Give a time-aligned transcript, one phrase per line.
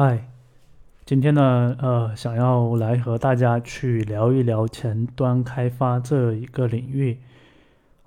[0.00, 0.28] 嗨，
[1.04, 7.18] 今天呢，呃，想要来和大家去聊一聊前端开发这一个领域，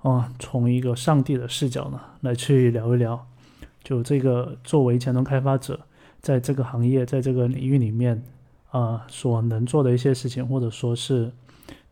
[0.00, 3.26] 哦，从一个上帝的视角呢，来去聊一聊，
[3.84, 5.80] 就这个作为前端开发者，
[6.22, 8.22] 在这个行业，在这个领域里面，
[8.70, 11.30] 啊，所能做的一些事情，或者说是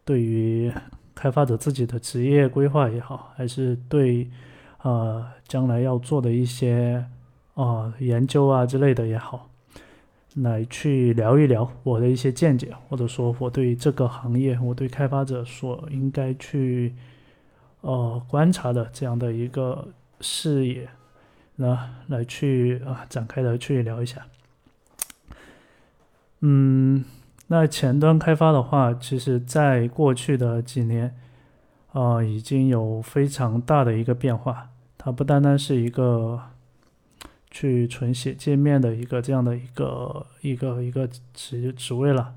[0.06, 0.72] 对于
[1.14, 4.30] 开发者自己的职业规划也好，还是对，
[4.80, 7.04] 呃，将来要做的一些，
[7.52, 9.49] 啊，研究啊之类的也好。
[10.36, 16.94] 来去聊一聊我的一些见解，或者说我对这个行业，我对开发者所应该去
[17.80, 19.88] 呃观察的这样的一个
[20.20, 20.88] 视野，
[21.56, 24.24] 那来去啊展开的去聊一下。
[26.40, 27.04] 嗯，
[27.48, 31.16] 那前端开发的话，其实在过去的几年
[31.92, 36.40] 啊已经有非常大的一个变化，它不单单是一个。
[37.50, 42.32] 去纯写界面的一个这样的一个一个一个职职位了，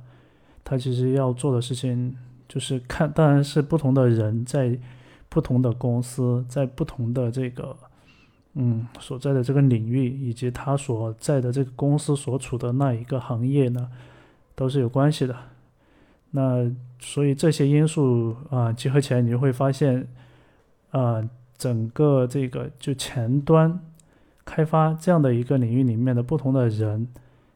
[0.63, 2.17] 他其实要做的事情
[2.49, 4.75] 就是看，当然是不同的人在
[5.29, 7.77] 不同的公司，在不同的这个
[8.53, 13.91] 嗯所在的这个领域，以及他所在的这个公司所处的那一个行业呢，
[14.55, 15.35] 都是有关系的。
[16.31, 20.07] 那所以这些因素啊结合起来，你就会发现，
[20.89, 21.23] 啊
[21.55, 23.79] 整个这个就前端。
[24.45, 27.07] 开发这样的一个领域里面的不同的人，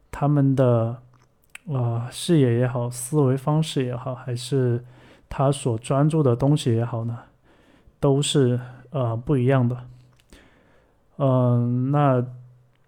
[0.09, 0.97] 他们的
[1.71, 4.83] 啊视野也好，思维方式也好，还是
[5.27, 7.17] 他所专注的东西也好呢，
[7.99, 8.59] 都是
[8.91, 9.77] 呃不一样的。
[11.17, 12.25] 嗯，那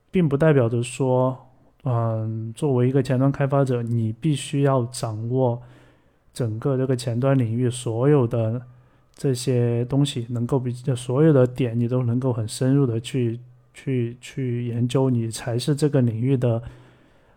[0.09, 1.37] 并不代表着说，
[1.83, 5.61] 嗯，作为一个前端开发者，你必须要掌握
[6.33, 8.61] 整个这个前端领域所有的
[9.13, 13.39] 这些东西，能够比所有的点你都能够很深入的去。
[13.79, 16.61] 去去研究，你才是这个领域的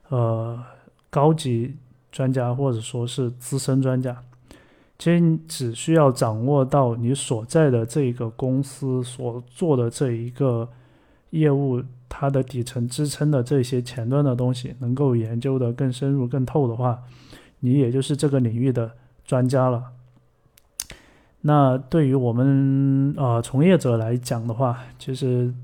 [0.09, 0.61] 呃
[1.09, 1.77] 高级
[2.11, 4.21] 专家，或者说是资深专家。
[4.99, 10.69] 其实你只需要掌握到你所在的这个公司所做的这一个
[11.31, 16.99] 业务，它的底层支撑的这些前端的东西，能够研究的更深入、更透的话，
[17.61, 18.91] 你也就是这个领域的
[19.25, 19.85] 专家了。
[21.43, 25.55] 那对于我们呃从业者来讲的话，其实。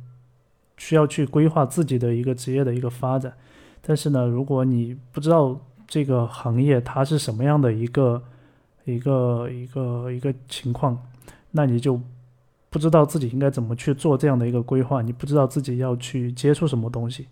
[0.78, 3.30] 需要去规划自己的一个职业的一个发展，
[3.82, 8.22] 但是呢，如果你不知道这个行业它是什么样的一个
[8.84, 10.96] 一个一个一个情况，
[11.50, 12.00] 那你就
[12.70, 17.26] 不知道自己应该怎么去做这样的一个规划，你不知道自己要去接触什么东西。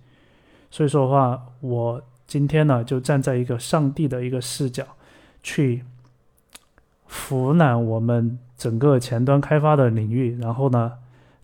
[0.71, 4.84] 所以说的话，我今天呢就站在一个上帝的一个视角
[5.43, 5.84] 去
[7.07, 10.95] 俯览我们整个前端开发的领域，然后呢。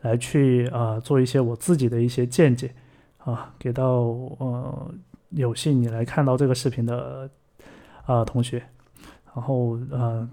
[0.02, 2.74] 来去啊，做一些我自己的一些见解
[3.18, 3.86] 啊，给到
[4.38, 4.94] 呃
[5.30, 7.30] 有幸你来看到这个视频的
[8.04, 8.62] 啊同学，
[9.32, 10.28] 然后呃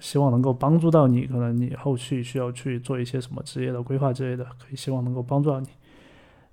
[0.00, 5.68] 希望能够帮助到你，可能你后续需要去做一些什么职业的规划之类的，可以希望能够帮助到你。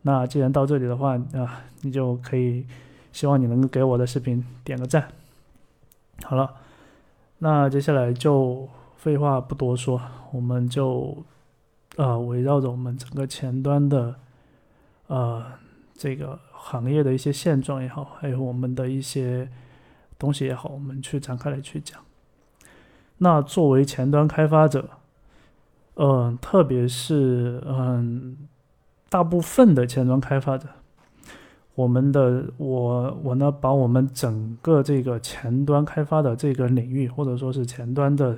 [0.01, 2.65] 那既然到这里的话啊，你就可以
[3.13, 5.07] 希望你能够给我的视频点个赞。
[6.23, 6.53] 好了，
[7.39, 8.67] 那接下来就
[8.97, 10.01] 废话不多说，
[10.33, 11.17] 我们就。
[11.97, 14.15] 呃，围绕着我们整个前端的，
[15.07, 15.43] 呃，
[15.95, 19.49] 这个行业的一些现状也好，还有我们的一些
[20.19, 21.99] 东西也好，我们去展开来去讲。
[23.17, 24.87] 那作为前端开发者，
[25.95, 28.37] 嗯，特别是嗯，
[29.09, 30.67] 大部分的前端开发者，
[31.73, 38.37] 我们的我我呢，把我们整个这个前端开发的这个领域，或者说是前端的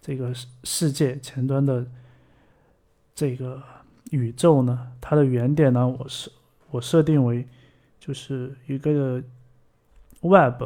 [0.00, 0.32] 这个
[0.62, 1.86] 世界，前端的。
[3.14, 3.62] 这个
[4.10, 6.32] 宇宙呢，它的原点呢，我是
[6.70, 7.46] 我设定为
[8.00, 9.22] 就是一个
[10.20, 10.64] Web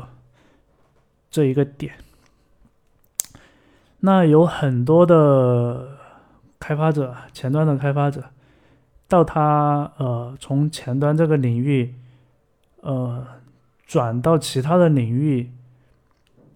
[1.30, 1.92] 这一个点。
[4.00, 5.98] 那有很多的
[6.58, 8.24] 开发者，前端的开发者，
[9.06, 11.94] 到他呃从前端这个领域
[12.80, 13.26] 呃
[13.86, 15.52] 转到其他的领域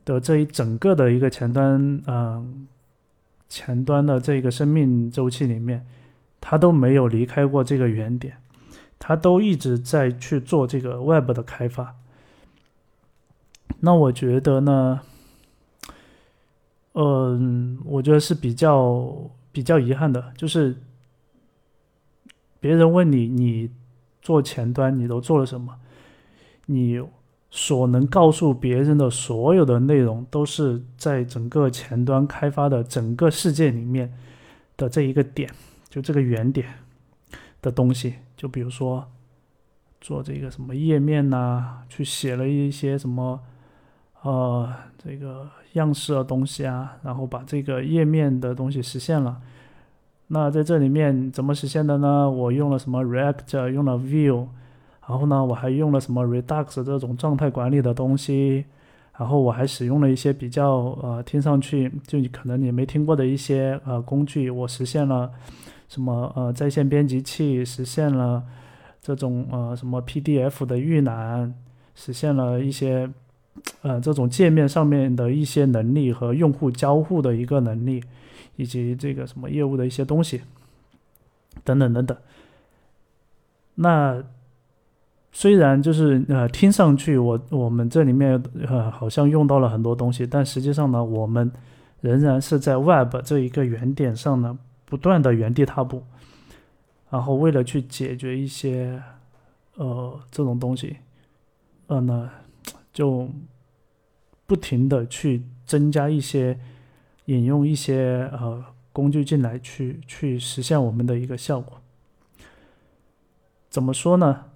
[0.06, 2.66] 的这一整个的一个前端嗯。
[3.52, 5.86] 前端的这个生命周期里面，
[6.40, 8.38] 它都没有离开过这个原点，
[8.98, 11.94] 它都一直在去做这个 Web 的开发。
[13.80, 15.00] 那我觉得呢，
[16.94, 20.74] 嗯，我觉得是比较比较遗憾的，就是
[22.58, 23.70] 别人问你，你
[24.22, 25.78] 做前端你都做了什么，
[26.64, 27.02] 你。
[27.54, 34.10] 所能告诉别人的所有的内容，都是在整个前端开发的整个世界里面
[34.78, 35.50] 的这一个点，
[35.90, 36.66] 就这个原点
[37.60, 38.14] 的东西。
[38.38, 39.06] 就比如说
[40.00, 43.38] 做这个什么页面呐，去写了一些什么
[44.22, 49.42] 呃这个样式的东西啊，然后把这个页面的东西实现了。
[50.28, 52.30] 那在这里面怎么实现的呢？
[52.30, 54.48] 我用了什么 React，用了 Vue，
[55.06, 58.64] 然后呢，我还用了什么 Redux 这种状态管理的东西，
[59.18, 65.30] 然后我还使用了一些比较呃听上去就你可能你没听过的一些呃工具，我实现了
[65.88, 68.42] 什么呃在线编辑器，实现了
[69.00, 71.54] 这种呃什么 PDF 的预览，
[71.94, 73.10] 实现了一些
[73.82, 78.02] 呃这种界面上面的一些能力和用户交互的一个能力。
[78.56, 80.42] 以及这个什么业务的一些东西，
[81.64, 82.16] 等等等等。
[83.76, 84.22] 那
[85.32, 91.50] 虽然就是呃听上去我我们这里面呃好像用到了很多东西，但实际上呢，我们
[92.00, 96.04] 仍然是在 Web 这一个原点上呢不断的原地踏步。
[97.10, 99.02] 然后为了去解决一些
[99.76, 100.98] 呃这种东西，
[101.88, 102.30] 呃呢
[102.92, 103.28] 就
[104.46, 106.58] 不停的去增加一些。
[107.26, 108.62] 引用一些呃
[108.92, 111.80] 工具进来，去去实现我们的一个效果。
[113.70, 114.46] 怎么说呢？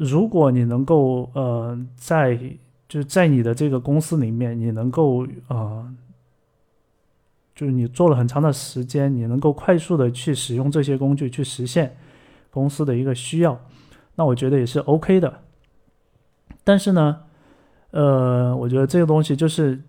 [0.00, 2.34] 如果你能够呃在
[2.88, 5.94] 就是在你的这个公司里面，你能够呃
[7.54, 11.94] 就是你做了很长的时间，你能够快速的去使用这些工具去实现
[12.50, 13.60] 公司的一个需要，
[14.14, 15.40] 那我觉得也是 OK 的。
[16.64, 17.20] 但是呢，
[17.90, 19.80] 呃，我觉得这个东西就是。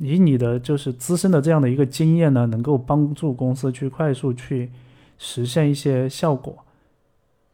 [0.00, 4.70] 以你的就是资深的这样的一个经验呢，能够帮助公司去快速去
[5.18, 6.56] 实现一些效果。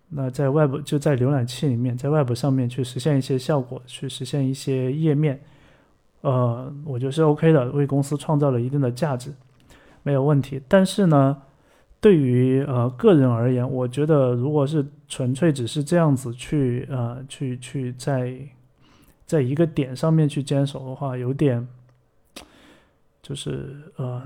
[0.08, 5.40] 那在 Web 就在浏览器里面，在 Web 上面去实现一些效果，去实现一些页面，
[6.20, 9.32] 呃，我觉得是 OK 的，为公司创造了一定的价值，
[10.02, 10.60] 没有问题。
[10.68, 11.36] 但是呢，
[12.00, 18.36] 对于呃个人而言，我觉得如果是纯粹只是这样子去呃去去在
[19.26, 21.66] 在一个点上面去坚守的话，有点。
[23.26, 24.22] 就是呃，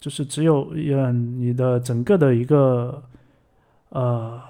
[0.00, 3.00] 就是只有嗯，你的整个的一个
[3.90, 4.42] 呃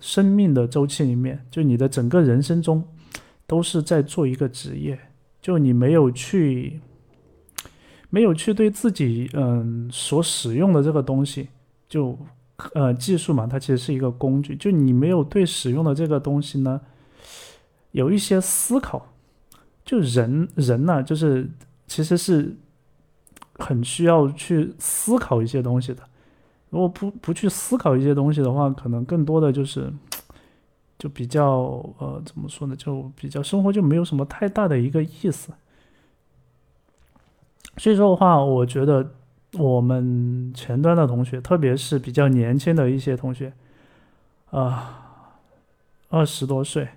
[0.00, 2.82] 生命的周期里面，就你的整个人生中，
[3.46, 4.98] 都是在做一个职业，
[5.40, 6.80] 就你没有去
[8.08, 11.48] 没有去对自己嗯所使用的这个东西，
[11.88, 12.18] 就
[12.74, 16.80] 呃技术嘛，它其实是一个工具，就你没有对使用的这个东西呢
[17.92, 19.14] 有一些思考，
[19.84, 21.48] 就人人呢，就是
[21.86, 22.56] 其实是。
[23.56, 26.02] 很需要去思考一些东西的，
[26.70, 29.92] 如果不不去思考一些东西的话，可能更多的就是，
[30.98, 32.74] 就比较呃，怎么说呢？
[32.74, 35.52] 就比较生活就没有什么太大的一个意思。
[37.76, 39.12] 所以说的话，我觉得
[39.54, 43.52] 我们前端的同学，特别是比较年轻的一些同学，
[44.50, 45.36] 啊，
[46.08, 46.88] 二十多岁，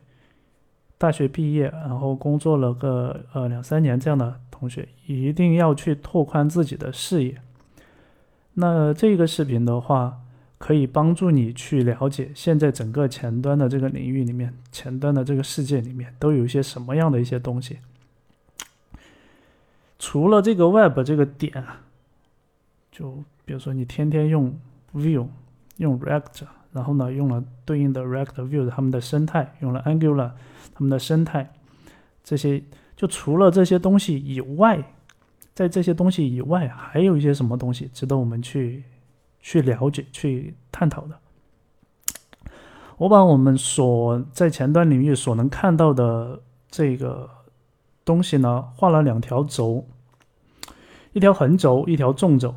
[0.98, 4.40] 大学毕业，然后工作了个呃两三年这样的。
[4.64, 7.42] 同学一定要去拓宽自己的视野。
[8.56, 10.20] 那这个视频的话，
[10.58, 17.80] 可以帮助你去了解现在整个前端的这个领域里面，前端的这个世界里面都有一些什么样的一些东西。
[19.98, 21.64] 除了这个 Web 这个点，
[22.92, 24.58] 就比如说你天天用
[24.94, 25.28] Vue，
[25.78, 30.32] 用 React，然后呢用了对应的 React View 他们的生态，用了 Angular
[30.74, 31.52] 他们的生态，
[32.24, 32.63] 这些。
[32.96, 34.82] 就除了这些东西以外，
[35.53, 38.83] 在这些东西以外，还有一些什么东西值得我们去
[39.39, 41.17] 去了解、去探讨的？
[42.98, 47.29] 我把我们所在前端领域所能看到的这个
[48.05, 49.86] 东西呢，画了两条轴，
[51.12, 52.55] 一条横轴，一条纵轴。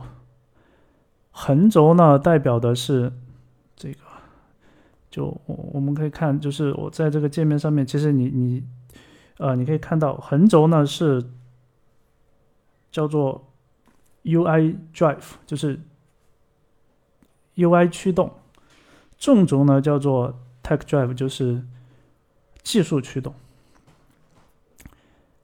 [1.31, 3.13] 横轴呢，代表的是
[3.77, 3.99] 这个，
[5.11, 8.65] 就我我们可以看，就是我在这个界面上面，其实你你。
[9.39, 11.23] 呃，你可以看到横轴呢是
[12.97, 13.53] 叫做
[14.25, 15.79] UI Drive，就是
[17.57, 18.31] UI 驱动；
[19.19, 21.63] 纵轴呢叫做 Tech Drive，就是
[22.63, 23.35] 技术驱动。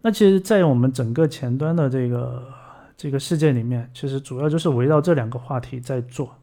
[0.01, 2.55] 那其实，在我们整个前端的这个
[2.97, 6.35] 这个世界里面，其实主要就是围绕这两个话题在做。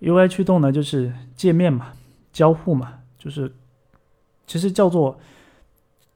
[0.00, 1.92] UI 驱动呢，就是界面嘛，
[2.32, 3.52] 交互嘛，就是
[4.46, 5.18] 其实叫做。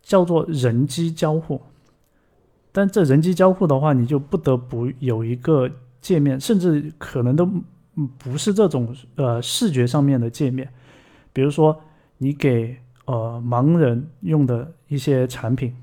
[0.06, 1.60] 叫做人机交互，
[2.76, 5.70] 但这人机交互的话，你就不得不有一个
[6.02, 7.48] 界面，甚至可能都
[8.18, 10.70] 不是这种呃视觉上面的界面。
[11.32, 11.80] 比如说，
[12.18, 15.74] 你给呃盲人用的一些产品，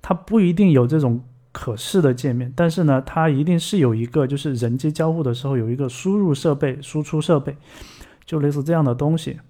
[0.00, 7.56] 它不一定有这种可视的界面，但是呢，它一定是有一个就是人机交互的时候有一个输入设备、输出设备。
[8.24, 9.40] 就类似这样的东西。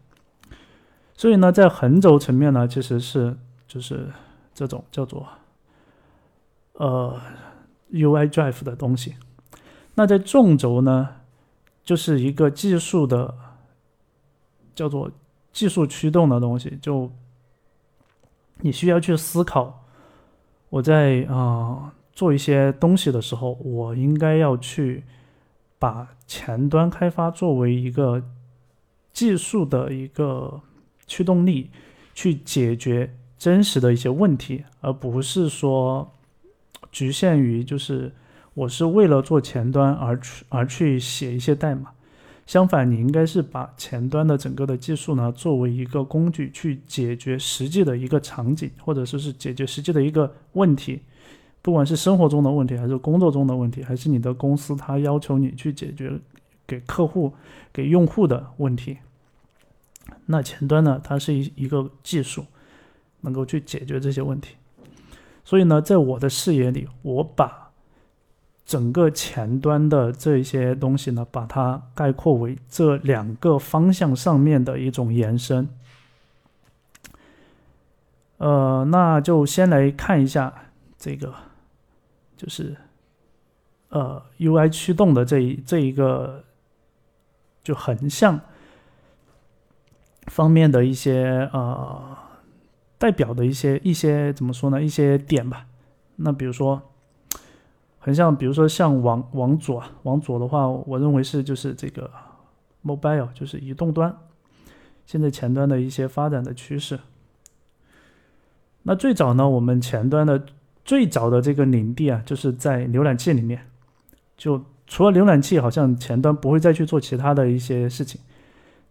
[1.15, 3.37] 所以呢，在横轴层面呢，其实是
[3.69, 4.09] 就是
[4.55, 5.29] 这种叫做
[6.75, 7.21] 呃
[7.93, 9.15] UI Drive 的东西。
[9.95, 11.09] 那在纵轴呢，
[11.85, 13.35] 就是一个技术的
[14.75, 15.11] 叫做
[15.53, 17.11] 技术驱动的东西，就
[18.61, 19.85] 你需要去思考，
[20.71, 25.05] 我在啊做一些东西的时候，我应该要去
[25.79, 28.23] 把前端开发作为一个
[29.13, 30.61] 技术的一个
[31.07, 31.71] 驱动力，
[32.15, 36.12] 去解决真实的一些问题，而不是说
[36.91, 38.13] 局限于就是。
[38.55, 41.91] 我是为了做前端而去而去写一些代码，
[42.45, 51.01] 相反，你应该是把前端的整个的技术呢作为一个工具去解决实际的一个场景，或者说是解决实际的一个问题，
[51.63, 56.13] 不管是生活中的问题，还是工作中的问题，还是你的公司它要求你去解决
[56.67, 57.33] 给客户、
[57.73, 58.99] 给用户的问题，
[60.27, 62.45] 那前端呢，它是一一个技术，
[63.23, 64.57] 能够去解决这些问题。
[65.45, 67.71] 所以呢，在我的视野里，我把
[68.65, 75.69] 整个前端的这些东西呢，把它概括为这两个方向上面的一种延伸。
[78.39, 80.53] 呃，那就先来看一下
[80.97, 81.35] 这个，
[82.37, 82.77] 就是
[83.89, 86.45] 呃 UI 驱动的这一这一个
[87.63, 88.41] 就横向
[90.27, 92.17] 方面的一些呃
[93.03, 94.81] 代表的一些一些怎么说呢？
[94.81, 95.67] 一些点吧。
[96.17, 96.81] 那比如说。
[98.05, 102.11] 很像，比如说像往往左，往左的话，我认为是就是这个
[102.85, 104.13] mobile，就是移动端，
[105.07, 106.99] 现在前端的一些发展的趋势。
[108.83, 110.45] 那最早呢，我们前端的
[110.85, 113.69] 最早的这个领地啊，就是在浏览器里面，
[114.37, 118.21] 就除了浏览器，好像前端不会再去做其他的一些事情。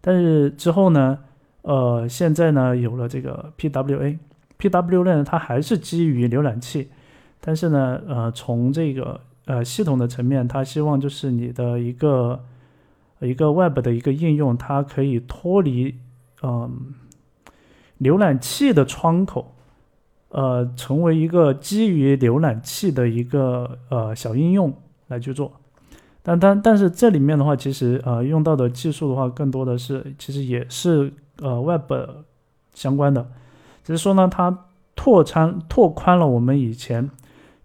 [0.00, 1.18] 但是之后呢，
[1.62, 6.90] 呃，现在呢有了这个 PWA，PWA 呢它还是基于浏览器。
[7.44, 12.44] 但是呢，呃，从这个呃系统的层面，它希望就是你的一个
[13.18, 15.96] 一个 Web 的一个应用，它可以脱离
[16.44, 16.94] 嗯
[18.00, 19.56] 浏览器的窗口，
[20.28, 24.72] 呃，成为一个基于浏览器的一个呃小应用
[25.08, 25.52] 来去做。
[26.22, 31.12] 但但但是这里面的话，其实呃用到的技术的话，更多的是其实也是
[31.42, 31.92] 呃 Web
[32.72, 33.30] 相关的，
[33.84, 37.10] 只是说呢，它拓宽拓宽了我们以前。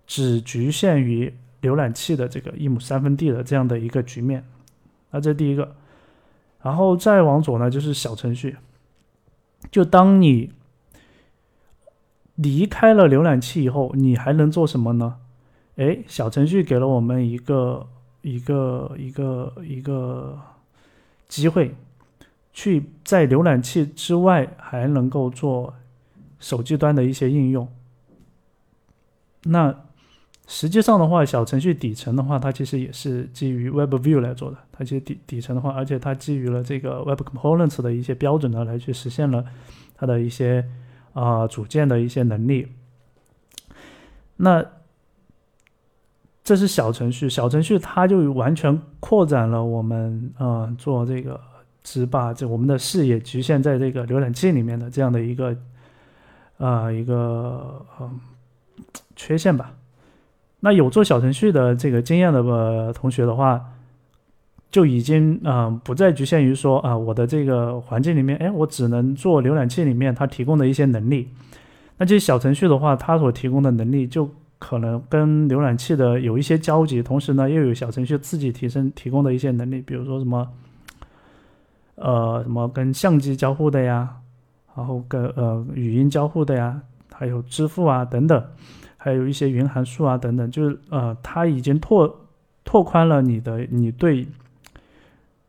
[0.10, 4.48] 只局限于浏览器的这个一亩三分地的这样的一个局面，
[5.12, 5.76] 那这第一个，
[6.62, 8.56] 然后再往左呢就是小程序，
[9.70, 10.54] 就当你
[12.36, 15.18] 离开了浏览器以后，你还能做什么呢？
[15.76, 17.86] 哎，小程序给了我们一个
[18.22, 20.40] 一个一个一个
[21.28, 21.76] 机会，
[22.58, 25.76] 去在浏览器之外还能够做
[26.40, 27.72] 手机端的一些应用，
[29.44, 29.84] 那。
[30.50, 34.56] 实际上的话，小程序底层的话，它其实也是基于 Web View 来做的。
[34.72, 39.44] 它其实底底层的话，而且它基于了这个 Web Components 的一些标准呢，来去实现了
[39.94, 40.66] 它的一些
[41.12, 42.66] 啊组件的一些能力。
[44.38, 44.66] 那
[46.46, 51.38] 这是小程序，小程序它就完全扩展了我们啊做这个，
[51.90, 55.56] 只把这我们的视野局限在这个浏览器里面的这样的一个
[56.58, 58.20] 啊一个嗯
[59.16, 59.72] 缺陷吧。
[60.60, 63.64] 那有做小程序的这个经验的呃同学的话，
[64.70, 71.30] 就已经嗯不再局限于说啊我的这个环境里面，哎我只能做浏览器里面它提供的一些能力。
[71.98, 74.30] 那这些小程序的话，它所提供的能力就
[74.60, 80.46] 可能跟浏览器的有一些交集，同时呢又有小程序自己提升提供的一些能力，比如说什么
[81.98, 84.16] 呃什么跟相机交互的呀，
[84.76, 86.82] 然后跟呃语音交互的呀，
[87.14, 88.44] 还有支付啊等等。
[89.00, 92.28] 还有一些云函数啊等等，就是呃，它已经拓
[92.66, 94.28] 拓宽了你的你对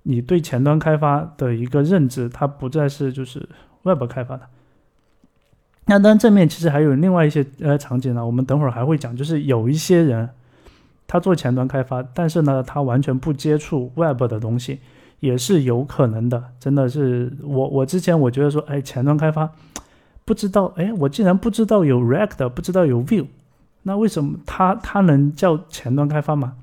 [0.04, 3.48] 你对前端开发的一个认知，它不再是就是
[3.82, 4.42] Web 开发的。
[5.86, 10.28] 那当然正面其实还有另外一些呃场景呢，我们等会儿还会讲，就是有一些人
[11.08, 14.78] 他做前端开发，但是呢他完全不接触 Web 的东西，
[15.20, 16.42] 也是有可能的。
[16.60, 19.50] 真的是我我之前我觉得说，哎，前端开发
[20.24, 23.26] 不知道，哎，我竟然不知道有 React，不知道有 View，。
[23.82, 26.54] 那为什么它它能叫前端开发吗？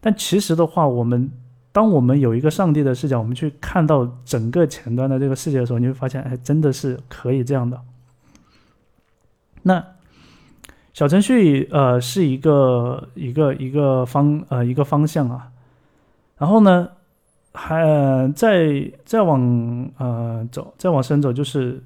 [0.00, 1.30] 但其实的话，我们
[1.72, 7.80] 当我们有一个上帝的视角，我们去看到整个前端的这个世界的时候，你会发现，哎，真的是可以这样的。
[9.62, 9.84] 那
[10.92, 15.50] 小程序呃是一个一个一个方呃一个方向啊。
[16.36, 16.88] 然后呢，
[17.52, 21.82] 还再再往呃走，再往深走，就是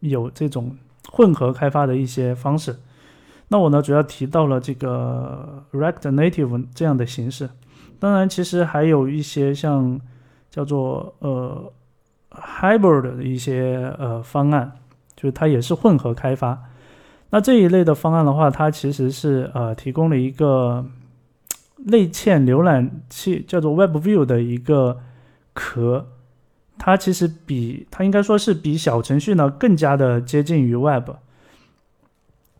[0.00, 0.76] 有这种
[1.10, 2.76] 混合开发的一些方式。
[3.48, 7.48] 那我呢，主要提到了这个 React Native 这样的形式。
[7.98, 9.98] 当然，其实还有一些像
[10.50, 11.72] 叫做呃
[12.30, 14.72] Hybrid 的一些呃方案，
[15.14, 16.60] 就是它也是混合开发。
[17.30, 20.84] 那这一类的方案的话，它其实是呃提供了一个
[21.86, 25.00] 内嵌浏览器，叫做 WebView 的一个
[25.52, 26.06] 壳。
[26.78, 31.10] 它其实比它应该说是比小程序呢更加的接近于 Web。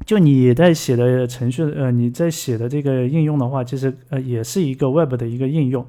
[0.05, 5.87] 就你在写的程序，呃，你在写的这个应用的话，其实呃也是一个 Web 的一个应用，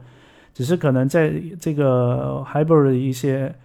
[0.54, 3.56] 只是可能在这个 Hybrid 的一些。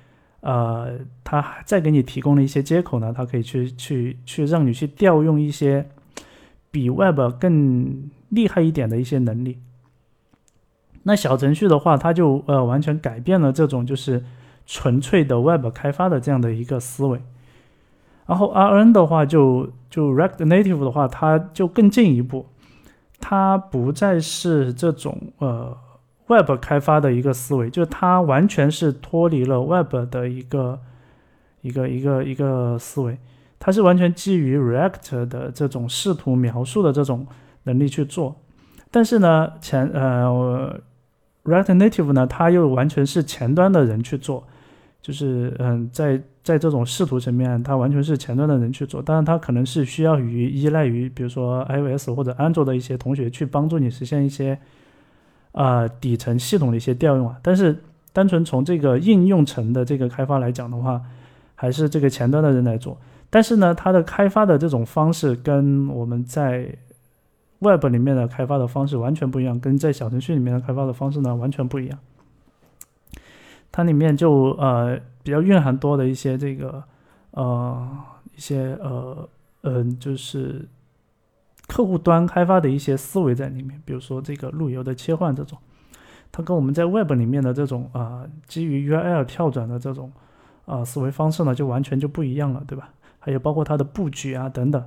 [0.45, 5.89] 呃，它再给你提供了一些接口呢，它可以去去去让你去调用一些
[6.69, 9.59] 比 Web 更厉害一点的一些能力。
[11.05, 14.25] 那小程序的话，它就呃完全改变了这种就是
[14.67, 17.21] 纯粹的 Web 开发的这样的一个思维。
[18.27, 22.47] 然后 RN 的话，就就 React Native 的话，它就更进一步，
[23.21, 25.77] 它不再是这种呃。
[26.29, 30.81] Web 开发的一个思维，就它完全是脱离了 Web 的一个
[31.61, 33.19] 一个一个一个思维，
[33.59, 37.27] 它是完全基于 React 的这种视图描述的这种
[37.65, 38.35] 能力去做。
[38.91, 40.81] 但是呢，前呃
[41.45, 44.45] React Native 呢，它又完全是前端的人去做，
[45.01, 49.03] 就是嗯，在在这种视图层面，它完全是前端的人去做。
[49.03, 54.59] 当然，它可能是需要于依赖于，比如说 iOS 或者安卓的一些同学去帮助你实现一些。
[55.53, 57.77] 啊，底层系统的一些调用啊，但是
[58.11, 60.99] 单纯从这个应用层的这个开发来讲的话，
[61.55, 62.99] 还是这个前端的人来做。
[63.29, 66.75] 但是呢，它的开发的这种方式跟我们在
[67.63, 71.99] Web 里面的开发的方式完全不一样，跟在小程序里面的开发的方式呢完全不一样。
[73.71, 76.83] 它里面就呃比较蕴含多的一些这个
[77.31, 77.89] 呃
[78.37, 79.29] 一些呃
[79.63, 80.69] 嗯就是。
[81.69, 85.57] 客户端开发的一些思维在里面，比如说这个路由的切换这种，
[86.31, 90.13] 它跟我们在 Web 里面的这种啊基于 URL 跳转的这种
[90.67, 92.91] 啊思维方式呢，就完全就不一样了，对吧？
[93.21, 94.85] 还有包括它的布局啊等等，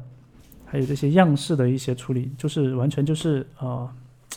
[0.65, 3.89] 还有这些样式的一些处理，就是完全就是呃，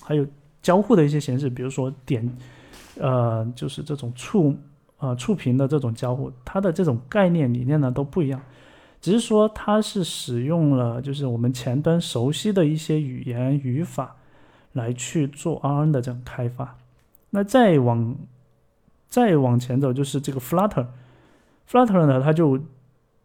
[0.02, 0.26] 还有
[0.62, 2.28] 交互的一些形式，比如说点
[2.98, 4.56] 呃，就是这种触
[4.98, 8.40] 啊触屏的这种交互，它的这种概念理念呢都不一样。
[9.00, 14.16] 只是说它是使用了就是我们前端熟悉的一些语言语法
[14.72, 16.76] 来去做 RN 的这种开发。
[17.30, 18.16] 那再往
[19.08, 22.58] 再往前走就是这个 Flutter，Flutter 呢它就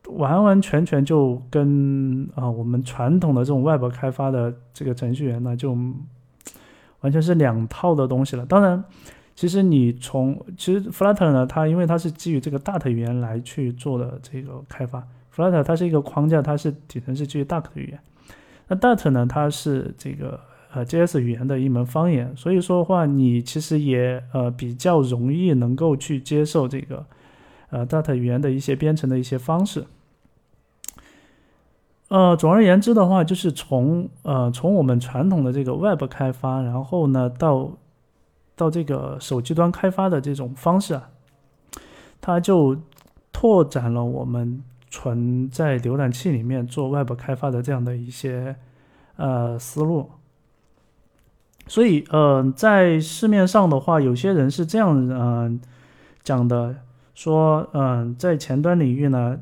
[0.10, 5.72] 完完全全就跟啊我们传统的这种 Web 开发的这个程序员呢就
[7.02, 8.46] 完全是两套的东西了。
[8.46, 8.84] 当然，
[9.36, 15.06] 其实你从其实 Flutter 呢它因为它是基于这个 Dart 语言来去做的这个开发。
[15.36, 18.00] Flutter 它是一个框架，它是底层是基于 Dart 语言。
[18.68, 20.40] 那 Dart 呢，它是这个
[20.74, 27.04] 呃 JS 语言的一门方言，所以说的话，你其实也呃比较容易能够去接受这个
[27.74, 29.86] 呃 Dart 语言的一些编程的一些方式。
[32.08, 37.72] 呃，总而言之的话，就是从呃从我们传统的这个 Web 开发，然后呢到
[38.56, 41.10] 到这个手机端开发的这种方式啊，
[42.22, 42.78] 它就
[43.32, 44.64] 拓展了我们。
[44.96, 48.56] 存在浏览器里面做 Web 开发的这样的一些
[49.16, 50.12] 呃思路，
[51.66, 55.60] 所以呃，在市面上的话，有些人是这样嗯
[56.22, 56.76] 讲的，
[57.14, 59.40] 说嗯，在前端领域呢，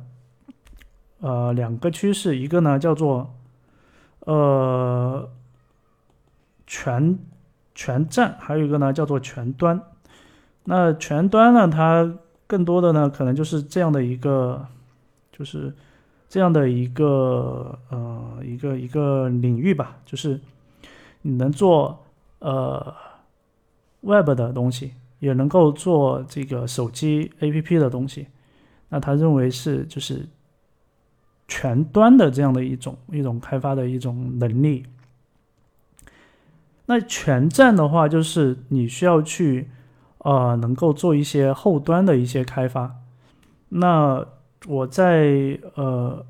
[1.20, 3.34] 呃，两个趋势，一个呢叫做
[4.22, 5.30] 呃
[6.68, 7.20] 全
[7.74, 9.82] 全站，还有一个呢叫做全端。
[10.64, 12.14] 那全端呢，它
[12.48, 14.68] 更多的呢，可能就是这样的一个。
[15.32, 15.74] 就是
[16.30, 20.40] 这样的一个呃一个一个领域吧，就是
[21.24, 22.04] 你能做
[22.38, 22.94] 呃
[24.02, 28.28] Web 的东西，也能够做这个手机 APP 的东西，
[28.90, 30.28] 那他认为是就是
[31.48, 34.86] 全端的这样的一种一种开发的一种能力。
[36.88, 39.70] 那全站的话，就是你需要去
[40.18, 42.98] 呃能够做一些后端的一些开发，
[43.70, 44.28] 那。
[44.68, 46.24] 我在呃，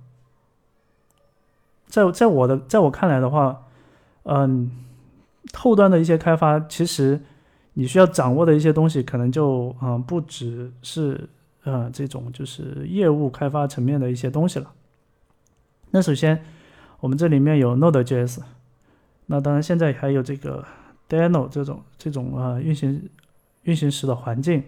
[1.86, 3.64] 在在我的在我看来的话，
[4.24, 4.72] 嗯，
[5.54, 7.20] 后端的一些开发，其实
[7.82, 11.28] 你需要掌握的一些东西，可能就嗯不只是
[11.64, 14.72] 呃这种就是业务开发层面的一些东西了。
[15.90, 16.40] 那首先，
[17.00, 18.38] 我们这里面有 Node.js，
[19.26, 20.64] 那当然现在还有这个
[21.10, 23.10] Deno 这种这种啊运行
[23.64, 24.62] 运行时的环境。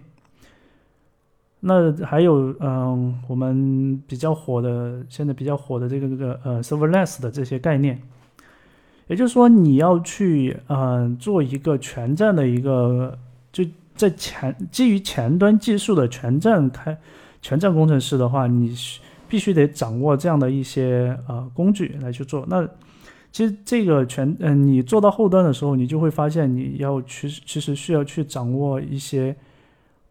[1.60, 8.02] 那还有，嗯，我们比较火的，现在比较火的这个这个呃，serverless 的这些概念，
[9.08, 13.18] 也就是说，你要去，嗯，做一个全站的一个，
[13.52, 13.64] 就
[13.96, 16.98] 在前基于前端技术的全站开
[17.42, 18.76] 全站工程师的话，你
[19.28, 22.46] 必须得掌握这样的一些呃工具来去做。
[22.48, 22.68] 那
[23.32, 29.36] 其实这个全，嗯，你做到后端的时候，你就会发现你要去，其实需要去掌握一些。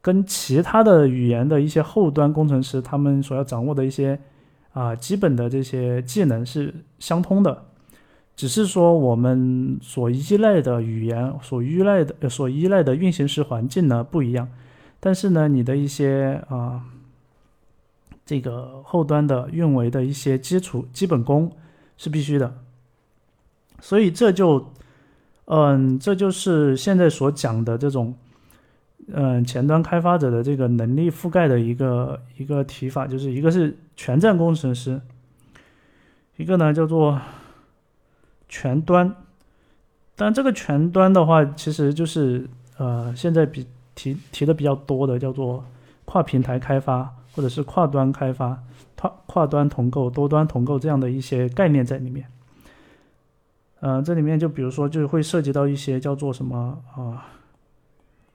[0.05, 4.18] 跟其他的语言的一些后端工程师，他们所要掌握的一些
[4.72, 7.57] 啊基本的这些技能是相通的，
[8.35, 14.49] 只是说我们所依赖的语言、所依赖的、所依赖的运行时环境呢不一样，
[15.01, 16.83] 但是呢，你的一些啊
[18.25, 21.53] 这个后端的运维的一些基础基本功
[21.97, 22.55] 是必须的，
[23.81, 24.73] 所以这就
[25.47, 28.14] 嗯，这就是现在所讲的这种。
[29.12, 35.01] 嗯，前端开发者的这个能力覆盖的一个一个提法，就是一个是全站工程师，
[36.37, 37.21] 一个呢叫做
[38.52, 39.16] 全端。
[40.14, 45.64] 但这个全端的话，其实就是呃，现在比提提的比较多的叫做
[46.04, 48.62] 跨平台开发，或者是跨端开发、
[48.94, 52.26] 跨跨端同构、多端同构这样的一些概念在里面。
[53.80, 57.28] 嗯，这里面就比如说，就会涉及到一些叫做什么啊？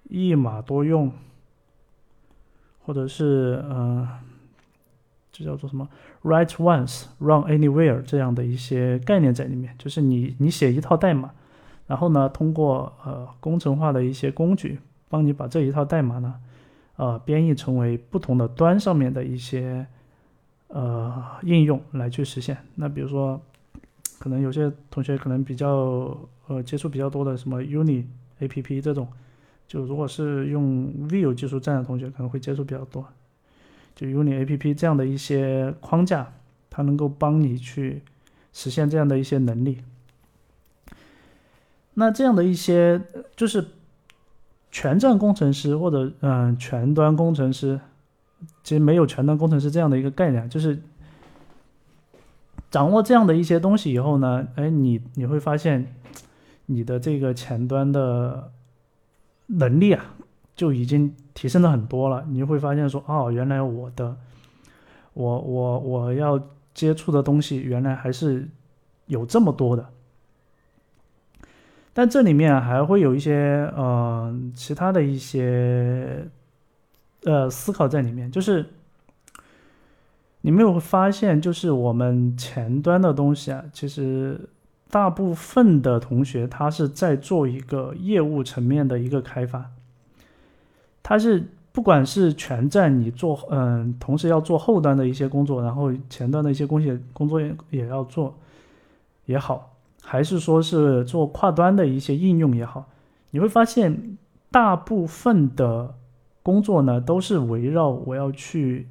[0.09, 1.11] 一码多用，
[2.83, 4.07] 或者是嗯，
[5.37, 5.87] 这叫做什么
[6.23, 9.75] ？Write once, run anywhere 这样的一些概念在里面。
[9.77, 11.29] 就是你你写一套代码，
[11.85, 16.33] 然后呢，通过呃工程化的一些工具，帮你把这一套代码呢，
[16.95, 19.85] 呃编译成为不同的端上面的一些
[20.69, 22.57] 呃应用来去实现。
[22.73, 23.39] 那比如说，
[24.17, 28.05] 可能有些同学可能比较呃接触比较多的什么 Uni
[28.39, 29.07] A P P 这种。
[29.67, 33.05] 就如果是用 Vue 技术站的同学，可能会接触比较多。
[33.97, 36.31] 就 Uni A P P 这样的一些框架，
[36.69, 38.03] 它能够帮你去
[38.53, 39.79] 实现这样的一些能力。
[41.95, 43.01] 那这样的一些
[43.35, 43.65] 就是
[44.71, 47.79] 全站工程师或者嗯全端工程师，
[48.63, 50.79] 其实没有全端工程师这样的一个概念，就是
[52.69, 55.95] 掌握这样的一些东西以后呢，哎，你你会发现
[56.67, 58.51] 你的这个前端的。
[59.49, 60.13] 能力啊，
[60.57, 62.25] 就已经提升了很多了。
[62.27, 64.17] 你会发现说，哦，原来我的，
[65.13, 66.37] 我我我要
[66.73, 68.49] 接触的东西，原来还是
[69.05, 69.87] 有这么多的。
[71.93, 76.27] 但这里面还会有一些呃其他的一些
[77.23, 78.65] 呃思考在里面，就是
[80.41, 84.49] 你没有发现，就是我们前端的东西啊，其实。
[84.89, 89.69] 大部分的同学，他是在做一个业务层面的一个开发，
[91.09, 91.41] 他是
[91.71, 98.35] 不管是全站你做，嗯，同时要做后端的一些工作，然后前端的一些工作工作也也要做
[99.23, 102.89] 也好，还是说是做跨端的一些应用也好，
[103.31, 104.17] 你会发现
[104.51, 105.95] 大部分的
[106.43, 108.89] 工作呢，都是围绕我要去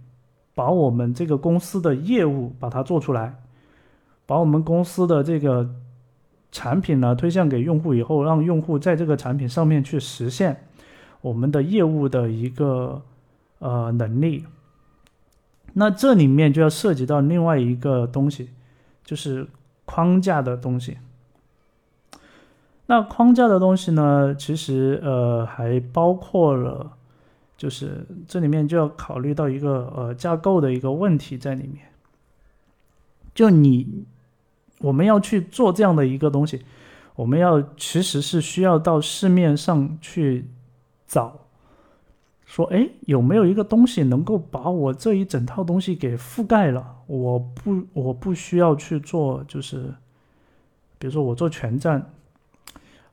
[0.55, 3.35] 把我们这个公司的业务把它做出来，
[4.24, 5.68] 把我们公司的这个。
[6.52, 10.65] 产品呢推向给用户以后，让用户在这个产品上面去实现
[11.26, 13.02] 我们的业务的一个
[13.58, 14.44] 呃能力。
[15.72, 18.50] 那这里面就要涉及到另外一个东西，
[19.04, 19.48] 就是
[19.84, 20.98] 框架的东西。
[22.86, 26.92] 那框架的东西呢，其实呃还包括了，
[27.56, 31.86] 就是这里面就要考虑到一个呃架构的一个问题在里面，
[33.34, 34.06] 就你。
[34.80, 36.62] 我们要去做这样的一个东西，
[37.14, 40.50] 我们要其实是需要到市面上去
[41.07, 41.40] 找，
[42.45, 46.97] 说，哎，有没有一个东西能够把我这一整套东西给覆盖了？
[47.07, 49.95] 我不，我不需要去做，就是，
[50.99, 52.11] 比如说我做全站，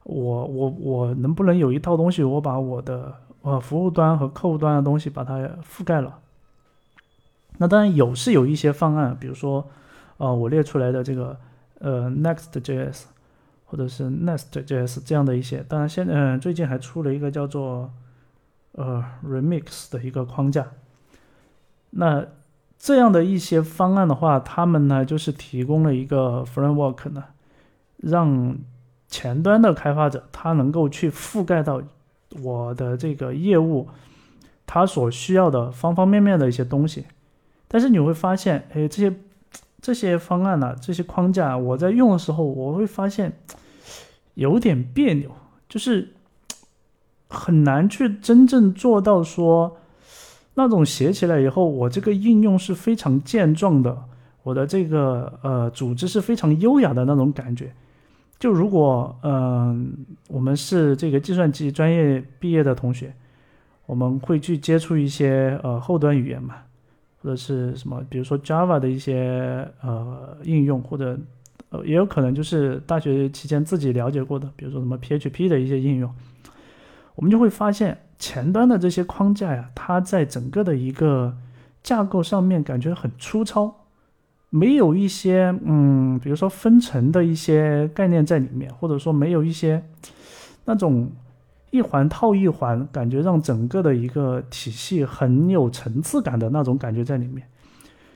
[0.03, 6.19] 我我我能不能有一套东西，我把我的呃服务端和客户端的东西把它覆盖了？
[7.57, 9.67] 那当然有，是有一些方案，比如说，
[10.17, 11.37] 呃，我列出来的这个。
[11.79, 13.03] 呃，Next.js
[13.73, 17.91] 或者是 Nest.js 这样的一些，当然现嗯最近还出了一个叫做
[18.73, 20.67] 呃 Remix 的一个框架。
[21.89, 22.23] 那
[22.77, 27.23] 这样的一些方案的话，他们呢就是提供了一个 framework 呢，
[27.97, 28.55] 让
[29.07, 31.81] 前端的开发者他能够去覆盖到
[32.43, 33.89] 我的这个业务，
[34.67, 37.05] 他所需要的方方面面的一些东西。
[37.67, 39.11] 但是你会发现，哎，这些。
[39.85, 43.33] 这些方案呢，这些框架，我在用的时候，我会发现
[44.35, 45.31] 有点别扭，
[45.67, 46.13] 就是
[47.29, 49.77] 很难去真正做到说，
[50.53, 54.03] 那种写起来以后，我这个应用是非常健壮的，
[54.43, 57.73] 我的这个呃组织是非常优雅的那种感觉。
[58.39, 59.95] 就如果嗯，
[60.27, 63.13] 我们是这个计算机专业毕业的同学，
[63.85, 66.55] 我们会去接触一些呃后端语言嘛，
[67.21, 71.17] 或者是什么，比如说 Java 的一些呃应用，或者
[71.85, 76.13] 也有可能就是大学期间自己了解过的，比如说什么 PHP 的一些应用。
[77.15, 81.37] 我们就会发现，前端的这些框架呀，它在整个的一个
[81.83, 83.85] 架构上面感觉很粗糙，
[84.49, 89.83] 没有一些嗯，比如说分层的一些概念在里面，或者说没有一些
[90.65, 91.11] 那种
[91.69, 97.47] 一环套一环，感觉让整个的一个体系很有层次感的那种感觉在里面。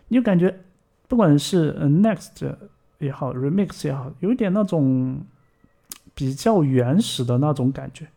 [0.08, 0.60] 你就感觉，
[1.08, 2.56] 不管是 Next
[3.00, 5.26] 也好，Remix 也好，有一点那种
[6.16, 8.08] 比较原始的那种感觉。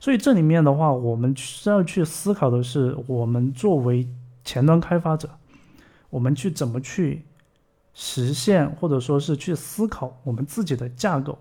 [0.00, 4.06] 所以这里面的话，我们需要去思考的是，我们作为
[4.44, 5.30] 前端开发者，
[6.10, 7.24] 我们去怎么去
[7.94, 11.38] 实现，或者说是去思考我们自己的架构，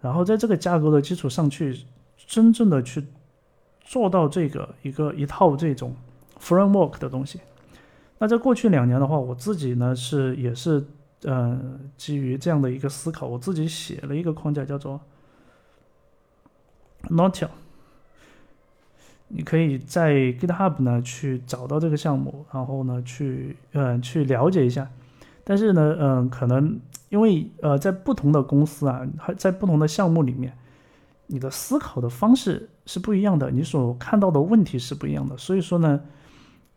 [0.00, 1.84] 然后在这个架构的基础上去
[2.16, 3.04] 真正的去
[3.82, 5.94] 做到这个一个一套这种
[6.40, 7.38] framework 的东西。
[8.18, 10.82] 那在过去两年的话，我自己呢是也是
[11.24, 11.60] 呃
[11.96, 15.00] 基于这样的一个思考，我自己写了一个框架叫做
[17.04, 17.48] Notion。
[19.28, 24.88] 你可以在 GitHub 呢去找到这个项目，然后呢去嗯去了解一下。
[25.42, 30.56] 但是呢，嗯，可能因为呃在不同的公司啊，还在不同的项目里面，
[31.26, 35.36] 你的思考的方式是不一样的，你所看到的问题是不一样的。
[35.36, 36.00] 所以说呢，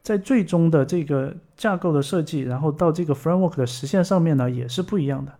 [0.08, 5.34] 在最终的这个架构的设计，然后到这个 framework 的实现上面呢，也是不一样的。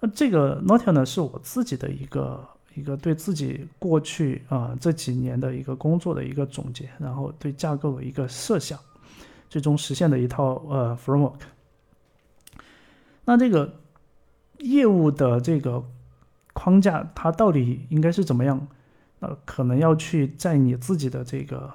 [0.00, 2.48] 那这个 Notion 呢，是我自己的一个。
[2.74, 8.78] 一个对自己过去啊这几年的一个工作的一个总结，然后对架构的一个设想，
[9.48, 11.40] 最终实现的一套呃 framework。
[13.24, 13.74] 那这个
[14.58, 15.82] 业务的这个
[16.52, 18.68] 框架，它到底应该是怎么样？
[19.18, 21.68] 呃，可能要去在你自己的这个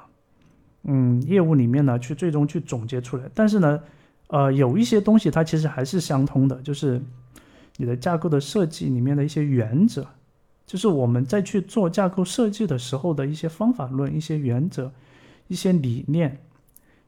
[0.83, 3.23] 嗯业务里面呢，去最终去总结出来。
[3.33, 3.79] 但是呢，
[4.27, 7.01] 呃，有一些东西它其实还是相通的，就是
[7.77, 10.05] 你的架构的设计里面的一些原则。
[10.65, 14.91] 就是我们在去做架构设计的时候的一些方法论、一些原则、
[15.47, 16.39] 一些理念、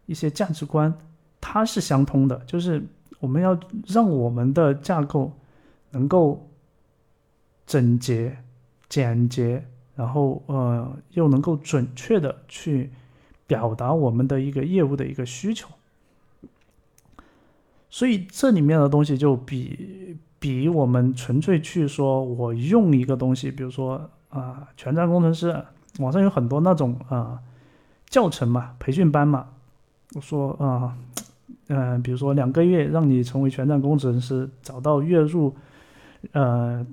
[0.06, 0.94] 一些价值观，
[1.40, 2.38] 它是相通的。
[2.46, 2.84] 就是
[3.20, 3.58] 我们要
[3.88, 5.32] 让我们的架构
[5.92, 6.48] 能够
[7.66, 8.38] 整洁、
[8.90, 12.92] 简洁，然后呃又能够准确的去
[13.48, 15.70] 表达我们的一个业务的一个需求。
[17.90, 20.18] 所以这里面的东西就比。
[20.38, 25.60] 比我们纯粹去说，我用一个东西，比如说啊，全站工程师，
[25.98, 27.40] 网上有很多那种啊
[28.10, 29.48] 教程嘛，培训班嘛。
[30.14, 30.96] 我说啊，
[31.70, 35.56] 嗯，比如说两个月让你成为全站工程师，找到月入
[36.34, 36.86] 呃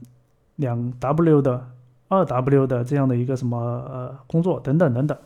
[0.57, 1.69] 两 W 的、
[2.09, 5.19] 二 W 的这样的一个什么呃工作等等等等。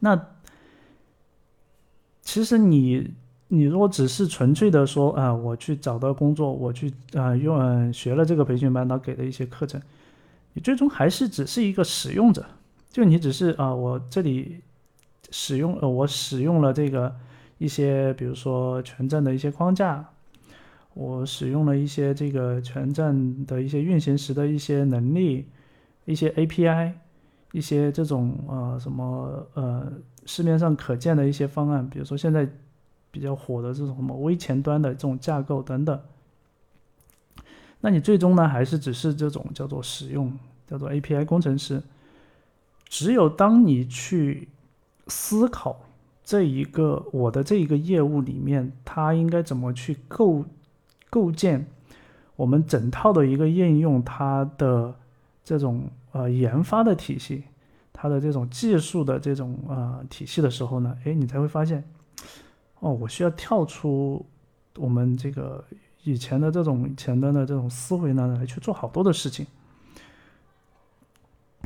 [0.00, 0.28] 那
[2.22, 3.14] 其实你。
[3.52, 9.82] 你如果只是纯粹的说啊，我去找到工作，我去啊用学了这个培训班他给的一些课程，
[10.52, 12.46] 你最终还是只是一个使用者，
[12.92, 14.60] 就你只是啊，我这里
[15.32, 17.12] 使用呃，我使用了这个
[17.58, 20.08] 一些，比如说全站的一些框架，
[20.94, 25.48] 我使用了一些这个全站的一些运行时的一些能力，
[26.04, 26.92] 一些 API，
[27.52, 29.92] 一些这种呃什么呃
[30.26, 32.48] 市面上可见的一些方案，比如说现在。
[33.12, 36.00] 比较火的这种什么微前端的这种架构等等，
[37.80, 40.32] 那你最终呢还是只是这种叫做使用，
[40.64, 41.82] 叫做 API 工程师。
[42.88, 44.46] 只有当你去
[45.08, 45.80] 思考
[46.22, 50.44] 这一个我的这一个业务里面，它应该怎么去构
[51.10, 51.66] 构建
[52.36, 54.94] 我们整套的一个应用，它的
[55.42, 57.44] 这种呃研发的体系，
[57.92, 61.84] 它的这种技术的这种呃体系的时候呢，哎，你才会发现。
[62.82, 64.24] 哦，我需要跳出
[64.78, 65.62] 我们这个
[66.02, 69.46] 以前的这种前端的这种思维呢，来去做好多的事情。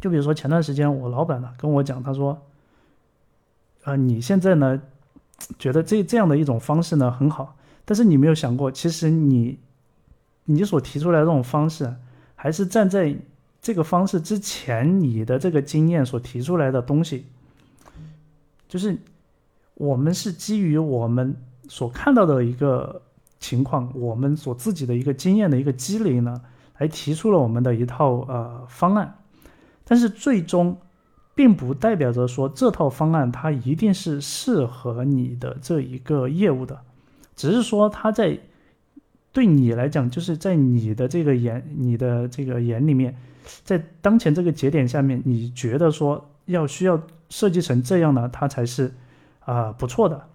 [0.01, 2.37] 就比如说前段时间我老板呢跟我讲，他说
[3.85, 4.83] ：“啊，你现在呢
[5.57, 9.57] 觉得这这样的一种方式呢很好，但是你没有想过，其实你
[10.47, 11.95] 你所提出来这种方式，
[12.35, 13.17] 还是站在
[13.65, 17.25] 这个方式之前你的这个经验所提出来的东西，
[18.69, 18.97] 就是。”
[19.77, 21.35] 我们是基于我们
[21.69, 23.03] 所看到的一个
[23.41, 26.41] 情况，我们所自己的一个经验的一个积累呢，
[26.79, 29.19] 来提出了我们的一套呃方案。
[29.83, 30.79] 但是最终
[31.35, 36.81] 并不代表着说这套方案它一定是适合你的这一个业务的，
[37.35, 38.39] 只是说它在
[39.35, 43.15] 对你来讲，就是在你的这个眼、你的这个眼里面，
[43.65, 48.95] 在当前这个节点下面，你觉得说要需要设计成这样呢，它才是
[49.41, 50.29] 啊不错的。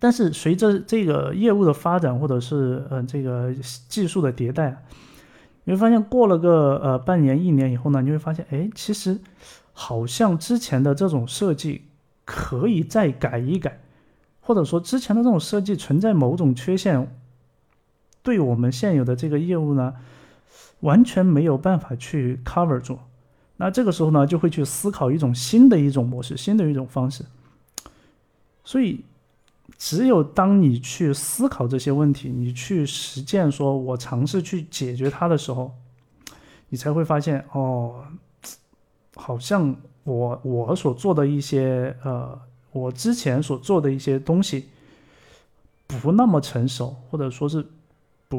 [0.00, 3.54] 但是随着这个业务的发展，或者是呃这个
[3.88, 4.82] 技术的迭代，
[5.64, 9.20] 你会发现过了个呃半年、一年以后呢，你会发现，哎，其实
[9.72, 11.82] 好像之前的这种设计
[12.24, 13.80] 可以再改一改，
[14.40, 17.06] 或者说之前的这种设计存在某种缺陷，
[18.22, 19.94] 对我们现有的这个业务呢，
[20.80, 22.98] 完全没有办法去 cover 住。
[23.56, 27.24] 那这个时候呢，就会去思考一种新的一种模式，新的一种方式。
[28.64, 29.04] 所以。
[29.78, 35.72] 只有当你去思考这些问题，你去实践，说我尝试去解决它的时候，
[36.68, 38.04] 你才会发现，哦，
[39.16, 42.38] 好像我我所做的一些，呃，
[42.70, 44.68] 我之前所做的一些东西，
[45.86, 47.66] 不那么成熟，或者说是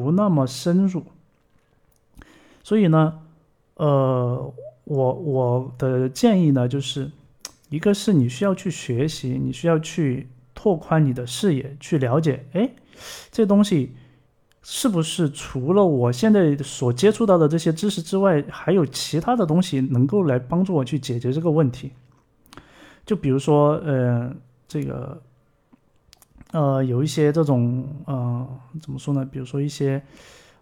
[0.02, 1.04] 不那么深入。
[2.62, 3.20] 所以呢，
[3.74, 4.54] 呃，
[4.84, 7.10] 我我的建议呢，就是
[7.68, 10.28] 一个是你需要去学习，你需要去。
[10.56, 12.70] 拓宽你的视野，去了解，哎，
[13.32, 13.92] 这东西
[14.62, 21.90] 是不是除了我现在所接触到的这些知识之外，还有其他的东西能够来帮助我去解决这个问题？
[23.04, 24.32] 就比如说，呃，
[24.68, 25.20] 这个，
[26.54, 28.46] 呃，有一些这种，呃，
[28.80, 29.28] 怎么说呢？
[29.30, 30.00] 比如说一些，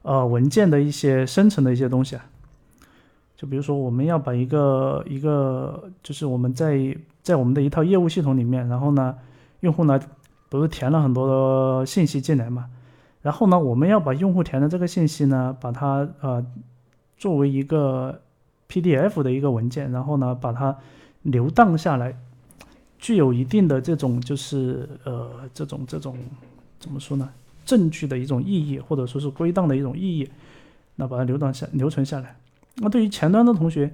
[0.00, 2.24] 呃，文件的一些生成的一些东西啊，
[3.36, 9.14] 就比如说我们要把一个一个，就是我们在在我们的一套业务系统里面，然后呢。
[9.62, 10.00] 用户呢，
[10.48, 12.66] 不是填了很多的信息进来嘛？
[13.20, 16.44] 然后呢，我们要把用户填的这个信息呢，把它呃
[17.16, 18.20] 作为一个
[18.68, 20.76] PDF 的一个文件，然后呢，把它
[21.22, 22.18] 流荡下来，
[23.02, 26.16] 具有一定的这种就是呃这种这种
[26.78, 27.28] 怎么说呢？
[27.66, 30.30] 证据的一种意义，或者说是归档的一种意义，
[30.94, 32.36] 那把它流荡下留存下来。
[32.76, 33.92] 那对于前端的同学，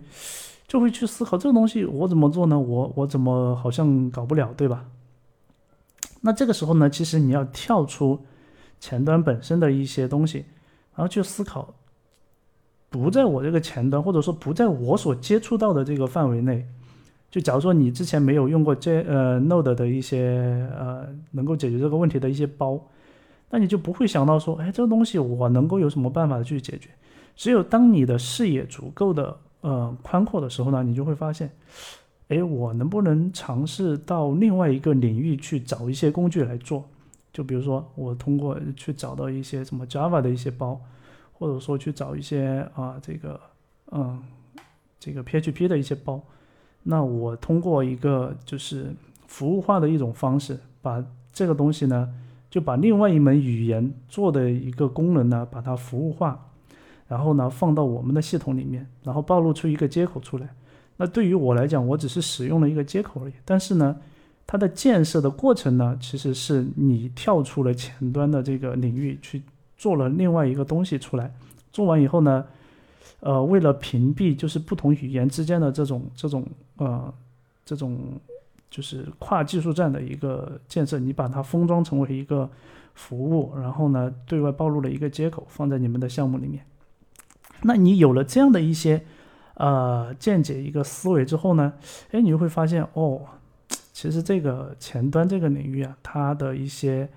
[0.66, 2.58] 就会去思考这个东西我怎么做呢？
[2.58, 4.84] 我我怎么好像搞不了，对吧？
[6.20, 8.20] 那这个时候呢，其实你要跳出
[8.78, 10.44] 前端本身的一些东西，
[10.94, 11.74] 然后去思考，
[12.90, 16.66] 不在我这个前端，或者说不在我所接触到的这个范围内。
[17.30, 22.80] 就假如说你之前没有用过这呃 Node 的一些呃能够解决这个问题的一些包，
[23.50, 26.90] 那你就不会想到说，哎，这个东西我能够有什么办法去解决？
[27.36, 31.50] 只有当你的视野足够的呃宽阔的时候呢，你就会发现。
[32.28, 36.84] 哎，我能不能尝试到另外一个领域去找一些工具来做？
[37.32, 40.78] 就比如说，我通过去找到一些什么 Java 的一些包，
[41.32, 43.40] 或者说去找一些啊这个
[43.92, 44.22] 嗯
[45.00, 46.20] 这个 PHP 的一些包，
[46.82, 48.94] 那我通过一个就是
[49.26, 52.08] 服务化的一种方式，把这个东西呢，
[52.50, 56.48] 就把另外一门语言做的一个功能呢，把它服务化，
[57.06, 60.48] 然后呢放到我们的系统里面，然后暴露出一个接口出来。
[60.96, 63.32] 那对于我来讲，我只是使用了一个接口而已。
[63.44, 63.96] 但是呢，
[64.46, 69.42] 它的建设的过程呢，其实是你跳出了前端的这个领域去
[69.76, 71.32] 做了另外一个东西出来。
[71.70, 72.44] 做完以后呢，
[73.20, 76.44] 呃，为了屏蔽就是不同语言之间的这种这种
[76.78, 77.14] 呃
[77.64, 78.18] 这种
[78.70, 82.50] 就是跨技术站的一个建设，你把它封装成为一个
[82.94, 86.64] 服务，然后呢，对外暴露了一个接口放在你们的项目里面。
[87.62, 89.04] 那你有了这样的一些。
[89.60, 91.72] 呃，见解一个思维之后呢，
[92.12, 93.20] 哎，你就会发现哦，
[93.92, 97.08] 其实这个前端这个领域啊，它的一些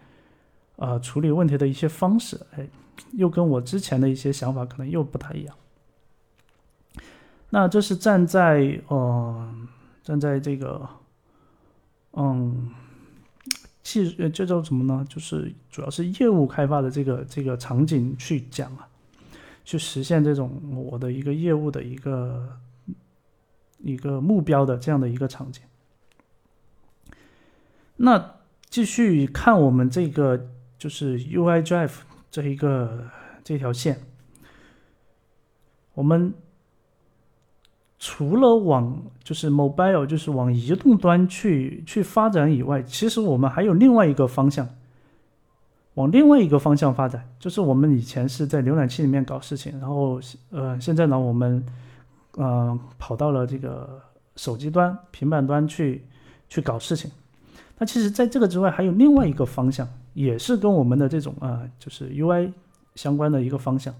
[0.77, 2.67] 呃处理问题的一些方式，哎，
[3.11, 5.55] 又跟我之前的一些想法可能又不太一样。
[7.51, 9.53] 那这是站在呃
[10.03, 10.89] 站在这个
[12.13, 12.71] 嗯
[13.83, 15.05] 技呃这叫什么呢？
[15.07, 18.87] 就是主要是业务开发的这个这个场景去讲啊。
[19.63, 20.59] 去实现这种
[20.89, 22.57] 我的一个业务的一个
[23.77, 25.61] 一个目标的这样的一个场景。
[27.97, 28.37] 那
[28.69, 30.49] 继续看我们这个
[30.79, 31.93] 就是 UI Drive
[32.31, 33.07] 这一个
[33.43, 34.01] 这条线，
[35.93, 36.33] 我们
[38.03, 44.67] 除了往就是 Mobile 就是往移动端去去发展以外，其实我们还有另外一个方向。
[45.93, 51.63] 往另外一个方向发展，就是我们以前是在浏览器里面搞事情，然后呃，现在呢，我们
[52.37, 54.01] 呃跑到了这个
[54.35, 56.03] 手机端、平板端去
[56.49, 57.11] 去搞事情。
[57.77, 62.51] 那其实，在这个之外，还有另外一个方向，也是跟我们的这种啊，就是 UI
[62.95, 63.93] 相关的一个方向。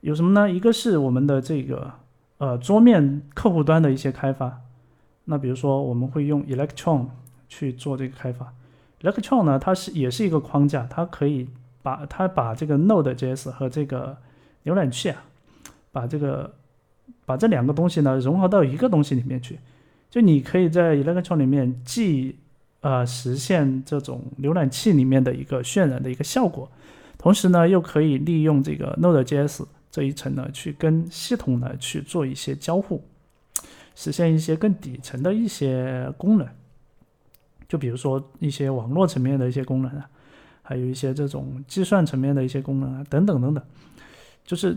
[0.00, 0.48] 有什么呢？
[0.48, 1.90] 一个是我们的这个
[2.44, 4.60] 呃桌面客户端的一些开发。
[5.24, 7.06] 那比如说我们会用 Electron
[7.48, 8.52] 去做这个开发。
[9.00, 11.48] Electron 呢，它是也是一个框架，它可以
[11.82, 14.18] 把它把这个 Node.js 和这个
[14.64, 15.24] 浏览器啊，
[15.90, 16.54] 把这个
[17.24, 19.58] 把这两个东西呢融合到一个东西里面去。
[20.10, 22.36] 就你可以在 Electron 里面既
[22.82, 26.68] 呃实现这种浏览器里面的一个渲染的一个效果。
[27.16, 29.64] 同时呢，又可以利用这个 Node.js
[29.94, 33.00] 这一层呢，去跟系统呢去做一些交互，
[33.94, 36.44] 实现一些更底层的一些功能。
[37.68, 40.10] 就比如说一些网络层面的一些功能啊，
[40.62, 43.64] 还有一些这种计算层面的一些功能啊，等等等等。
[44.44, 44.76] 就是，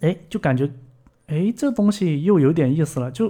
[0.00, 0.68] 哎，就感觉，
[1.28, 3.12] 哎，这东西又有点意思了。
[3.12, 3.28] 就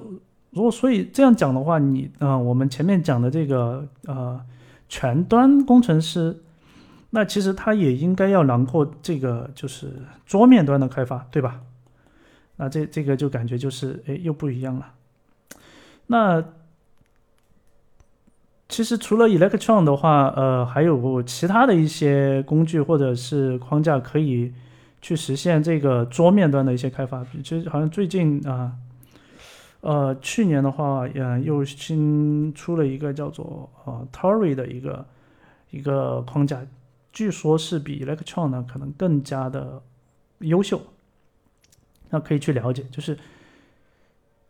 [0.49, 4.43] 如果所以这样讲的话，你啊，我们前面讲的这个呃，
[4.89, 6.43] 全端工程师。
[7.15, 9.93] 那其实它也应该要囊括这个，就是
[10.25, 11.61] 桌面端的开发，对吧？
[12.57, 14.95] 那这这个就感觉就是哎又不一样了。
[16.07, 16.43] 那
[18.67, 24.51] 其实除了 Electron 的话，呃，还有其他的一些工具或者是框架可以
[25.03, 27.23] 去实现这个桌面端的一些开发。
[27.45, 28.73] 其实好像最近啊，
[29.83, 35.05] 呃，去年的话，嗯，又新出了一个叫做呃 Tory 的一个
[35.71, 36.59] 一个框架。
[37.13, 39.83] 据说是比 Electron 呢可能更加的
[40.39, 40.81] 优秀，
[42.09, 42.85] 那可以去了解。
[42.91, 43.19] 就是，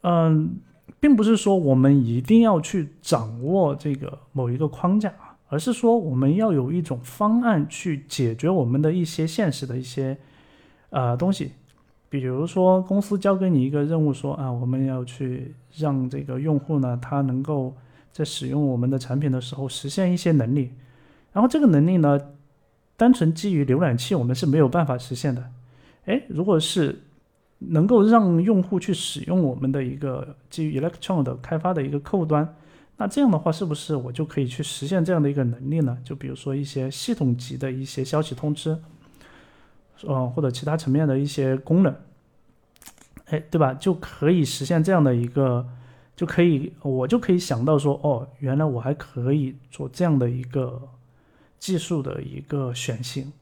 [0.02, 0.60] 嗯，
[1.00, 10.16] 并不是说我们一定要去掌握这个某一个框架啊，而是说我们要有一种方案去解决我们的一些现实的一些
[10.90, 11.52] 呃东西。
[12.08, 17.74] 比如说，公司交给你一个任务，说啊，我们要去让这个用户呢，他能够
[18.12, 20.70] 在使用我们的产品的时候实现一些能力，
[21.32, 22.20] 然后这个能力呢。
[23.02, 25.44] 单纯基于浏览器，我们是没有办法实现的。
[26.04, 27.02] 哎，如果是
[27.58, 32.54] 能够让用户去使用我们的一个基于 Electron 的开发的一个客户端，
[32.96, 35.98] 那这样的话，是不是我就可以去实现这样的一个能力呢？
[36.04, 38.78] 就比如说一些系统级的一些消息通知，
[40.06, 41.92] 嗯，或者其他层面的一些功能，
[43.30, 43.74] 哎，对吧？
[43.74, 45.66] 就可以实现这样的一个，
[46.14, 50.80] 就可以我就可以想到说，哦，原来我还可以做这样的一个。
[51.62, 53.32] 技术的一个选型，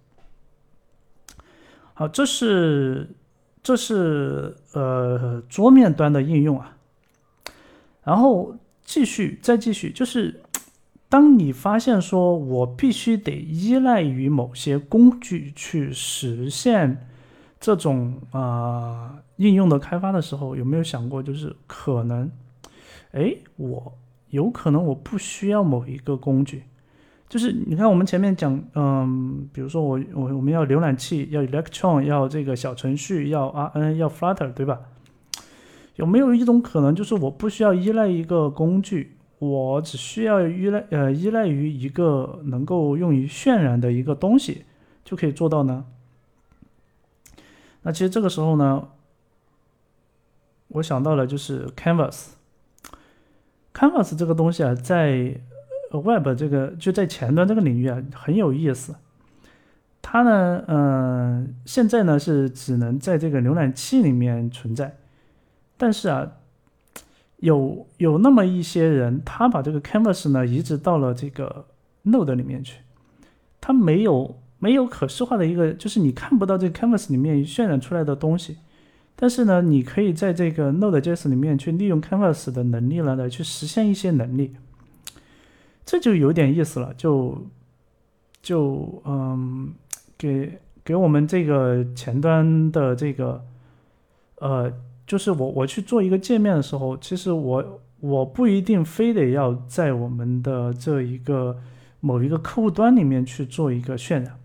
[1.95, 3.09] 好，这是
[3.63, 6.77] 这是呃桌面端的应用啊，
[8.05, 10.43] 然后继续再继续，就是
[11.09, 17.09] 当你发现说我必须得依赖于某些工具去实现
[17.59, 22.31] 这种啊应用的开发的时候，有没有想过，就是可能，
[23.13, 23.99] 哎，我
[24.29, 26.65] 有可能我不需要某一个工具。
[27.31, 34.81] 就是你看，我们前面讲，嗯，比如说我我我们要浏览器，要 Electron，要这个小程序，要 RN，要 Flutter，对吧？
[35.95, 44.65] 有没有一种可能，就是我不需要依赖一个工具，我只需要依赖呃依赖于一个能够用于渲染的一个东西，
[45.05, 45.85] 就可以做到呢？
[47.83, 48.89] 那其实这个时候呢，
[50.67, 55.41] 我想到了就是 Canvas，Canvas 这个东西啊，在
[55.99, 58.95] Web 这个就在前端这个领域啊很有意思，
[60.01, 64.97] 它呢，嗯，现在呢是只能在这个浏览器里面存在，
[65.77, 66.31] 但是啊，
[67.39, 71.67] 有有那么一些人，他把这个 Canvas 呢移植到了这个
[72.05, 72.81] Node 里面去，
[73.61, 78.59] 它没有没有可视化的一个，就是你看不到这个 Canvas 里面渲染出来的东西，
[79.17, 84.55] 但是呢，你可以在这个 Node.js 里面去利用 Canvas 的能力了来去实现一些能力。
[85.91, 87.37] 这就有点意思了，就
[88.41, 89.75] 就嗯，
[90.17, 93.45] 给给我们这个前端的这个，
[94.37, 94.73] 呃，
[95.05, 101.59] 就是我我去做一个界面的时候，其实我我不一定非得要在我们的这一个
[101.99, 104.39] 某一个客户端里面去做一个渲染，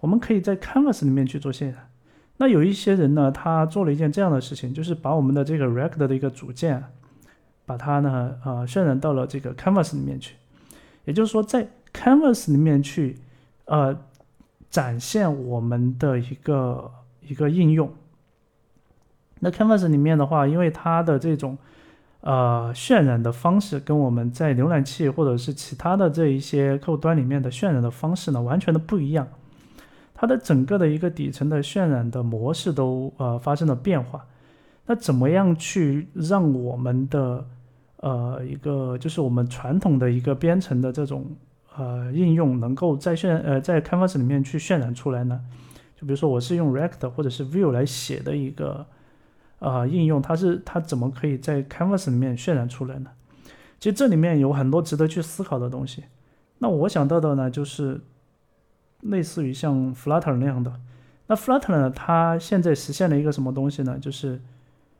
[0.00, 1.90] 我们可以在 Canvas 里面去做渲染。
[2.38, 6.82] 那有一些人呢，他做了一件这样的事情，就是把我们的这个 React 的一个组件，
[7.66, 10.36] 把它呢，呃，渲染到了这个 Canvas 里面去。
[11.04, 13.18] 也就是说，在 Canvas 里面去，
[13.64, 13.96] 呃，
[14.70, 16.90] 展现我们的一个
[17.20, 17.92] 一个应用。
[19.40, 21.58] 那 Canvas 里面的话，因为它的这种
[22.20, 29.26] 呃渲染的方式跟我们在浏览器或者是其他的这一些客户端里面的渲染的方式呢，完全的不一样。
[30.14, 34.24] 它的整个的一个底层的渲染的模式都呃发生了变化。
[34.86, 37.44] 那怎么样去让我们的
[38.02, 41.24] 呃，一个就是我们传统的一个编程的这种
[41.76, 45.40] 呃应用，能够在渲呃在 Canvas 里面去渲染出来呢？
[45.94, 48.84] 就比如说我是用 React 或者是 view 来写的一个
[49.60, 53.10] 呃应用，它是它怎么可以在 Canvas 里面渲染出来呢？
[53.78, 56.02] 其实这里面有很多值得去思考的东西。
[56.58, 58.00] 那我想到的呢，就是
[59.02, 60.72] 类似于像 Flutter 那样的。
[61.28, 63.96] 那 Flutter 呢，它现在实现了一个什么东西呢？
[64.00, 64.40] 就是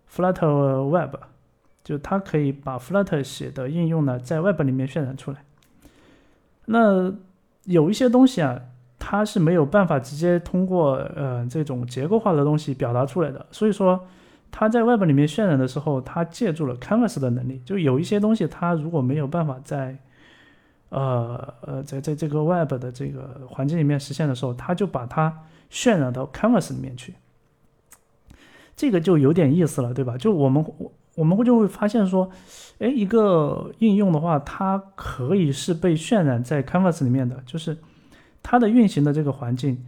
[0.08, 1.16] Flutter Web，
[1.84, 5.44] 就它可以把 Flutter 写的应用呢，在 Web 里面渲染出来。
[6.66, 7.12] 那
[7.64, 8.60] 有一些东西啊，
[8.98, 13.44] 它是没有办法直接通过呃这种结构化的东西表达出来的。
[13.50, 14.06] 所以说，
[14.50, 17.60] 它在 Web 里面渲染的时候，它借助了 Canvas 的能力。
[17.64, 19.98] 就有一些东西，它如果没有办法在
[20.90, 25.36] 呃呃在在这个 Web 的这个环境里面实现的时候，它就把它
[25.70, 27.14] 渲染到 Canvas 里面去。
[28.76, 30.16] 这个就有点意思了，对吧？
[30.16, 32.30] 就我们我我们会就会发现说。
[32.78, 37.78] 哎，一个应用的话，它可以是被渲染在 Canvas 里面的，就是
[38.42, 39.80] 它的运行的这个环境，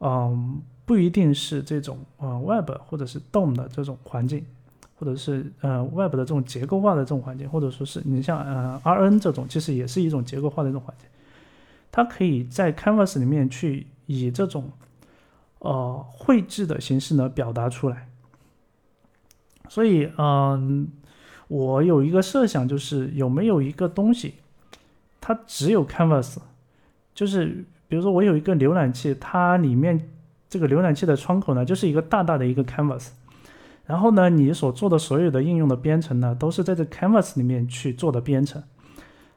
[0.00, 4.46] 嗯，不一定是这种呃 Web 或者是 DOM 的这种环境，
[4.94, 11.06] 或者是呃 Web 的这种结构化的这种环境，或者说是你像呃 RN 这种，其实也是一种结构化的一种环境，
[11.92, 14.70] 它可以在 Canvas 里面去以这种
[15.58, 18.08] 呃绘制的形式呢表达出来，
[19.68, 20.88] 所以嗯。
[21.50, 24.34] 我有一个设想，就是有没有一个东西，
[25.18, 26.36] 它只有 Canvas，
[27.14, 30.10] 就是比如说我有一个浏览器，它里面
[30.50, 33.12] 这个浏览器的窗口呢，就是一个大大的一个 Canvas，
[33.86, 38.62] 然后呢，你所做的所有的应用的编程呢，都是在这 Canvas 里面去做的编程，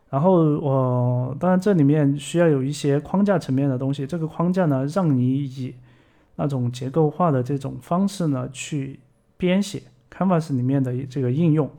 [0.10, 5.74] 然后我当然这里面需要有一些框架层面的东西，这个框架呢，让你以
[6.36, 9.00] 那种结构化的这种方式呢去
[9.38, 11.72] 编写 Canvas 里面的这个应用。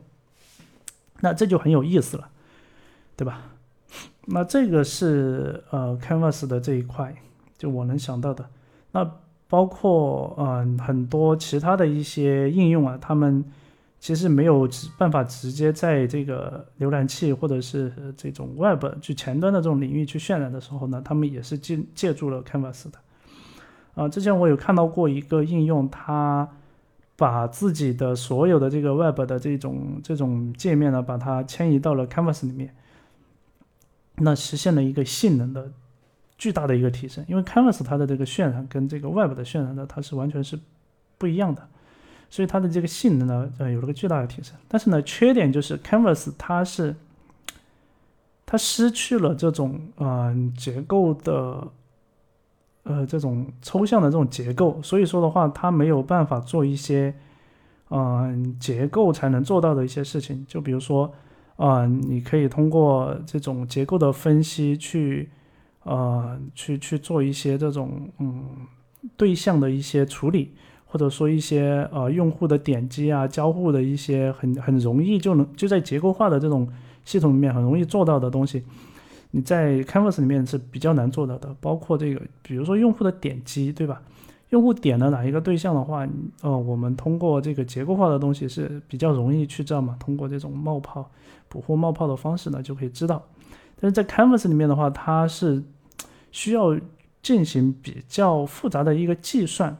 [1.21, 2.27] 那这就很有意思了，
[3.15, 3.39] 对吧？
[4.25, 7.15] 那这个是呃，Canvas 的这一块，
[7.57, 8.45] 就我能想到的。
[8.91, 9.09] 那
[9.47, 13.41] 包括嗯很多其他的一些应用啊，他们
[14.01, 14.67] 其实没有
[14.97, 22.99] 办法直接在这个浏览器或者是这种 Web 去前端的这种领域去渲染的时候呢，他们也是借借助了 Canvas 的。
[23.95, 26.49] 啊，之前我有看到过一个应用，它。
[27.15, 32.75] 把自己的所有的这个 Web 的这种这种界面呢，把它迁移到了 Canvas 里面，
[34.15, 35.71] 那实现了一个性能的
[36.37, 37.23] 巨大的一个提升。
[37.27, 40.59] 因为 Canvas 它的这个渲染跟这个 Web 的渲染呢，它是完全是
[41.17, 41.67] 不一样的，
[42.29, 44.57] 所以它的这个性能呢，呃，有了个巨大的提升。
[44.67, 46.95] 但是呢，缺点就是 Canvas 它是
[48.45, 51.71] 它失去了这种嗯结构的。
[52.83, 57.13] 呃，这种抽象的这种结构，所以说的话，它没有办法做一些，
[57.89, 60.45] 嗯，结构才能做到的一些事情。
[60.47, 61.09] 就比如说，
[61.55, 65.29] 啊，你可以通过这种结构的分析去，
[65.83, 68.43] 呃，去去做一些这种，嗯，
[69.15, 70.51] 对象的一些处理，
[70.85, 76.67] 或者说一些呃用户的点击啊、交互的一些很很容易就能就在结构化的这种
[77.05, 78.63] 系统里面很容易做到的东西。
[79.35, 83.99] 你在 Canvas 里面是比较难做到的，包括这个，比如说用户的点击，对吧？
[84.49, 86.07] 用户点了哪一个对象的话，
[86.41, 91.09] 呃，我们通过这个结构化的东西是比较容易去知道嘛，通过这种冒泡、
[91.49, 93.23] 捕获冒泡的方式呢，就可以知道。
[93.79, 95.63] 但是在 Canvas 里面的话，它是
[96.31, 96.77] 需要
[97.23, 99.75] 进行比较复杂的一个计算，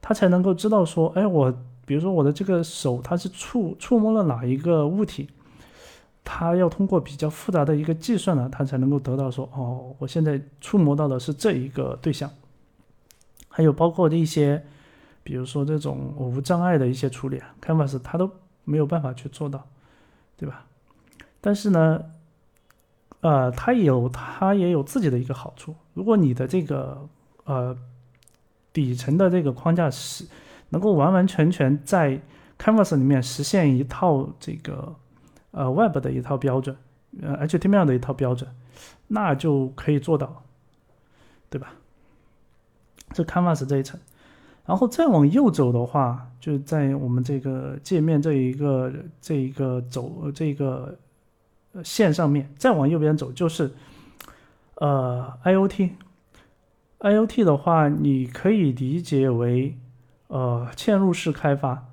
[0.00, 1.54] 它才能够知道说，哎，我
[1.86, 5.28] 比如说我的这个手它是触触摸了哪一个物体。
[6.30, 12.30] 它要通过比较复杂的一个计算呢，它才能够得到说，哦，我现在触摸到的是这一个对象。
[13.48, 14.62] 还有包括一些，
[15.22, 18.30] 比如说这种无障碍的一些处理啊，Canvas 它都
[18.64, 19.66] 没有办法去做到，
[20.36, 20.66] 对吧？
[21.40, 22.04] 但是呢，
[23.20, 25.74] 呃，它有它也有自己的一个好处。
[25.94, 27.08] 如果你的这个
[27.44, 27.74] 呃
[28.74, 30.26] 底层的这个框架是
[30.68, 32.20] 能够完完全全在
[32.58, 34.94] Canvas 里面实现一套这个。
[35.58, 36.76] 呃，Web 的一套标准，
[37.20, 38.48] 呃，HTML 的一套标准，
[39.08, 40.44] 那就可以做到，
[41.50, 41.72] 对吧？
[43.12, 43.98] 这 Canvas 这一层，
[44.64, 50.96] 然后再往右走的话，就在我们这个界面这一个这一个走这个
[51.82, 53.68] 线上面，再往右边走就是
[54.76, 59.76] 呃 IOT，IOT 的话，你可以理解为
[60.28, 61.87] 呃嵌入式开发。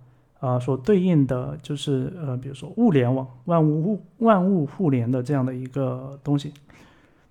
[0.46, 6.54] 啊，所对应的就是呃，比如说物联网、万物物万物互联的这样的一个东西。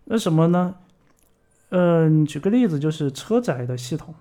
[0.07, 0.75] 那什么呢？
[1.69, 4.12] 嗯，举个例子，就是车载的系统。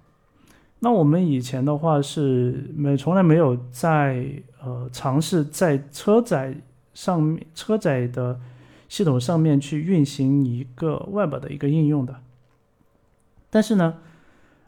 [0.77, 4.27] 那我们以前的话是没从来没有在
[4.61, 6.55] 呃尝试在车载
[6.93, 8.39] 上面车载的
[8.87, 12.15] 系统上面去运行一个 Web 的一个应用的。
[13.49, 13.95] 但是呢，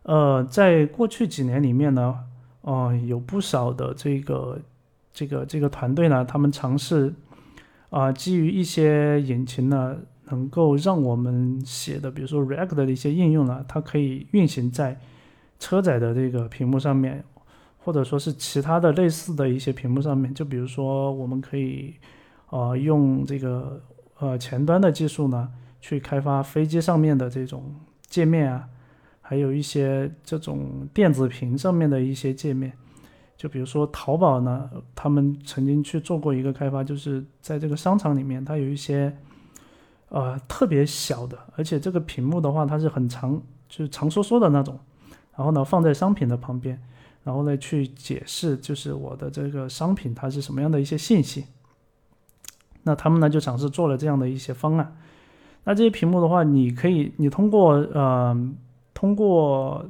[0.01, 2.21] 呃，在过去几年里面呢。
[2.65, 4.59] 哦，有不少的这个
[5.13, 7.13] 这个这个团队呢，他们尝试
[7.91, 9.95] 啊，基于一些引擎呢，
[10.31, 14.99] 能够让我们写的，比如说 React 的一些应用呢，它可以运行在
[15.59, 17.23] 车载的这个屏幕上面，
[17.77, 20.33] 或者说是其他的类似的一些屏幕上面。
[20.33, 21.93] 就比如说，我们可以
[22.49, 23.79] 呃用这个
[24.17, 27.75] 呃前端的技术呢，去开发飞机上面的这种
[28.07, 28.67] 界面啊。
[29.27, 32.71] 还有一些这种电子屏上面的一些界面，
[33.35, 39.11] 就比如说淘宝呢，他们曾经去做过一个开发，就是在这个商场里面，它有一些
[40.09, 44.77] 呃特别小的，而且这个屏幕的话，它是很长，就是长缩缩的那种，
[45.35, 46.79] 然后呢放在商品的旁边，
[47.23, 51.45] 然后呢去解释就是我的这个商品它是什么样的一些信息。
[52.83, 54.95] 那他们呢就尝试做了这样的一些方案。
[55.63, 58.53] 那这些屏幕的话，你可以你通过呃。
[58.95, 59.85] 通过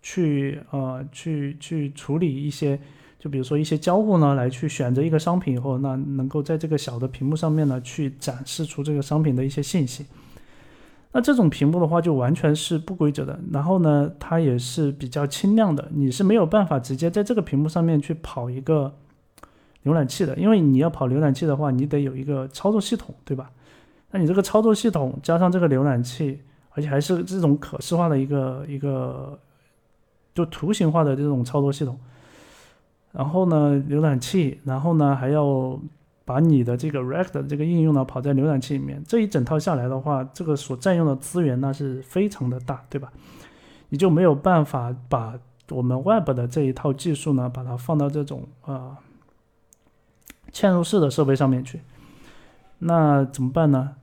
[0.00, 2.78] 去呃去去处理一些，
[3.18, 10.06] 就比如说一些交互呢，来去选择一个商品以后，那能够在这个小的屏幕上面呢，去展示出这个商品的一些信息。
[11.10, 18.94] 那这种屏幕的话，就完全是不规则的，然后呢，它也是比较轻量的，你是没有办法直接在这个屏幕上面去跑一个
[19.84, 23.50] 浏览器的，因为你要跑浏览器的话，你得有一个操作系统，对吧？
[24.12, 26.38] 那你这个操作系统加上这个浏览器。
[26.76, 29.36] 而且还是这种可视化的一个一个，
[30.34, 31.98] 就图形化的这种操作系统。
[33.12, 35.80] 然后呢，浏览器，然后呢还要
[36.26, 39.02] 把你的这个 React 这个应用呢跑在浏览器里面。
[39.08, 43.10] 这一整套下来的话，这个所占用的资源呢是非常的大，对吧？
[43.88, 45.38] 你就没有办法把
[45.70, 48.98] 我们 Web 的这一套技术呢，把它放到这种啊
[50.52, 51.80] 嵌入式的设备上面去。
[52.80, 53.94] 那怎么办呢？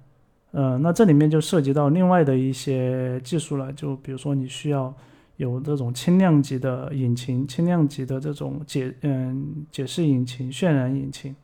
[0.56, 4.94] 呃，那这里面就涉及到另外的一些技术了，就比如说你需要
[5.38, 11.36] 有这种轻量级的引擎、轻量级的这种解嗯解释引擎、渲染引擎，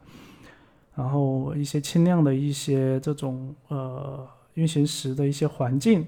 [0.93, 6.05] 然后一些轻量的一些这种呃运行时的一些环境，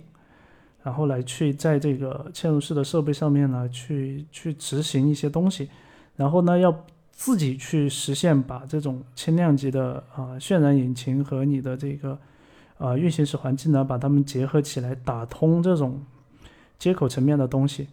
[0.84, 5.68] 然后来去在这个嵌入式的设备上面呢去去执行一些东西，
[6.16, 12.16] 然后呢要自己去实现把这种轻量级的啊渲染引擎和你的这个。
[12.82, 16.04] 啊，运行时环境呢，把它们结合起来，打通这种
[16.80, 17.88] 接口层面的东西。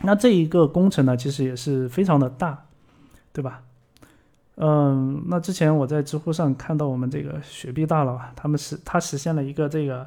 [0.00, 2.66] 那这一个工程呢，其实也是非常的大，
[3.32, 3.62] 对吧？
[4.56, 10.06] 嗯，那之前我在知乎上看到我们这个雪碧大佬啊，他们实他实现了一个这个，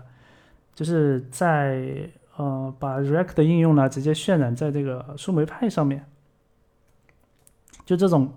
[0.74, 6.06] 就是在呃把 React 的应用呢直接渲染在这个树莓派上面，
[7.86, 8.34] 就这种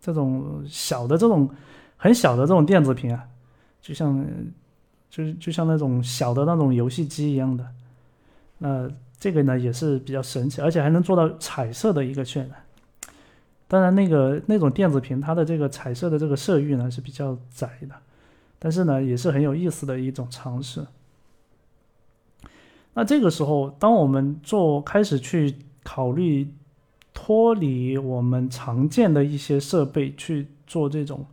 [0.00, 1.48] 这种小的这种
[1.96, 3.24] 很小的这种电子屏啊。
[3.88, 4.22] 就像，
[5.08, 7.66] 就是就像那种小的那种游戏机一样的，
[8.58, 8.86] 那
[9.18, 12.50] 这个呢也是比较神奇，而且还能做到彩色的一个渲染。
[13.66, 17.94] 当然，那个那种电子屏它的这个彩色的这个色域呢是比较窄的，
[18.58, 20.86] 但是呢也是很有意思的一种尝试。
[22.92, 26.52] 那这个时候，当我们做开始去考虑
[27.14, 31.24] 脱离我们常见的一些设备去做这种。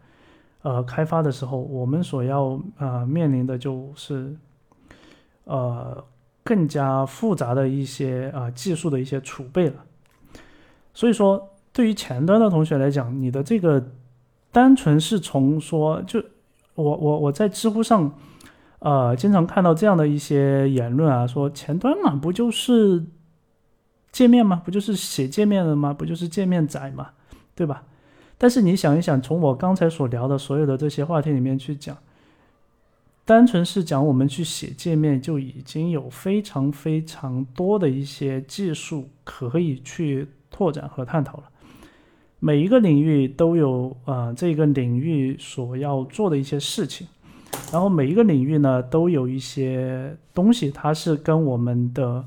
[0.66, 4.36] 呃，开发的时候，我们所要呃面临的就是，
[5.44, 6.04] 呃，
[6.44, 9.76] 更加复杂的一些啊技术的一些储备了。
[10.92, 13.92] 所以说，对于前端的同学来讲，你的这个
[14.52, 16.20] 单纯是从说，就
[16.74, 18.12] 我我我在知乎上，
[18.80, 23.06] 呃，经常看到这样的一些言论啊，说前端嘛，不就是
[24.12, 24.64] 界面吗？
[24.66, 25.94] 不就是写界面的吗？
[25.94, 27.10] 不就是界面仔吗？
[27.54, 27.84] 对吧？
[28.38, 31.98] 但是你想一想，从我刚才所聊的所有的这些话题里面去讲，
[33.24, 41.44] 单纯是讲我们去写界面，就已经有非常非常多的一些技术可以去拓展和探讨了。
[42.40, 47.08] 每一个领域都有啊这个领域所要做的一些事情，
[47.72, 52.24] 然后每一个领域呢都有一些东西，它是跟我们的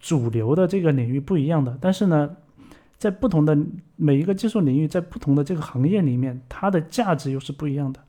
[0.00, 2.34] 主流的这个领域不一样的，但是呢。
[3.00, 3.56] 在不同的
[3.96, 8.00] 每一个技术领域，在不同的这个行业里面，它的价值又是不一样的。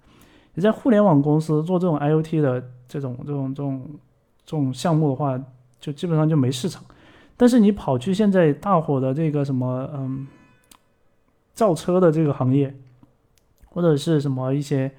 [0.54, 3.90] 你在互联网公司做这种 IoT 的这种这种这种
[4.46, 5.42] 这种项目的话，
[5.80, 6.84] 就基本上就没市场。
[7.38, 10.28] 但是你跑去现在大火的这个什么嗯
[11.54, 12.76] 造车的这个行业，
[13.70, 14.92] 或者是什么一些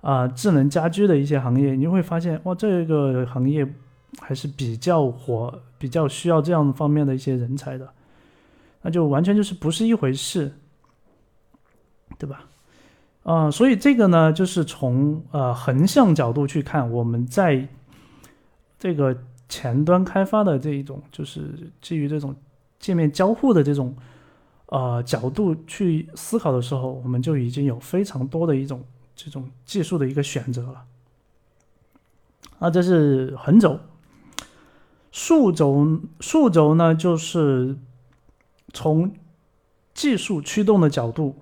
[0.00, 3.70] 啊智能家居的一些行业，你会发现哇，这个行业
[4.18, 7.86] 还是比较火，比较需要这样方面的一些人才的。
[8.82, 10.52] 那就完全就是不是一回事，
[12.18, 12.46] 对吧？
[13.22, 17.68] 啊，所以这个呢，就是从呃横向角度去看，我们在
[18.78, 19.14] 这个
[19.48, 22.34] 前端开发的这一种，就是基于这种
[22.78, 23.94] 界面交互的这种
[24.66, 28.82] 呃角度去思考的时候，我们就已经有非常多的一种
[29.14, 30.84] 这种技术的一个选择了。
[32.58, 33.78] 啊，这是横轴，
[35.12, 37.76] 竖轴，竖轴呢就是
[38.72, 39.12] 从
[39.94, 41.36] 技术驱动的角度，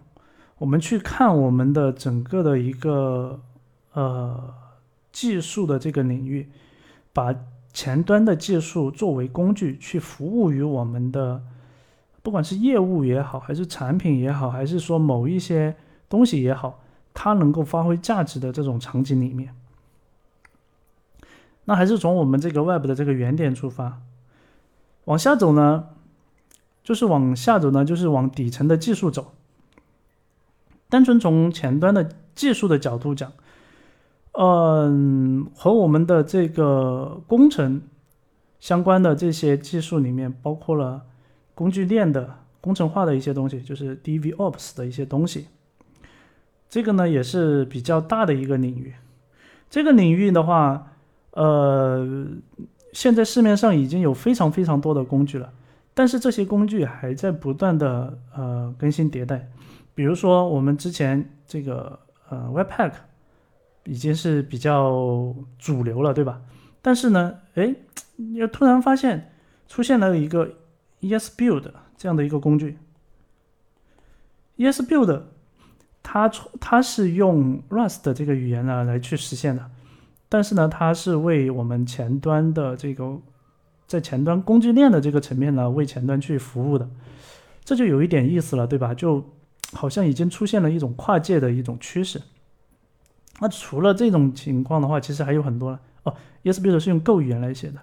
[0.58, 3.40] 我们去看我们的整个的一个
[3.92, 4.54] 呃
[5.12, 6.48] 技术的这个领域，
[7.12, 7.34] 把。
[7.70, 11.40] 前端的技术作为工具去服务于我们的，
[12.22, 15.76] 不管是业务也好，还是产品也好，还是说某一些
[16.08, 16.82] 东西也好，
[17.14, 19.54] 它能够发挥价值的这种场景里面，
[21.66, 24.00] 那还是从我们这个 Web 的这个原点出发，
[25.04, 25.90] 往下走呢，
[26.88, 29.34] 就是往下走呢，就是往底层的技术走。
[30.88, 33.30] 单纯从前端的技术的角度讲。
[34.32, 37.82] 嗯，和我们的这个工程
[38.58, 41.02] 相关的这些技术里面，包括了
[41.54, 45.48] 工具链的工程化的一些东西，就是 DevOps 的一些东西。
[46.70, 48.94] 这个呢也是比较大的一个领域。
[49.68, 50.92] 这个领域的话，
[51.32, 52.26] 呃，
[52.94, 55.52] 现在市面上已经有非常非常多的工具了，
[55.98, 59.50] 但是这些工具还在不断的呃更新迭代。
[59.96, 62.92] 比如说我们之前这个呃 Webpack。
[63.84, 66.42] 已经是比较主流了，对吧？
[66.82, 67.74] 但是呢，哎，
[68.34, 69.32] 又突然发现
[69.66, 70.46] 出现了一个
[71.00, 72.76] ESBuild 这样的一个工具。
[74.58, 75.22] ESBuild
[76.02, 76.30] 它
[76.60, 79.70] 它是用 Rust 这个语言呢来去实现的，
[80.28, 83.18] 但是呢，它是为我们前端的这个
[83.88, 86.88] 在前端工具链的这个层面呢为前端去服务的，
[87.64, 88.94] 这就有一点意思了，对吧？
[88.94, 89.24] 就
[89.72, 92.20] 好像已经出现了一种跨界的一种趋势。
[93.40, 96.14] 那除了这种情况的话，其实还有很多了哦。
[96.44, 97.80] ，YesBuild 是用 Go 语言来写的，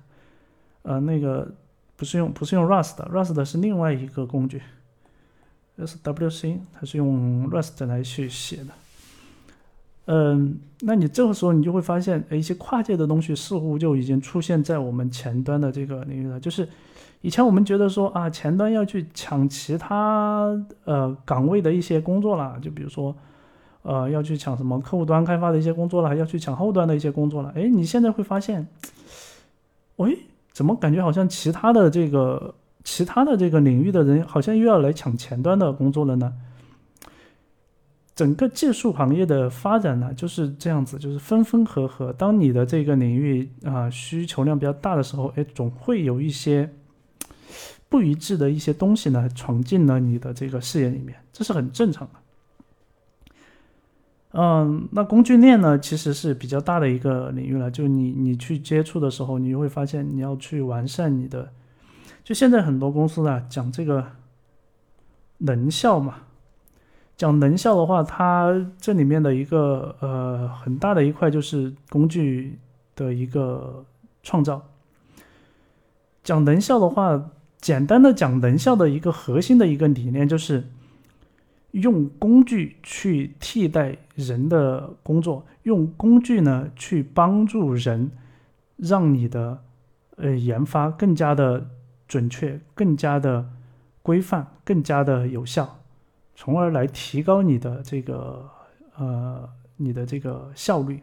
[0.84, 1.52] 呃，那个
[1.96, 4.62] 不是用不是用 Rust，Rust 是另外一个工具
[5.80, 8.68] ，SWC 它是用 Rust 来去写的。
[10.06, 16.40] 嗯，那你这个时候你就会发现，一些跨界的东西似乎就已经出现在我们前端的这个领域了。
[16.40, 16.68] 就是
[17.22, 20.50] 以前我们觉得说啊，前端要去抢其他
[20.84, 23.16] 呃岗位的一些工作了，就比如说。
[23.88, 27.54] 呃，要去抢什么客户端开发的一些工作了，要去抢后端的一些工作了。
[27.56, 28.68] 哎，你现在会发现，
[29.98, 30.18] 喂，
[30.52, 36.34] 怎么感觉好像其他的这个其他的这个领域的人好像又要来抢前端的工作了呢？
[38.16, 42.14] 整个技术行业的发展呢就是这样子，就是分分合合。
[42.14, 46.70] 当你的这个领域啊需求量比较大的时候，哎，总会有一些
[47.90, 52.14] 不一致的一些东西呢闯进了你的这个视野里面，这是很正常的。
[54.38, 57.72] 嗯，那工具链呢，其实是比较大的一个领域了。
[57.72, 61.52] 就你你去接触的时候，你就会发现你要去完善你的。
[62.22, 64.06] 就现在很多公司呢，讲这个
[65.38, 66.16] 能效嘛，
[67.18, 72.60] 讲能效的话，它这里面的一个呃很大的一块就是工具
[72.96, 73.86] 的一个
[74.24, 74.62] 创造。
[76.24, 80.64] 讲能效的话，简单的讲能效的一个核心的一个理念就是。
[81.76, 88.12] 用工具去替代人的工作，用工具呢去帮助人，
[88.78, 89.62] 让你的
[90.16, 91.68] 呃研发更加的
[92.08, 93.50] 准确、更加的
[94.02, 95.80] 规范、更加的有效，
[96.36, 98.50] 从而来提高你的这个
[98.98, 101.02] 呃你的这个效率。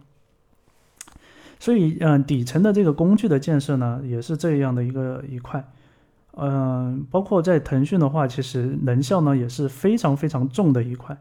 [1.59, 5.65] 所以，嗯，底层的这个工具的建设呢，也是这样的一个一块。
[6.35, 11.17] 嗯，包括在腾讯的话，其实能效呢也是非常非常重的一块，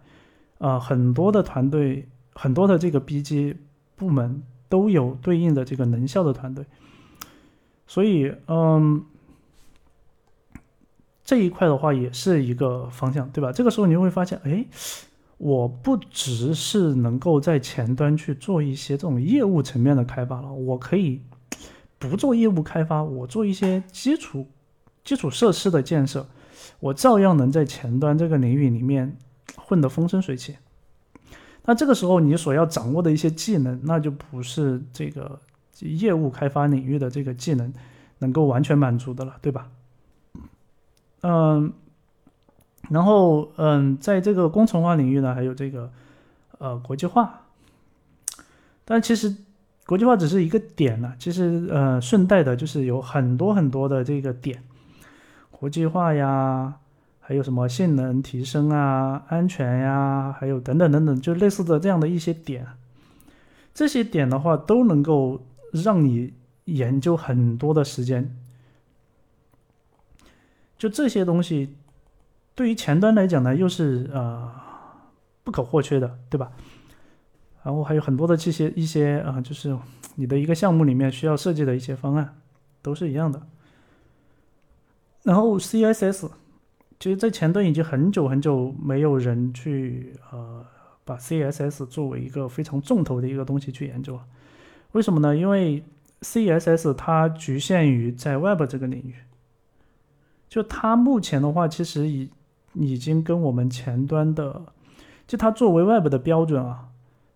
[0.57, 3.57] 啊，很多的团队，很多的这个 BG
[3.95, 6.65] 部门都有对应的这个能效的团队，
[7.85, 9.03] 所以，嗯，
[11.31, 13.53] 这一块的话也是一个方向，对吧？
[13.53, 14.65] 这个时候你会发现，哎，
[15.37, 21.21] 我不只是能够在前端去做一些这种业务层面的开发了，我可以
[21.97, 24.45] 不做业务开发，我做一些基础。
[25.05, 26.27] 基础设施的建设，
[26.81, 29.15] 我照样能在前端这个领域里面
[29.55, 30.57] 混得风生水起。
[31.63, 35.39] 那这个时候你所要掌握的一些技能，那就不是这个
[35.79, 37.71] 业务开发领域的这个技能
[38.19, 39.69] 能够完全满足的了，对吧？
[41.21, 41.71] 嗯，
[42.89, 45.91] 然后嗯，在这个工程化领域呢，还有这个
[46.57, 47.41] 呃国际化，
[48.85, 49.35] 但其实
[49.85, 54.63] 国际化只是一个点呢，其实呃顺带的就是有很多很多的这个点。
[55.51, 56.73] 国际化呀，
[57.19, 62.65] 还有什么性能提升啊、安全呀，还有等等等等，就类似的这样的一些点，
[63.75, 65.39] 这些点的话都能够
[65.71, 66.33] 让你
[66.65, 68.35] 研究很多的时间。
[70.81, 71.75] 就这些东西，
[72.55, 74.51] 对于前端来讲呢，又是呃
[75.43, 76.51] 不可或缺的，对吧？
[77.61, 79.77] 然后还有很多的这些一些啊，就是
[80.15, 82.35] 你的一个项目里面需要设计的一些方案，
[82.81, 83.39] 都是一样的。
[85.21, 86.31] 然后 CSS，
[86.99, 90.65] 其实，在前端已经很久很久没有人去呃
[91.05, 94.25] 把 CSS 作为一个非常重头的一个东西去研究了。
[94.93, 95.37] 为什么呢？
[95.37, 95.83] 因为
[96.21, 99.13] CSS 它局限于在 Web 这个领域，
[100.51, 102.29] 就它目前的话，其实已
[102.73, 104.61] 已经跟我们前端的，
[105.25, 106.89] 就它作为 Web 的标准啊。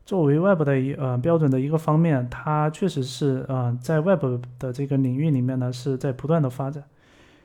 [0.05, 6.84] 作为 Web 的一呃标准的一个方面，它确实是呃在 Web 的这个领域里面呢是在不断的发展。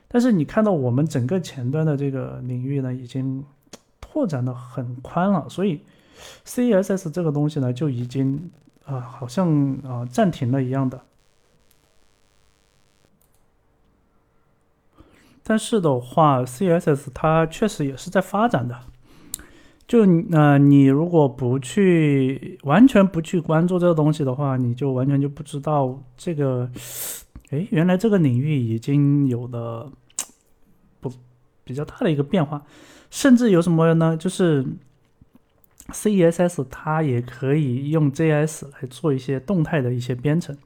[0.09, 3.43] 但是你看到我们整个前端的这个领域呢，已经
[4.01, 5.81] 拓展的很宽了，所以
[6.45, 8.51] CSS 这个东西呢就已经
[8.85, 9.49] 啊好像
[9.85, 11.01] 啊暂停了一样的。
[15.43, 18.79] 但是的话，CSS 它确实也是在发展的。
[19.87, 26.71] 就呃，你如果不去完全不去关注这个东西的话，你就完全就不知道这个，
[27.49, 29.91] 哎，原来这个领域已经有了
[31.01, 31.11] 不
[31.65, 32.63] 比较大的一个变化，
[33.09, 34.15] 甚至有什么呢？
[34.15, 34.65] 就是
[35.89, 40.57] CSS 它也可以用 JS 来做一些动态的一些编程，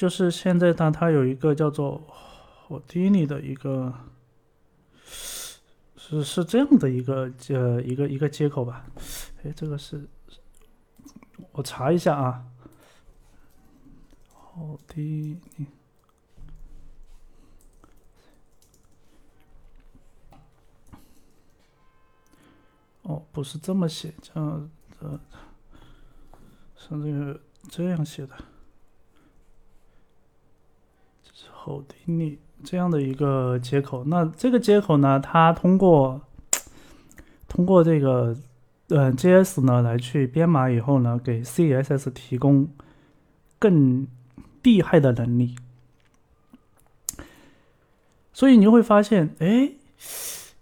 [0.00, 2.00] 就是现在它，它有一个叫做
[2.66, 3.92] Houdini 的一个。
[5.94, 8.86] 是是这样的一个呃一个一个接口吧，
[9.44, 10.08] 哎，这个是，
[11.52, 12.46] 我查一下啊，
[14.32, 15.38] 好的，
[23.02, 25.20] 哦，不是这么写，这样的，
[26.76, 28.34] 像这个这样写的，
[31.60, 32.38] 这是好的你。
[32.62, 36.20] 这样的一个接口，那这个接口呢，它通过
[37.48, 38.36] 通过这个
[38.88, 42.68] 呃 JS 呢来去编码以后呢，给 CSS 提供
[43.58, 44.06] 更
[44.62, 45.56] 厉害的能力。
[48.34, 49.72] 所以你会发现，哎，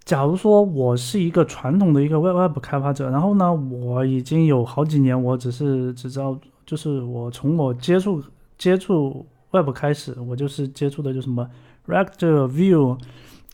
[0.05, 8.23] 假如说我是一个传统的一个 Web Web 开发者，然后呢，我已经有好几年，我只是只知道，就是我从我接触
[8.57, 11.49] 接触 Web 开始，我就是接触的就什么。
[11.87, 12.99] React View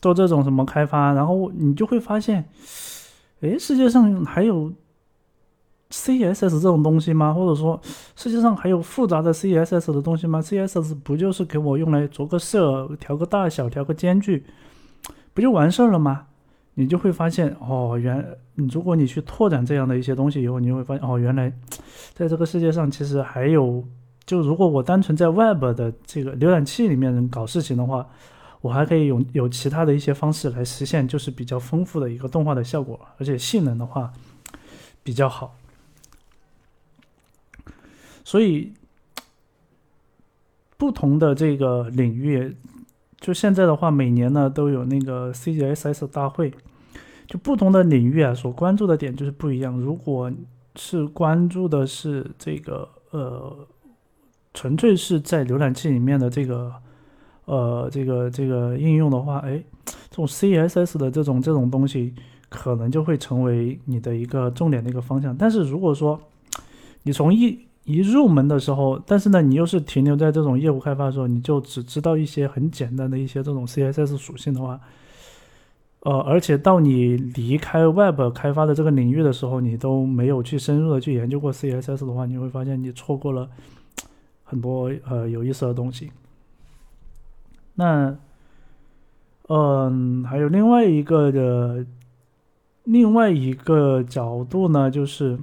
[0.02, 2.44] 做这种什么开发，然后你就会发现，
[3.40, 4.70] 哎，世界上还有
[5.90, 7.32] CSS 这种东西吗？
[7.32, 7.80] 或者说，
[8.14, 14.44] 世界上还有复杂的 CSS 的东西吗？CSS 不就是给我用来着个色、调个大小、调个间距，
[15.32, 16.26] 不就完事儿了吗？
[16.74, 18.22] 你就会发现，哦，原
[18.56, 21.50] 你如果你去拓展这样的一些东西以后，你就会发现，哦，原来
[22.12, 23.82] 在这个世界上其实还有。
[24.26, 28.08] 就如果我单纯在 Web 的这个浏览器里面搞事情的话，
[28.60, 34.12] 我还可以有有其他的一些方式来实现，就是比较丰富的一个动画的效果，而且性能的话
[35.04, 35.54] 比较好。
[38.24, 38.72] 所以
[40.76, 42.56] 不同的这个领域，
[43.20, 46.52] 就现在的话，每年呢都有那个 CSS 大会，
[47.28, 49.78] 就不同的领域啊，所关注的点就是不一样。
[49.78, 50.32] 如果
[50.74, 53.68] 是关注的是这个呃。
[54.56, 56.72] 纯粹是在浏览器里面的这个，
[57.44, 62.14] 呃，这个这个应用的话，哎，这种 CSS 的这种这种东西，
[62.48, 65.36] 可能就会成为你的一个重点的一个方向。
[65.36, 66.18] 但是如果说
[67.02, 74.80] 你从一一入门的时候，但是呢，你又是停留在这种业务开发的时候，你就只知道一些很简单的一些这种 CSS 属性的话，
[76.00, 83.48] 呃，而且到你离开 Web 开发的这个领域的时候，你都没有去深入的去研究过 CSS 的话，你会发现你错过了。
[84.46, 86.10] 很多呃有意思的东西。
[87.74, 88.16] 那，
[89.48, 91.84] 嗯，还有另外一个的
[92.84, 95.38] 另外一个角度呢，就是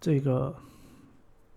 [0.00, 0.54] 这个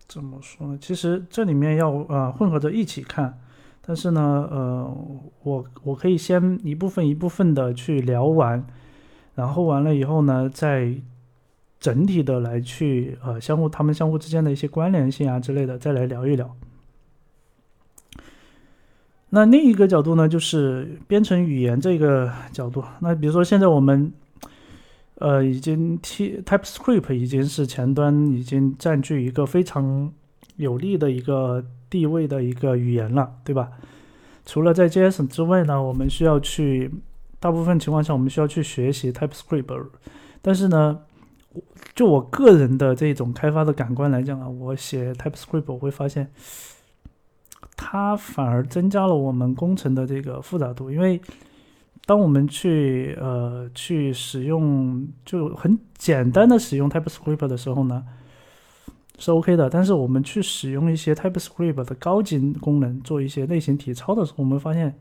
[0.08, 0.78] 怎么说呢？
[0.80, 3.38] 其实这里面要呃混合着一起看，
[3.80, 4.96] 但是呢，呃，
[5.44, 8.66] 我我可以先一部分一部分的去聊完，
[9.36, 10.96] 然后完了以后呢，再。
[11.80, 16.54] 整体的来去呃相互他们相互之间的一些关联性啊之类的再来聊一聊。
[19.30, 22.84] 那另一个角度呢，就是编程语言这个角度。
[23.00, 24.12] 那比如说现在我们
[25.14, 30.12] 呃已经 T TypeScript 已经是前端已经占据一个非常
[30.56, 33.70] 有利的一个地位的一个语言了，对吧？
[34.44, 36.90] 除了在 JS 之外呢，我们需要去
[37.38, 39.86] 大部分情况下我们需要去学习 TypeScript，
[40.42, 41.00] 但是呢。
[41.52, 41.62] 我
[41.94, 46.30] 就我个人的这种开发的感官来讲啊，我写 TypeScript 我会发现，
[47.76, 51.20] 它它反而增加了我们工程的这个复杂度，因为
[52.06, 58.04] 当我们去呃去使用就很简单的使用 TypeScript 的时候呢，
[59.18, 59.68] 是 OK 的。
[59.68, 64.96] 但是我们去使用一些 TypeScript 的高级功能，做一些类型体操的时候，我们发现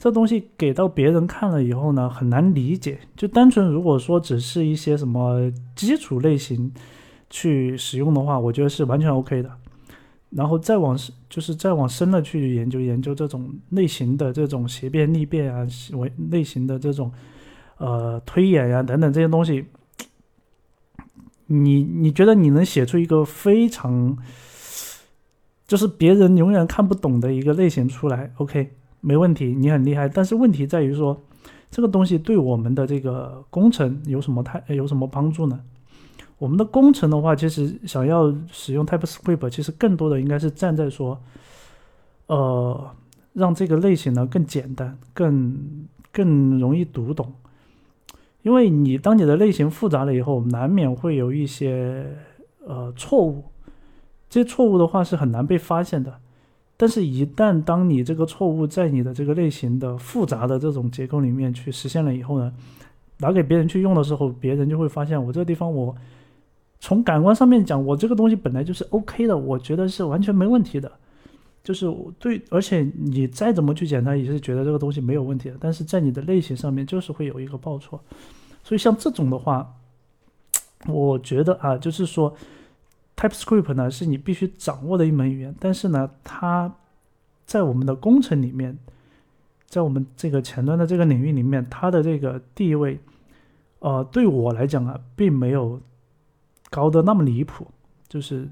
[0.00, 2.98] 这东西给到别人看了以后呢，很难理解。
[3.14, 6.72] 就单纯如果说只是一些什么基础类型
[7.28, 9.50] 去使用的话，我觉得是完全 OK 的。
[10.30, 10.98] 然后再往
[11.28, 17.12] 就是再往深了去研究研究这种类型的这种斜变逆变啊，为类型的这种
[17.76, 19.66] 呃推演呀等等这些东西，
[21.44, 24.16] 你你觉得你能写出一个非常
[25.66, 30.08] 就是别人永远看不懂的一个类型出来？OK，没问题，你很厉害。
[30.08, 31.20] 但是问题在于说，
[31.70, 35.60] 这个东西对我们的这个工程有什么太有什么帮助呢？
[36.38, 41.20] 我们的工程的话，其实想要使用 TypeScript，其实更多的应该是站在说，
[42.26, 42.90] 呃，
[43.34, 47.32] 让这个类型呢更简单、更更容易读懂。
[48.42, 52.06] 因为你当你的类型复杂了以后，难免会有一些
[52.66, 53.44] 呃错误，
[54.30, 56.18] 这些错误的话是很难被发现的。
[56.80, 62.50] 但是，一旦当你这个错误在你的这个类型的复杂的这种结构里面去实现了以后呢，
[63.18, 65.94] 拿给别人去用的时候，别人就会发现我这个地方我。
[66.82, 70.90] 从感官上面讲，我这个东西本来就是 OK 的，我觉得是完全没问题的。
[71.62, 71.86] 就是
[72.18, 75.56] 对，而且你再怎么去检查，也是觉得这个东西没有问题的。
[75.60, 78.00] 但是在你的类型上面，就是会有一个报错。
[78.64, 79.70] 所以像这种的话，
[80.86, 82.34] 我觉得啊，就是说
[83.20, 86.72] ，TypeScript 呢是你必须掌握的一门语言，但是呢，它
[87.44, 88.78] 在我们的工程里面，
[89.66, 92.98] 在我们这个前端的这个领域里面，它的这个地位，
[93.80, 95.80] 呃，对我来讲啊，并没有。
[96.72, 97.66] 高的那么离谱，
[98.06, 98.48] 就是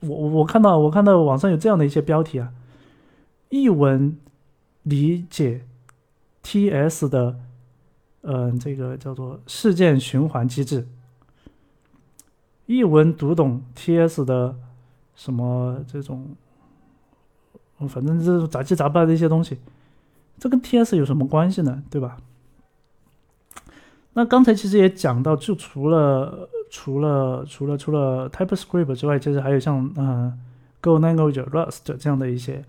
[0.00, 2.52] 我我看到我看到网上有这样的一些标题啊，
[3.48, 4.16] 译文
[4.84, 5.62] 理解
[6.44, 7.40] T.S 的，
[8.20, 10.86] 嗯，这个叫做事件循环机制，
[12.66, 14.54] 译文读懂 T.S 的
[15.14, 16.36] 什么这种，
[17.88, 19.58] 反正这种杂七杂八的一些东西，
[20.38, 21.82] 这跟 T.S 有什么关系呢？
[21.90, 22.18] 对吧？
[24.14, 30.38] 那刚才其实也讲到，就除了除了除了除了 TypeScript 之外，其实还有像嗯
[30.80, 32.64] Go Language、Rust 这样的一些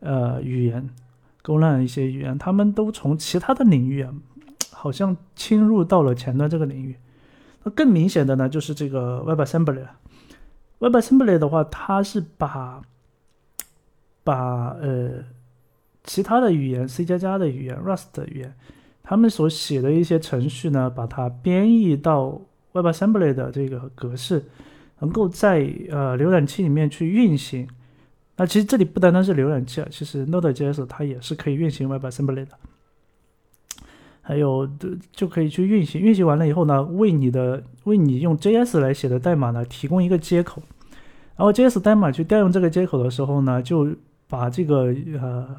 [0.00, 0.88] 呃语言
[1.42, 4.14] ，GoLang 一些语言，他们都从其他的领域啊，
[4.70, 6.96] 好像侵入到了前端这个领域。
[7.64, 9.86] 那更明显的呢，就是这个 WebAssembly。
[10.78, 12.82] WebAssembly 的话，它是把
[14.22, 15.24] 把呃
[16.04, 18.54] 其他的语言 C 加加的语言、Rust 的语言。
[19.02, 22.40] 他们所写的一些程序呢，把它编译到
[22.72, 24.44] WebAssembly 的这个格式，
[25.00, 27.68] 能够在呃浏览器里面去运行。
[28.36, 32.58] 那其实这里不单单是浏览器啊，其实 Node.js 它也是可以运行 WebAssembly 的。
[34.26, 40.62] 还有的就可以去运行，运行完了以后呢，为你的为你用 JS 来写的代码呢提供一个接口，
[41.36, 43.94] 然后 JS 代码去调用这个接口的时候呢，就
[44.26, 45.54] 把这个呃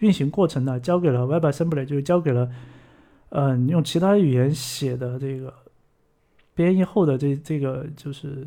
[0.00, 2.50] 运行过程呢交给了 WebAssembly，就交给了。
[3.30, 5.52] 嗯，用其他语言写的这个
[6.54, 8.46] 编译后的这这个就是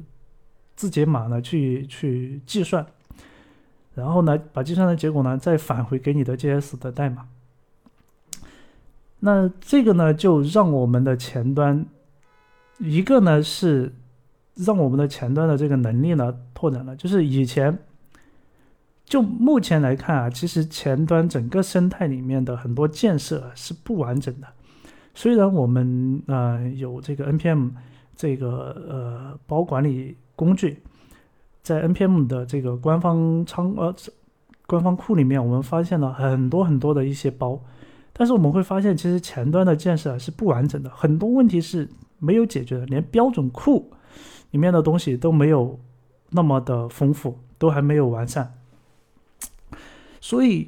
[0.75, 2.85] 字节码呢，去去计算，
[3.95, 7.27] 然后呢，把计算的结果呢再返回给你的 JS 的代码。
[9.20, 11.86] 那这个呢，就让我们的前端
[12.78, 13.93] 一个呢是
[14.55, 17.78] 让我们的前端的这个能力呢拓展了，就是以前
[19.05, 24.47] 就目前来看啊，其实前端整个生态里面的很多建设是不完整的。
[25.15, 27.72] 虽然我们呃有这个 npm
[28.15, 30.84] 这个呃包管理工具，
[31.63, 33.95] 在 npm 的这个官方仓呃
[34.68, 37.59] 官方库里面，我们发现了很多很多的一些包，
[38.18, 41.88] 但是我们会发现，其实前端的建设啊是不完整的，很多问题是
[42.18, 43.91] 没有解决的，连标准库
[44.51, 45.80] 里面的东西都没有
[46.32, 48.51] 那么的丰富，都还没有完善，
[50.20, 50.68] 所以。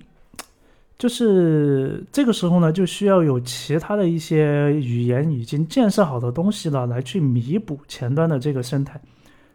[0.99, 8.99] 就是这个时候呢，就需要有其他的一些语言已经建设好的东西了，来去弥补前端的这个生态。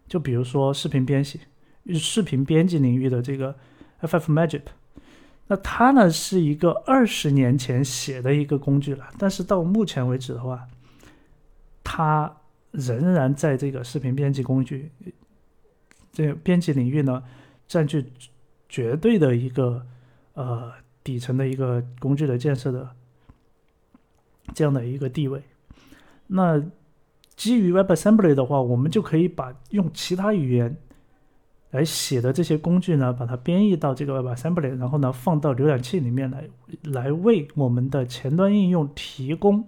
[0.09, 1.39] 就比如说视频编辑，
[1.93, 3.55] 视频编辑领域的这个
[4.01, 4.63] FFmpeg，
[5.47, 10.67] 那它呢是一个二十年前写的一个工具了，但是到目前为止的话，
[11.83, 12.37] 它
[12.71, 14.91] 仍然在这个视频编辑工具
[16.13, 17.23] 这编辑领域呢
[17.67, 18.07] 占据
[18.69, 19.87] 绝对的一个
[20.35, 20.73] 呃。
[21.05, 22.89] 底层的一个工具的建设的
[24.55, 25.43] 这样的一个地位，
[26.29, 26.59] 那
[27.37, 30.75] 基于 WebAssembly 的话，我们就可以把用其他语言
[31.75, 36.49] 来写的这些工具呢，把它编译到这个 WebAssembly，然后呢放到浏览器里面来，
[36.85, 39.66] 来为我们的前端应用提供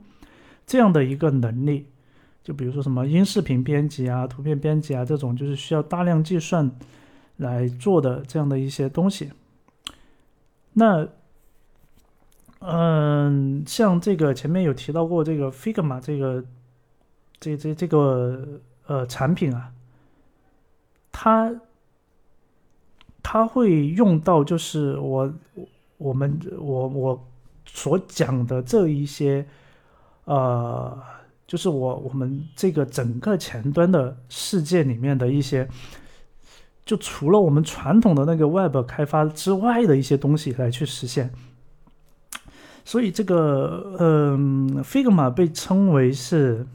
[0.64, 1.88] 这样的一个能力。
[2.44, 6.70] 就比如说什么音视频编辑啊、图片编辑啊这种，就是需要大量计算
[7.38, 9.32] 来做的这样的一些东西。
[10.74, 11.08] 那，
[12.60, 16.44] 嗯，像这个前面有提到过这个 Figma 这个
[17.40, 19.72] 这这这个呃产品啊，
[21.10, 21.52] 它
[23.28, 25.34] 它会用到就是我
[25.96, 27.28] 我们我我
[27.64, 29.44] 所讲的这一些
[30.26, 30.96] 呃。
[31.48, 35.68] 就是我我们这个整个前端的世界里面的一些，
[36.84, 41.32] 就除了我们传统的那个 Web 开发之外的一些东西来去实现。
[42.84, 46.66] 所以这个嗯，Figma 被称为是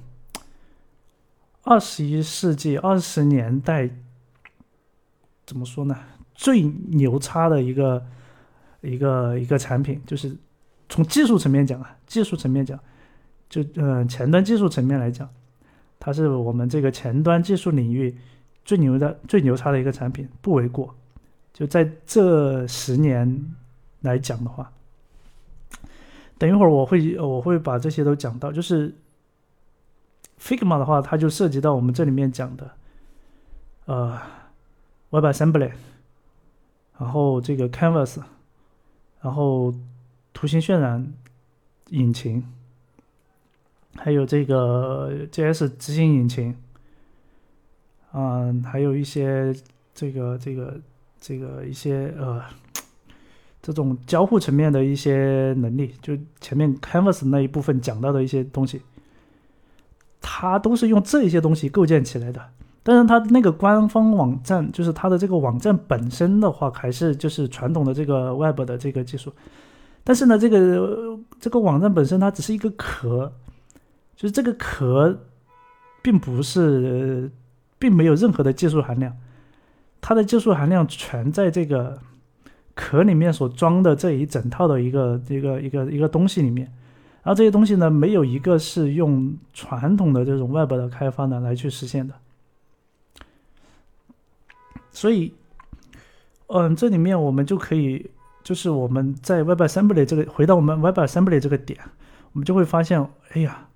[1.63, 3.89] 二十一世纪二十年代
[5.45, 5.97] 怎么说呢？
[6.41, 8.03] 最牛叉的一个
[8.81, 10.35] 一个一个产品，就是
[10.89, 12.79] 从技术层面讲啊，技术层面讲。
[13.47, 15.29] 就嗯，前端技术层面来讲，
[15.99, 18.17] 它是我们这个前端技术领域
[18.65, 20.95] 最牛的、最牛叉的一个产品，不为过。
[21.53, 23.53] 就在这十年
[23.99, 24.71] 来讲的话，
[26.39, 28.51] 等一会儿我会我会把这些都讲到。
[28.51, 28.95] 就是
[30.39, 32.71] Figma 的话，它就涉及到我们这里面讲的
[33.85, 34.17] 呃
[35.11, 35.71] WebAssembly，
[37.01, 38.21] 然后这个 Canvas，
[39.21, 39.73] 然后
[40.33, 41.11] 图形渲染
[41.89, 42.43] 引擎。
[43.95, 46.55] 还有这个 JS 执行引擎，
[48.13, 49.53] 嗯，还有一些
[49.95, 50.79] 这个这个
[51.19, 52.41] 这个一些呃
[53.63, 58.83] 这种交互层面的一些能力，就前面 Canvas 那一部分讲到的一些东西，
[60.21, 62.51] 它都是用这些东西构建起来的。
[62.83, 69.31] 但是它那个官方网站，就是它的这个网站本身的话，还是就是传统的这个 Web 的这个技术。
[70.03, 73.31] 但是呢，这个这个网站本身它只是一个壳。
[74.13, 75.17] 就是这个壳，
[76.03, 77.31] 并不是，
[77.79, 79.11] 并没有任何的技术含量，
[79.99, 81.97] 它的技术含量全在这个
[82.75, 86.71] 壳里面所装的这一整套的一个一个一个一个东西里面，
[87.23, 92.13] 然后这些东西呢，没有一个是用传统的这种 Web 的开发呢来去实现的，
[94.91, 95.33] 所以，
[96.47, 98.09] 嗯，这里面我们就可以，
[98.43, 101.79] 就是我们在 WebAssembly 这个回到我们 WebAssembly 这个点，
[102.33, 103.67] 我们就会发现，哎呀。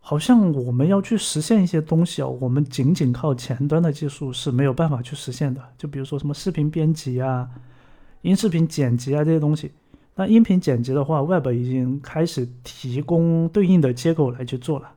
[0.00, 5.62] 好像我们要去实现一些东西啊，我们仅仅靠前端的技术是没有办法去实现的。
[5.76, 7.46] 就比如说什么视频编辑啊、
[8.22, 9.70] 音视频剪辑啊这些东西。
[10.14, 14.90] 那音频剪辑的话，Web 已经开始提供对应的接口来去做了。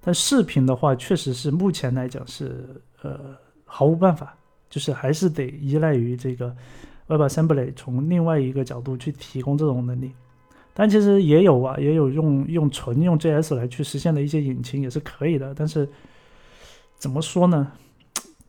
[0.00, 4.36] 但视频的话，确实是目前来讲是呃毫无办法，
[4.70, 6.56] 就是还是得依赖于这个
[7.08, 10.12] WebAssembly 从另外一个角度去提供这种能力。
[10.72, 15.52] 但其实也有啊，也有用用纯用 JS 来去实现的一些引擎也是可以的。
[15.52, 15.86] 但是
[16.96, 17.72] 怎么说呢？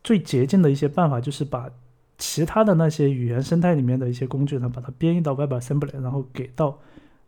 [0.03, 1.69] 最捷径的一些办法就是把
[2.17, 6.79] 其他的那些语言生态里面的一些工具呢，把它编译到 WebAssembly，然后给到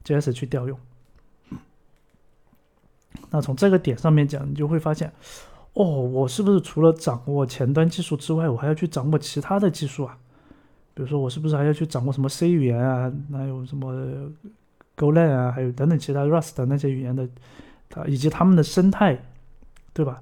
[0.06, 0.78] JS 去调用。
[3.30, 5.12] 那从这个点上面讲，你就会发现，
[5.74, 10.18] 哦，我是不是除了掌握前端技术之外，我还要去掌握其他的技术啊？
[10.94, 13.12] 比如说，我是不是还要去掌握什么 C 语言啊？
[13.32, 13.92] 还有什么
[14.96, 17.28] ？GoLang 啊，还有等等其他 Rust 那些语言的，
[17.90, 19.24] 它以及他们的生态，
[19.94, 20.22] 对吧？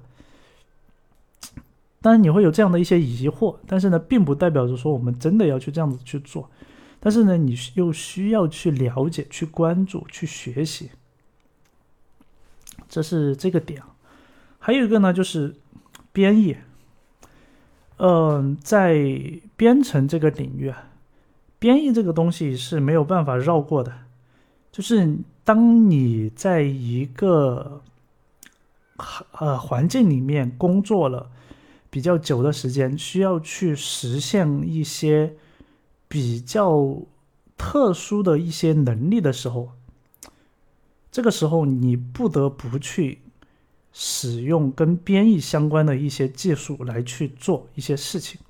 [2.00, 6.50] 当然你会有这样的一些疑惑，但是呢，并不代表着说我们真的要去这样子去做。
[6.98, 10.90] 但是呢，你又需要去了解、去关注、去学习，
[12.88, 13.82] 这是这个点。
[14.64, 15.56] 还有一个呢，就是
[16.12, 16.56] 编译。
[17.96, 18.94] 嗯，在
[19.56, 20.90] 编程这个领域啊，
[21.58, 23.92] 编译这个东西是没有办法绕过的。
[24.70, 27.82] 就是当你在一个
[29.32, 31.28] 呃环境里面工作了
[31.90, 35.34] 比较久的时间，需要去实现一些
[36.06, 37.02] 比较
[37.58, 39.72] 特殊的一些能力的时候，
[41.10, 43.21] 这个时候你不得不去
[43.92, 48.40] 使用跟编译相关的一些技术来去做一些事情。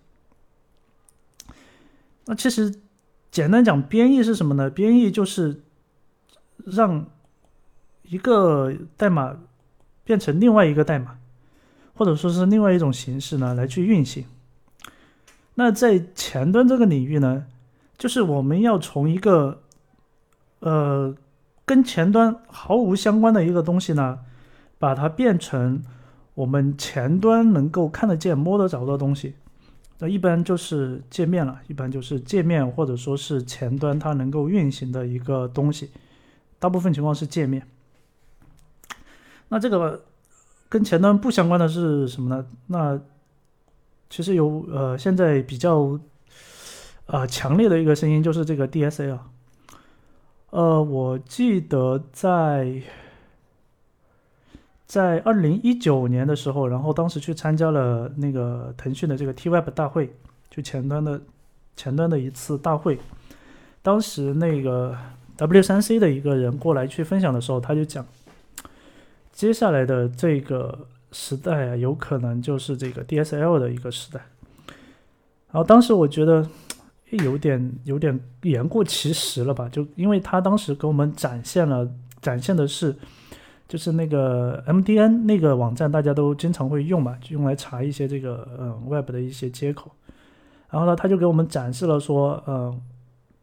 [2.25, 2.75] 那其实
[3.31, 4.71] 简单讲，编译是什么呢？
[4.71, 5.63] 编译就是。
[6.65, 7.07] 让
[8.03, 9.37] 一个代码
[10.05, 11.19] 变成另外一个代码，
[11.93, 14.25] 或者说是另外一种形式呢，来去运行。
[15.55, 17.47] 那在前端这个领域呢，
[17.99, 19.63] 就是我们要从一个
[20.61, 21.13] 呃
[21.65, 24.21] 跟前端毫无相关的一个东西呢，
[24.83, 25.81] 把它变成
[26.35, 29.37] 我们前端能够看得见、摸得着的东西。
[30.01, 35.93] 那一般就是界面了，一般就是界面或者说是前端它能够运行的一个东西，
[36.59, 37.65] 大部分情况是界面。
[39.51, 40.03] 那这个
[40.69, 42.45] 跟前端不相关的是什么呢？
[42.67, 43.01] 那
[44.11, 45.97] 其实有呃，现在比较
[47.07, 49.21] 呃强烈的一个声音就是这个 DSL。
[50.51, 52.83] 呃，我记得在。
[54.93, 60.15] 在二零一九年的时候，然后当时去参加了那个腾讯的这个 T-Web 大会，
[60.51, 61.19] 就前端的
[61.75, 62.99] 前端的一次大会。
[63.81, 64.95] 当时那个
[65.39, 68.05] W3C 的一个人过来去分享的时候，他就讲，
[69.33, 74.21] 接下来的这个时代啊，有可能就是这个 DSL 的一个时代。
[74.67, 76.47] 然后当时我觉得
[77.09, 81.91] 有点有点言过其实了吧，就因为他当时给我们展现了
[82.21, 82.95] 展现的是。
[83.73, 89.91] 就是那个 MDN 那个网站，大家都经常会用嘛，就用来查一些这个嗯 Web 的一些接口。
[90.69, 92.79] 然后呢，他就给我们展示了说，嗯，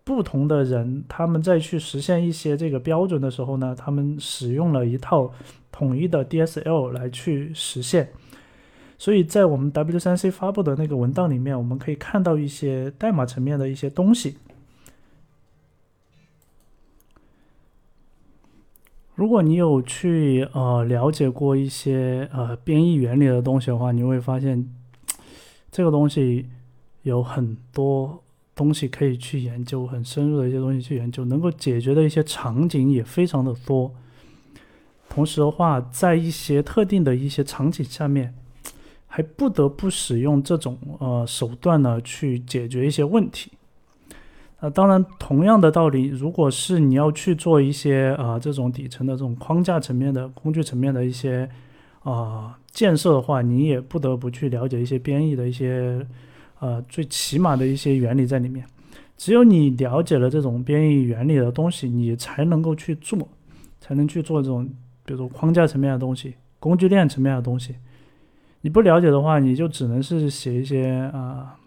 [0.03, 5.34] 不同的人他们在去实现一些这个标准的时候呢，他们使用了一套
[5.72, 8.07] 统一的 DSL 来去实现。
[8.99, 14.38] 所以在我们 W3C 发布的那个文档里面，我们可以看到一些代码层面的一些东西。
[19.19, 24.65] 如果你有去呃了解过一些呃编译原理的东西的话，你会发现
[25.69, 26.45] 这个东西
[27.01, 28.23] 有很多
[28.55, 33.93] 东西可以去研究，很深入的一些东西去研究，能够解决的一些场景也非常的多。
[35.09, 38.33] 同时的话，在一些特定的一些场景下面，
[39.05, 43.51] 还不得不使用这种呃手段呢去解决一些问题。
[44.61, 51.49] 那当然，同样的道理，如果是你要去做一些啊这种底层的这种框架层面的工具层面的一些
[52.03, 56.06] 啊建设的话，你也不得不去了解一些编译的一些
[56.60, 58.65] 呃最起码的一些原理在里面。
[59.15, 63.27] 只有你了解了这种编译原理的东西，你才能够去做，
[63.80, 64.65] 才能去做这种
[65.06, 67.76] 比如说框架层面的东西、工具链层面的东西。
[68.61, 71.59] 你不了解的话，你就只能是写一些啊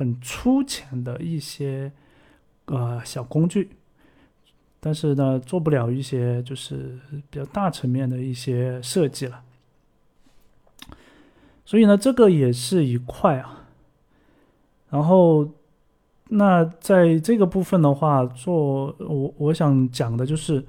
[0.00, 1.92] 很粗浅的一些。
[2.66, 3.68] 呃，小工具，
[4.78, 6.96] 但是呢，做不了一些就是
[7.28, 9.42] 比较大层面的一些设计了。
[11.64, 13.66] 所以呢，这个也是一块啊。
[14.88, 15.48] 然后，
[16.28, 20.64] 那在这个部分的话，做我我想讲的就是，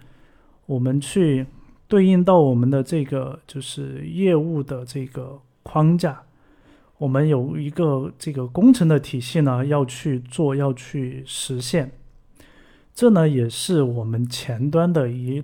[0.66, 1.46] 我们去
[1.88, 6.24] 对应到我们的这个就是业务的这个框架，
[7.02, 11.92] 我们有一个这个工程的体系呢，要去做，要去实现。
[12.94, 15.44] 这呢也是我们前端的一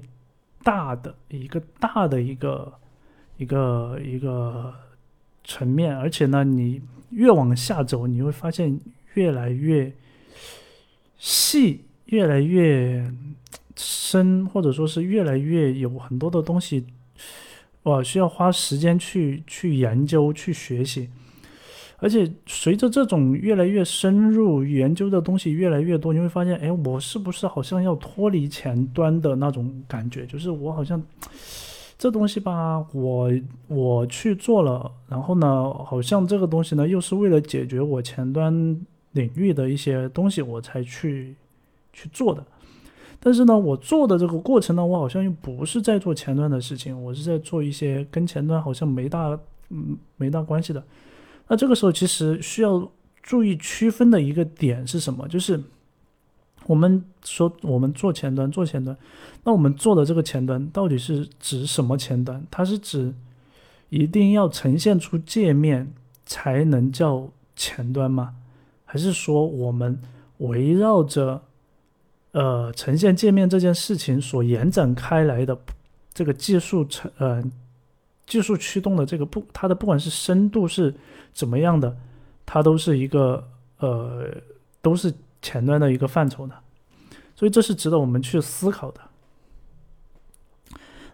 [0.61, 2.73] 大的一个大的一个
[3.37, 4.71] 一个一个
[5.43, 6.79] 层面，而且呢，你
[7.09, 8.79] 越往下走，你会发现
[9.15, 9.91] 越来越
[11.17, 13.11] 细，越来越
[13.75, 16.85] 深，或者说是越来越有很多的东西，
[17.81, 21.09] 我，需要花时间去去研究、去学习。
[21.99, 30.25] 而且随着这种越来越深入研究的东西越来越多，你会发现，哎，我是不是好像要脱离前端的那种感觉？
[30.27, 31.01] 就是我好像
[31.97, 33.31] 这东西吧，我
[33.67, 38.53] 我去做了，然后呢，好像这个东西呢，又是为了解决我前端
[39.13, 41.33] 领域的一些东西，我才去
[41.91, 42.45] 去做的。
[43.19, 49.35] 但是呢，我做的这个过程呢，我好像又不是在做前端的事情，我是在做一些跟前端好像没大
[49.69, 50.83] 嗯没大关系的。
[51.49, 52.91] 那这个时候其实需要
[53.23, 55.27] 注意区分的一个点是什么？
[55.27, 55.61] 就是
[56.65, 58.97] 我们说我们做前端做前端，
[59.43, 62.45] 那我们做的这个前端到底是指什么前端？
[62.51, 63.13] 它是指
[63.89, 65.93] 一定要呈现出界面
[66.25, 68.35] 才能叫前端吗？
[68.83, 70.01] 还是说我们
[70.39, 71.41] 围绕着
[72.31, 75.57] 呃呈现界面这件事情所延展开来的
[76.13, 76.85] 这个技术
[77.19, 77.41] 呃？
[78.25, 80.93] 技术驱动的这个不，它的不管是深度是
[81.33, 81.95] 怎么样的，
[82.45, 83.47] 它都是一个
[83.79, 84.27] 呃，
[84.81, 86.55] 都是前端的一个范畴的，
[87.35, 89.01] 所以这是值得我们去思考的。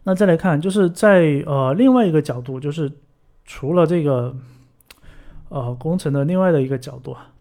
[0.04, 2.92] 那再来看，就是在呃另外一个角度，就是
[3.46, 4.36] 除了这个
[5.50, 7.32] 呃工程的另外的一个角度啊，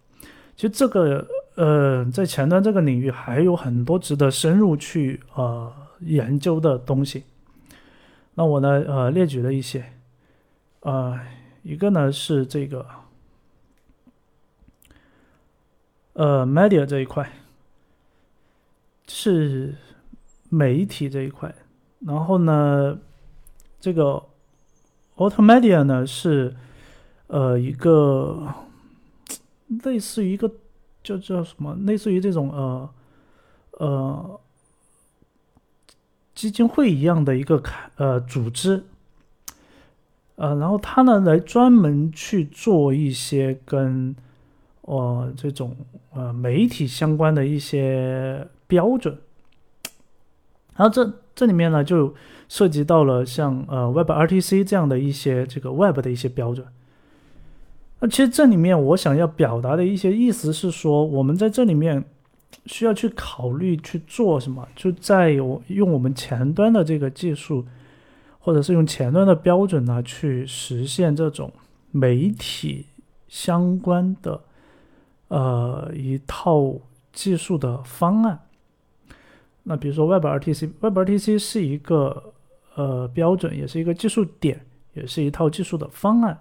[0.57, 1.27] 其实这个
[1.57, 7.25] 呃在前端这个领域还有很多值得深入去呃研究的东西。
[8.35, 8.83] 那我呢？
[8.87, 9.85] 呃，列举了一些，
[10.81, 11.21] 呃，
[11.63, 12.87] 一个呢是这个，
[16.15, 17.31] 呃，media 这一块，
[19.07, 19.77] 是
[20.49, 21.55] 媒体这一块，
[22.01, 22.99] 然后呢，
[23.81, 24.25] 这个
[25.17, 26.57] automedia 呢是，
[27.29, 28.53] 呃，一个
[29.85, 30.51] 类似于一个
[31.03, 32.91] 叫叫什么，类似于这种呃
[33.79, 34.41] 呃
[36.35, 38.85] 基金会一样的一个开呃组织，
[40.43, 44.13] 呃，然后他呢来专门去做一些跟
[44.81, 45.77] 呃这种
[46.13, 49.17] 呃媒体相关的一些标准，
[50.75, 52.13] 然后这这里面呢就
[52.49, 56.67] 涉及到了像呃 WebRTC 这样的一些这个 Web 的一些标准。
[58.01, 62.05] 那其实这里面我想要表达的一些意思是说，我们在这里面
[62.67, 67.65] 需要去考虑去做什么，就在我用我们前端的这个技术，
[68.45, 71.51] 或者是用前端的标准呢，去实现这种
[71.93, 72.87] 媒体
[73.29, 74.43] 相关的
[75.29, 76.75] 呃一套
[77.13, 78.39] 技术的方案。
[79.63, 82.35] 那比如说 WebRTC，WebRTC 是一个
[82.75, 84.61] 呃标准，也是一个技术点，
[84.95, 86.37] 也是一套技术的方案。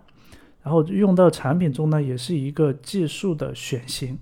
[0.63, 4.17] 然后用到产品中呢，也是一个技术的选型。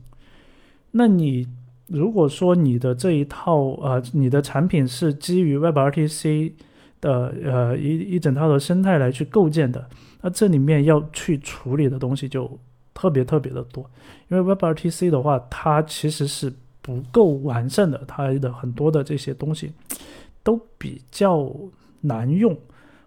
[0.91, 1.47] 那你
[1.87, 6.53] 如果说你的这一套呃，你的产品是基于 WebRTC
[7.01, 9.87] 的呃一一整套的生态来去构建的，
[10.21, 12.49] 那这里面要去处理的东西就
[12.93, 13.89] 特别特别的多。
[14.29, 19.71] 因为 WebRTC 的话，它其实是不够完善的，它的很多的这些东西
[20.43, 21.49] 都比较
[22.01, 22.57] 难用，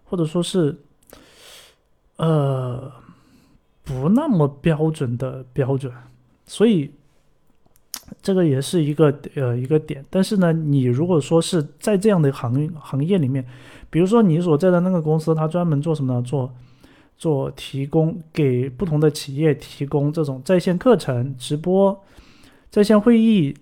[0.03, 0.77] 或者说是
[2.17, 2.91] 呃。
[3.85, 5.91] 不那么标准的标准，
[6.45, 6.89] 所以
[8.23, 10.03] 这个也是一个呃一个点。
[10.09, 13.45] 但是呢，你如果说是在这样的行行业里面，
[13.91, 16.21] 比如说你所在的那个公司，它专门做什么呢？
[16.21, 16.51] 做
[17.17, 22.03] 做提供给不同的企业提供这种在线课程、直播、
[22.71, 23.53] 在线会议，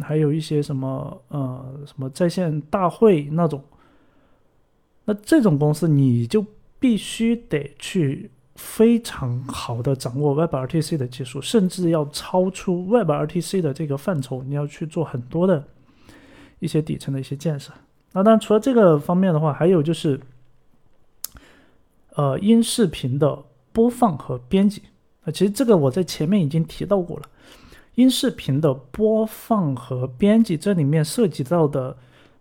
[0.00, 3.64] 还有一些什么呃什么在线大会那种。
[5.06, 6.44] 那这种公司你就
[6.78, 8.30] 必须得去。
[8.54, 15.64] 非常好的掌握 WebRTC 的技术，甚至要超出 WebRTC 的这个范畴，你要去做很多的
[16.60, 17.72] 一些底层的一些建设。
[18.12, 20.20] 那当然，除了这个方面的话，还有就是，
[22.14, 24.82] 呃，音视频的播放和编辑。
[25.24, 27.24] 啊，其实这个我在前面已经提到过了。
[27.96, 31.96] 音视频的播放和编辑，这里面涉及到的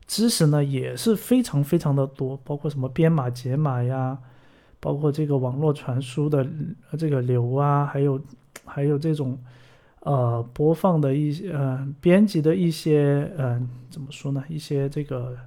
[0.06, 4.20] 知识呢，也是非常非常的多，包括什么编码、解码呀。
[4.84, 6.46] 包括这个网络传输的
[6.98, 8.20] 这个流啊，还有
[8.66, 9.40] 还有这种
[10.02, 14.44] 呃播放的一些呃编辑的一些嗯怎么说呢？
[14.50, 15.38] 一些这个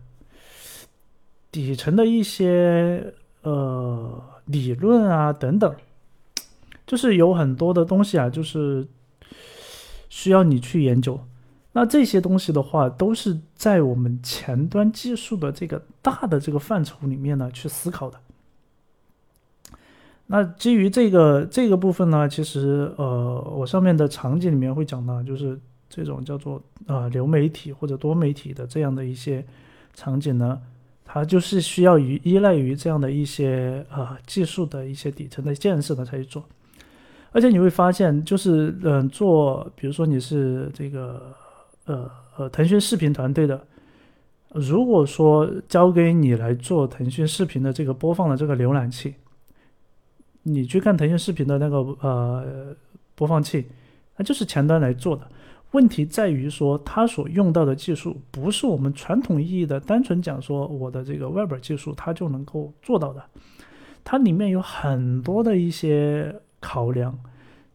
[1.53, 5.77] 底层的一些呃理论啊等等，
[6.87, 8.89] 就是有很多的东西啊，就是
[10.09, 11.21] 需要你去研究。
[11.73, 18.19] 那这些东西的话，都是在我们前端技术的这个大的这个范畴里面呢去思考的。
[20.29, 25.57] 那基于这个这个部分呢，其实呃，我上面的场景里面会讲到，就是
[25.89, 29.45] 这种叫做呃流媒体或者多媒体的这样的一些
[29.95, 30.61] 场景呢，
[31.05, 36.45] 它就是需要于依赖于这样的一些呃技术的一些底层的建设呢才去做。
[37.31, 41.33] 而且你会发现，就是嗯做，比如说你是这个
[41.85, 43.65] 呃呃腾讯视频团队的，
[44.53, 49.15] 如果说交给你来做腾讯视频的这个播放的这个浏览器。
[50.49, 52.75] 你去看腾讯视频的那个呃
[53.17, 53.67] 播放器，
[54.17, 55.27] 那就是前端来做的。
[55.73, 63.21] 问题在于说，它所用到的技术不是我们传统意义的单纯讲说我的这个 Web 技术它就能够做到的。
[64.05, 67.19] 它里面有很多的一些考量，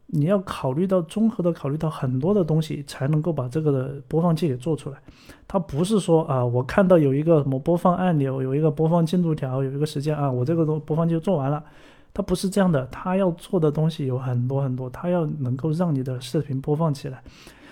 [0.07, 4.97] 你要考虑到综合的考虑到很多的东西，才能够把这个的播放器给做出来。
[5.45, 11.61] 它不是说啊，我看到有一个什么播放按钮，有一个播放进度条，有一个时间啊，我这个都播放就做完了。
[12.13, 17.23] 它不是这样的，它要做的东西有很多很多，它要能够让你的视频播放起来，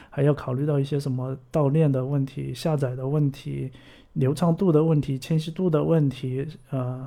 [0.10, 3.70] 还要考虑到一些什么盗链的问题、下载的问题、
[4.14, 7.06] 流畅度的问题、清晰度的问题，呃，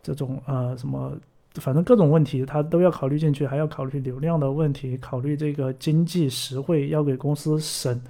[0.00, 1.12] 这种呃什么，
[1.54, 8.00] 反正各种问题他都要考虑进去，还要考虑流量的问题，考虑这个经济实惠，要给公司省，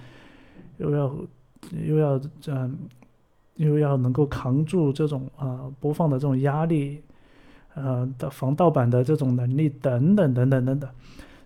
[0.76, 1.16] 又要
[1.86, 2.76] 又要嗯，
[3.54, 7.00] 又要能够扛住这种啊播放的这种压力。
[7.74, 10.90] 呃的防盗版的这种能力等等等等等等，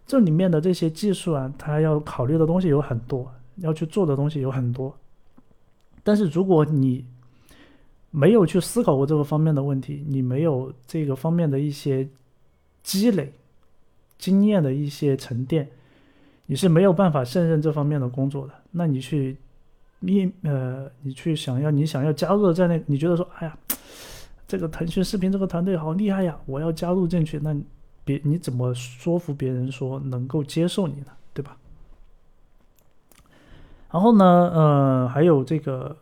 [0.07, 4.95] 这里面的这些技术啊，它要考虑的东西有很多，要去做的东西有很多。
[6.03, 7.05] 但是如果你
[8.11, 12.09] 没有去思考过这个方面的问题，你没有这个方面的一些
[12.83, 13.33] 积累
[14.19, 15.69] 经验的一些沉淀，
[16.47, 18.55] 你是没有办法胜任这方面的工作的。
[18.71, 19.37] 那你去
[20.01, 23.59] 你呃，你去想要你想要加入在那，你觉得说，哎呀。
[24.47, 26.39] 这个腾讯视频这个团队好厉害呀！
[26.47, 27.57] 我要加入进去，那
[28.05, 31.07] 别你怎么说服别人说能够接受你呢？
[31.33, 31.57] 对吧？
[33.91, 35.97] 然后呢，呃，还有这个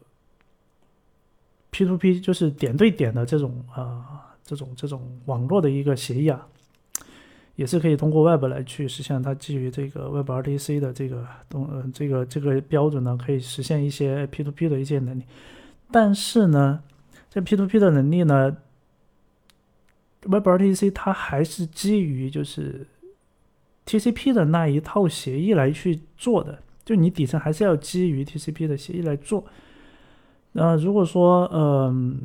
[1.70, 6.46] P to P，就是点对点的这种啊，这种这种网络的一个协议啊，
[7.54, 9.22] 也是可以通过 Web 来去实现。
[9.22, 15.22] 它基于这个 Web RTC 的这个东呃这个这个标准呢，可以实现一些 P to P 的一些能力。
[15.90, 16.82] 但是呢，
[17.32, 18.54] 这 P to P 的能力呢
[20.26, 22.86] ，Web RTC 它还是基于就是
[23.86, 26.58] TCP 的那一套协议来去做的。
[26.84, 29.46] 就你底层还是要基于 TCP 的协议来做。
[30.52, 32.20] 那如果说，嗯，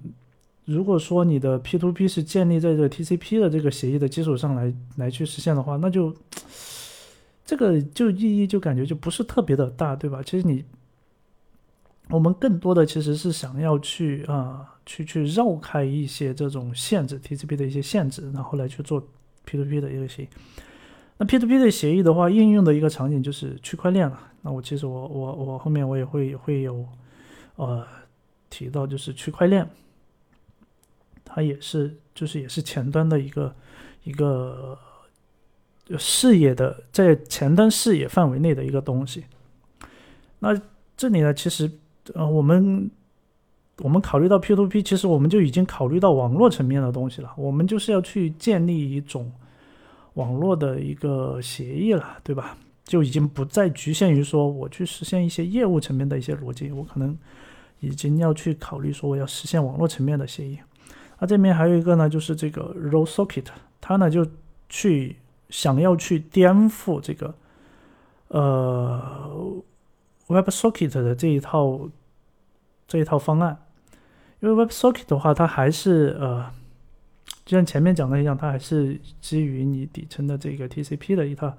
[0.66, 6.14] 如果说你的 P2P 是建立在这个 TCP 的这个协议的基础上来来去实现的话，那就
[7.46, 10.22] 这个就意义就感觉就不是特别的大，对吧？
[10.22, 10.66] 其实你
[12.10, 19.06] 我们更多的其实是想要去啊，去去绕开一些这种限制 TCP 的一些限制，然后来去做
[19.46, 20.28] P2P 的一个协议。
[21.18, 24.32] 那 P2P 的协议的话，应用的一个场景就是区块链了。
[24.44, 26.88] 那我其实我我我后面我也会会有，
[27.58, 27.86] 呃，
[28.50, 29.70] 提到就是区块链，
[31.26, 33.54] 它也是就是也是前端的一个
[34.06, 34.78] 一个
[35.98, 39.26] 视野的在前端视野范围内的一个东西。
[40.40, 40.58] 那
[40.96, 41.70] 这里呢，其实
[42.14, 42.90] 呃我们
[43.82, 47.32] 我们考虑到 P2P，其实我们就已经考虑到网络层面的东西了。
[47.38, 49.32] 我们就是要去建立一种。
[50.14, 52.58] 网络的一个协议了，对吧？
[52.84, 57.16] 就已经不再局限于说我去实现一些业务层面的一些逻辑，我可能
[57.82, 60.58] 已经要去考虑说我要实现网络层面的协议。
[61.20, 63.45] 那这边还有一个呢，就是这个 r o l Socket，
[63.80, 64.26] 它呢就
[64.70, 65.16] 去
[65.52, 67.36] 想要去颠覆这个
[68.30, 69.62] 呃
[70.30, 71.88] Web Socket 的这一套
[72.88, 73.56] 这一套方案，
[74.40, 76.52] 因为 Web Socket 的话，它还是呃。
[77.46, 81.54] 就像前面讲的一样，它还是基于你底层的这个 TCP 的一套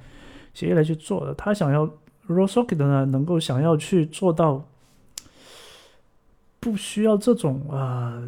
[0.53, 1.33] 协议来去做的。
[1.33, 1.87] 他想要
[2.27, 4.69] Roll Socket 呢，能够想要去做到
[6.61, 8.23] 不需要这种啊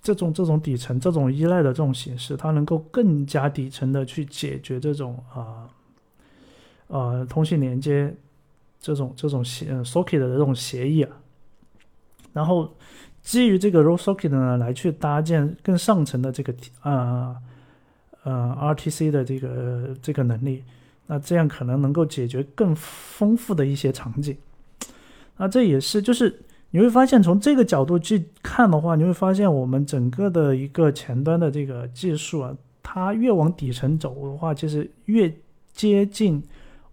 [0.00, 5.68] 这种这种底层这种依赖的这种形式，它能够更加底层的去解决这种啊
[6.86, 8.14] 呃通信连接
[8.78, 11.16] 这种这种协 Socket 的这种协议啊，
[12.32, 12.72] 然后。
[13.26, 17.34] 基于这个 Roll Socket 呢，来去搭建更上层的这个啊
[18.22, 20.62] 呃 RTC 的这个这个能力，
[21.08, 24.36] 那这样可能能够解决更丰富的一些场景。
[25.36, 26.40] 那这也是就是
[26.70, 35.34] 你会发现从这个角度去看的话，你会发现我们整个的一个前端的这个技术啊，它越往底层走的话，其实越
[35.72, 36.40] 接近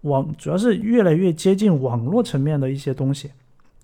[0.00, 3.30] 网，主要是越来越接近网络层面的一些东西。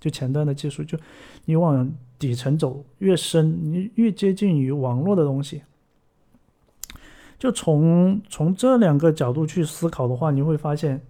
[0.00, 0.98] 就前端的技术，就
[1.44, 1.88] 你往
[2.20, 5.62] 底层走越深，你越接近于网络的东西。
[7.38, 11.00] 就从从这两个角度去思考的话，你会发现，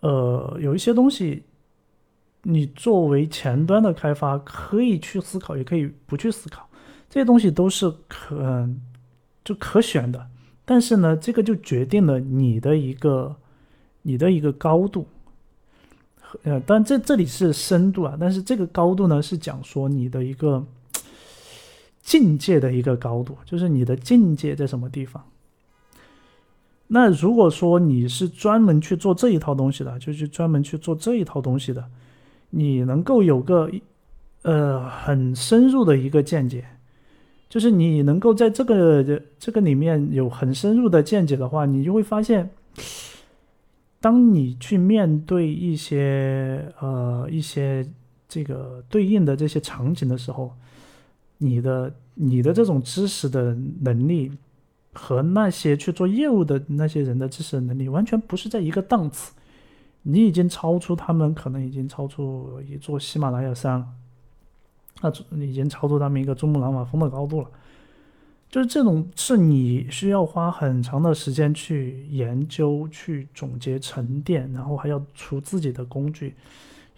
[0.00, 1.44] 呃，有一些东西，
[2.42, 6.68] 你作为前端的开发可以去思考，也可以不去思考，
[7.08, 8.68] 这些东西都是可
[9.42, 10.28] 就可选的。
[10.66, 13.34] 但是呢，这个就决定了你的一个
[14.02, 15.08] 你的一个高度。
[16.42, 20.64] 呃，但这这里是深度啊，但是这个高度呢，是讲说你的一个
[22.02, 25.24] 境界的一个高度，就是你的境界在什么地方。
[26.88, 31.84] 那如果说你是专门去做这一套东西的，就是专门去做这一套东西的，
[32.50, 33.70] 你能够有个
[34.42, 36.64] 呃很深入的一个见解，
[37.48, 42.50] 就是你能够在这个这个里面有很深入的见解的话，你就会发现。
[44.00, 47.86] 当你去面对一些呃一些
[48.28, 50.52] 这个对应的这些场景的时候，
[51.38, 54.32] 你的你的这种知识的能力
[54.92, 59.32] 和那些去做业务的那些人的知识能力完全不是在一个档次，
[60.02, 63.86] 你已经超出他们，可能已经超出一座喜马拉雅山了，
[65.00, 67.50] 那已经超出他们一个珠穆朗玛峰的高度了。
[68.48, 76.34] 就是这种是你需要花很长的时间去研究、去总结、沉淀，然后还要出自己的工具，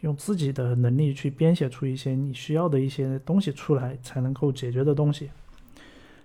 [0.02, 5.30] 用自己的能力去编写出一些你需要的一些东西出来，才能够解决的东西。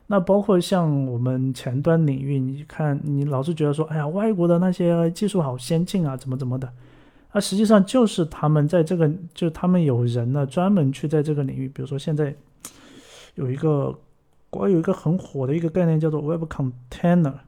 [0.08, 6.72] 那包括像我们前端领域，你看，你老是觉得说，哎呀，外国的那些技术好先进啊，怎么怎么的，
[7.32, 12.36] 那实际上就是他们在这个，就他们有人呢，专门去在这个领域，比如说现在
[13.36, 13.98] 有一个。
[14.54, 17.40] 国外有一个很火的一个概念，叫做 Web Container，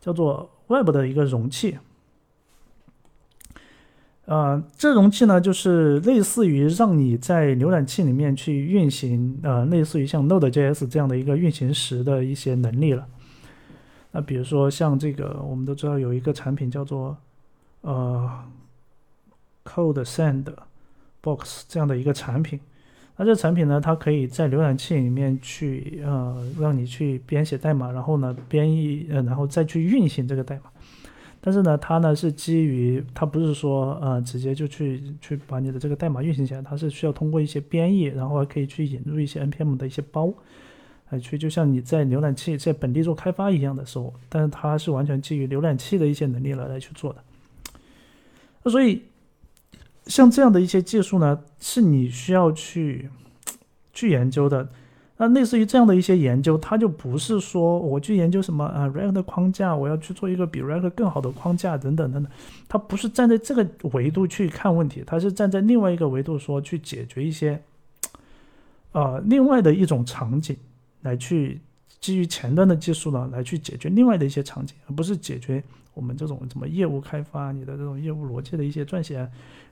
[0.00, 1.76] 叫做 Web 的一个容器。
[4.24, 13.06] 呃，这容器呢，就是类似于让你在浏览器里面去运行，呃，类似于像 Node.js 这样的一个运行时的一些能力了。
[14.12, 17.14] 那比如说像这个，我们都知道有一个产品叫做
[17.82, 18.44] 呃
[19.62, 22.58] Code Sandbox 这样的一个产品。
[23.16, 30.62] 那这产品呢，它可以在浏览器里面去呃让你去编写代码，然后呢编译呃然后再去运行这个代码。
[31.40, 40.32] 但是呢，它呢是基于它不是说呃直接就去去把你的这个代码运行起来，它是需要通过一些编译，然后还可以去引入一些 npm 的一些包，
[41.10, 47.20] 来去就像你在浏览器在本地做开发一样的时候，但是它是完全基于浏览器的一些能力来来去做的。
[48.64, 49.02] 那所以
[50.06, 53.08] 像这样的一些技术呢，是你需要去
[53.94, 54.68] 去研究的。
[55.16, 62.30] 那类似于这样的一些研究，它就不是说我去研究什么啊 React 的框架，我要去做一个比 React 更好的框架等等等等，
[62.68, 67.58] 它不是站在这个维度去看问题，它是站在另外一个维度说去解决一些，
[68.92, 70.54] 呃，另外的一种场景，
[71.00, 71.60] 来去
[71.98, 75.62] 基于前端的技术呢，来去解决另外的一些场景，而不是解决
[75.94, 79.26] 我们这种什么业务开发、你的这种业务逻辑的一些撰写、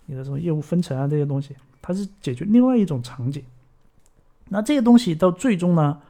[0.06, 3.44] 你的这种业务分层啊这些东西，它是解决另外一种场景。
[4.48, 6.00] 那这些东西到最终呢，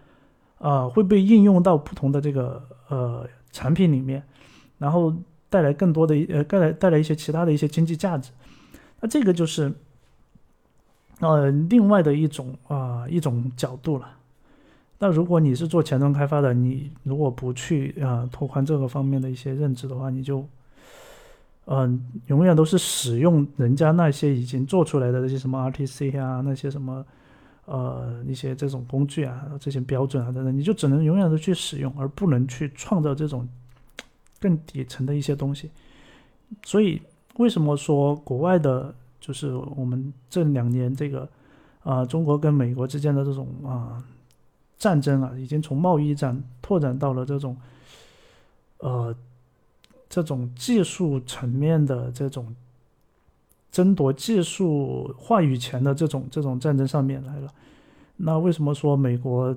[0.59, 4.23] 呃，会被应用到不同的这个呃产品里面，
[4.79, 5.15] 然后
[5.49, 8.31] 带来更多的呃带来带来一些其他的一些经济价值。
[9.01, 9.73] 那这个就是
[11.21, 14.09] 呃另外的一种啊一种角度了。
[14.99, 20.47] 那如果你是做前端开发的，你如果不去啊拓宽这个方面的一些认知的话，你就
[21.67, 27.05] 嗯永远都是使用人家那些已经做出来的那些什么 RTC 啊那些什么。
[27.65, 33.49] 呃，一些这种工具啊，这些标准啊等等，你就只能永远的去使用，而不能去创造这种
[34.41, 35.71] 更底层的一些东西。
[36.65, 37.01] 所以，
[37.37, 41.27] 为什么说国外的，就是我们这两年这个
[41.85, 44.03] 啊，中国跟美国之间的这种啊
[44.77, 47.57] 战争啊，已经从贸易战拓展到了这种
[48.79, 49.15] 呃
[50.13, 52.55] 这种技术层面的这种。
[53.73, 57.51] 争夺技术话语权的这种这种战争上面来了，
[58.19, 59.57] 那为什么说美国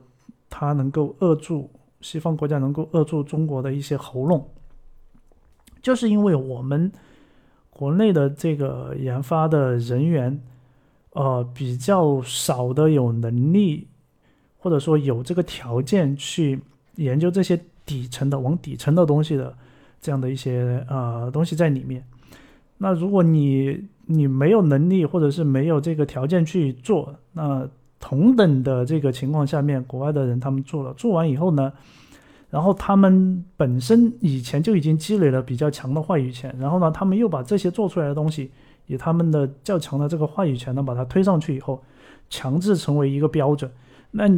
[0.49, 1.69] 它能够扼住
[1.99, 4.49] 西方国家能够扼住中国的一些喉咙？
[5.81, 6.89] 就是因为我们
[7.69, 10.41] 国内的这个研发的人员，
[11.11, 13.89] 呃，比较少的有能力，
[14.57, 16.61] 或者说有这个条件去
[16.95, 19.57] 研究这些底层的往底层的东西的
[20.05, 22.03] 这样的一些呃东西在里面。
[22.77, 27.67] 那如果你你没有能力，或者是没有这个条件去做，那
[27.99, 31.73] 同等的这个情况下面，国外的人他们做了，做完以后呢，
[32.51, 38.51] 然后他们本身以前就已经积累了比较强的话语权，然后呢，他们又把这些做出来的东西，
[38.85, 41.81] 以他们的较强的这个话语权呢，把它推上去以后，
[42.29, 43.71] 强制成为一个标准，
[44.11, 44.29] 那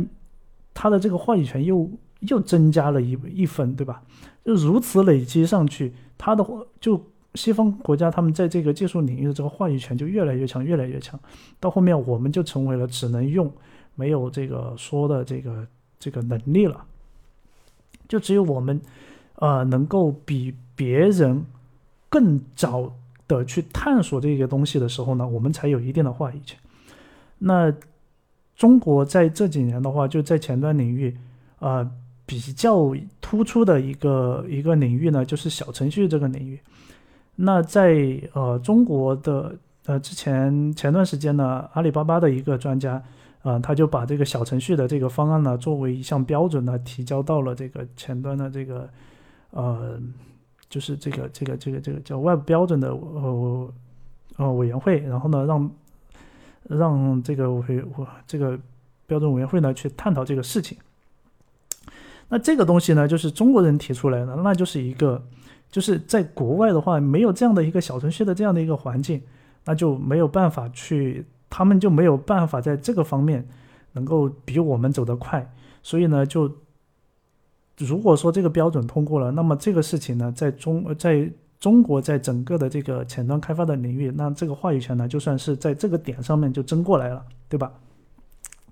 [0.73, 1.89] 他的这个话语权又
[2.22, 4.02] 又增加了一一分，对吧？
[4.44, 7.02] 就如此累积上去，他的话就。
[7.35, 11.19] 西方国家他们在这个技术领域的这个话语权就越来越强，越来越强。
[11.60, 13.52] 到后面我们就成为了只能用，
[13.94, 15.68] 没有这个说的这个
[15.99, 16.84] 这个能力了。
[18.07, 18.81] 就只有我们，
[19.35, 21.45] 呃，能够比别人
[22.10, 22.91] 更早
[23.27, 26.57] 的去探索这个东西的时候呢，我们才有一定的话语权。
[27.38, 27.72] 那
[28.56, 31.15] 中国在这几年的话，就在前端领域，
[31.60, 31.88] 呃，
[32.28, 36.60] 比较突出的一个一个领域呢，就是小程序这个领域。
[37.38, 39.56] 那在呃中国的
[39.86, 43.02] 呃之前前段时间呢，阿里巴巴的一个专家，
[43.44, 48.90] 啊，他就把这个小程序的这个方案呢，作为一项标准呢，提交到了这个前端的这个，
[49.52, 49.98] 呃，
[50.68, 53.74] 就是这个这个这个这个叫 Web 标准的呃
[54.36, 55.72] 呃委员会，然后呢，让
[56.64, 58.60] 让这个委我这个
[59.06, 60.78] 标准委员会呢去探讨这个事情。
[62.30, 65.24] 那这个东西呢，就是中国人提出来的，那就是一个。
[65.70, 69.22] 就是在国外的话，没有这样的一个小程序的这样的一个环境，
[69.66, 73.45] 那就没有办法去，他们就没有办法在这个方面
[73.91, 75.45] 能够比我们走得快。
[75.84, 76.49] 所以呢，就
[77.80, 81.30] 如果说这个标准通过了，那么这个事情呢，在中在
[81.60, 87.74] 中国在整个的这个前端开发的领域，那这个话语权呢，就算是在这个点上面就争过来了，对吧？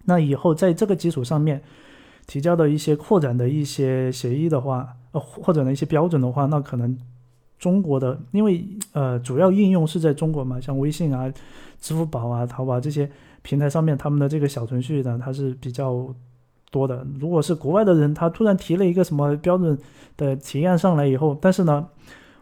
[0.05, 1.61] 那以后在这个基础上面
[2.27, 4.95] 提交的一些扩展的一些协议的话。
[5.11, 6.97] 呃或者呢一些标准的话，那可能
[7.57, 11.31] 中国的，因为呃主要应用是在中国嘛，像微信啊、
[11.79, 13.09] 支付宝啊、淘宝这些
[13.41, 16.13] 平台上面，他们的这个小程序呢，它是比较
[16.69, 17.07] 多的。
[17.17, 19.77] 如果是国外的人，他突然提了一个什么标准
[20.17, 21.87] 的提案上来以后，但是呢，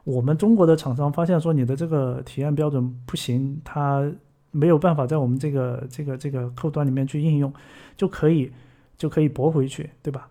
[0.04, 4.12] 我们中国的厂商发现说你的这个提案标准不行，他
[4.50, 7.54] 没有办法在我们这个这个这个客户端里面去应用，
[7.96, 8.52] 就可以
[8.98, 10.30] 就可以驳回去，对吧？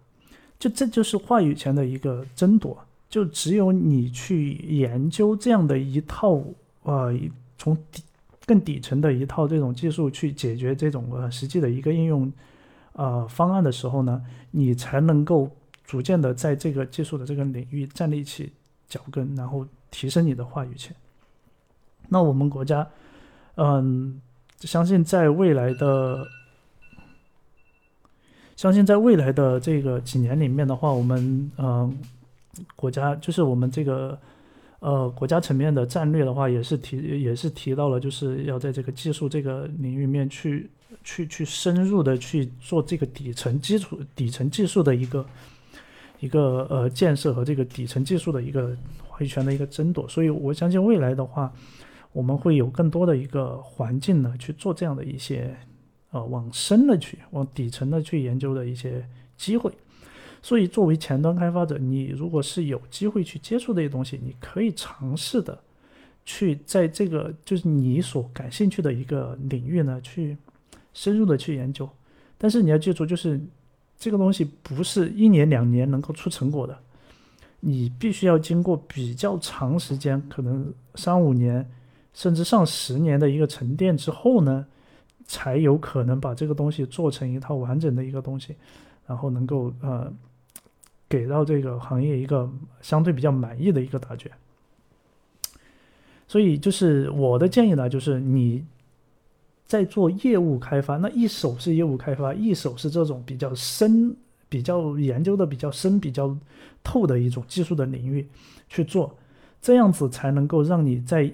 [0.59, 2.79] 就这就是话语权的一个争夺，
[3.09, 6.41] 就只有你去研究这样的一套
[6.85, 7.13] 呃，
[7.59, 8.03] 从底
[8.47, 12.33] 更底层的一套这种技术去解决这种呃实际的一个应用
[12.93, 15.51] 呃方案的时候呢，你才能够
[15.85, 18.53] 逐渐的在这个技术的这个领域站立起
[18.87, 20.95] 脚跟，然后提升你的话语权。
[22.09, 22.89] 那我们国家，
[23.57, 24.21] 嗯，
[24.61, 26.25] 相信在未来的。
[28.63, 31.93] 相信在未来的这个几年里面的话，我们嗯，
[32.77, 34.17] 国家就是我们这个
[34.79, 40.71] 呃国家层面的战略的话，也是提也是提到了，就是要在这个技术这个领域面去
[41.03, 45.27] 去去深入的去做这个底层基础底层技术的一个
[46.21, 48.77] 一个呃建设和这个底层技术的一个
[49.09, 50.09] 话语权的一个争夺。
[50.09, 51.53] 所以我相信未来的话，
[52.13, 55.53] 我们会有更多的一个环境呢去做这样的一些。
[56.13, 59.05] 呃，往深了去，往底层的去研究的一些
[59.37, 59.73] 机会。
[60.43, 65.59] 所以，作为前端开发者，你如果是有机会去接触这些东西，你可以尝试的
[66.27, 70.37] 去在这个就是你所感兴趣的一个领域呢，去
[70.93, 71.89] 深入的去研究。
[72.37, 73.41] 但是你要记住，就是
[73.97, 76.79] 这个东西不是一年两年能够出成果的，
[77.61, 81.67] 你必须要经过比较长时间，可能三五年
[82.13, 84.67] 甚至上十年的一个沉淀之后呢。
[85.25, 88.55] 才有可能把这个东西做成一套完整的一个东西，
[89.07, 90.13] 然后能够呃
[91.09, 92.51] 给到这个行业一个
[92.81, 94.31] 相对比较满意的一个答卷。
[96.27, 98.65] 所以就是我的建议呢，就是你
[99.67, 104.17] 在做业务开发，那一手是业务开发，一手是这种比较深、
[104.49, 106.37] 比较研究的比较深、比较
[106.83, 108.27] 透的一种技术的领域
[108.69, 109.15] 去做，
[109.61, 111.31] 这样子才能够让你在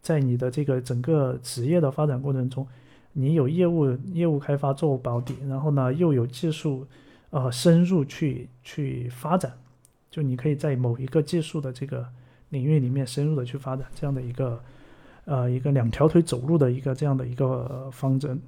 [0.00, 2.66] 在你的这个整个职业的发展过程中。
[3.14, 6.86] 你有业务业务开发做保底，然后呢又有技术，
[7.30, 9.52] 呃深入去去发展，
[10.10, 12.06] 就你可以在某一个技术的这个
[12.48, 14.60] 领域里面深入的去发展，这样的一个
[15.26, 18.40] 呃一个两条腿走路的一个这样的一个方针。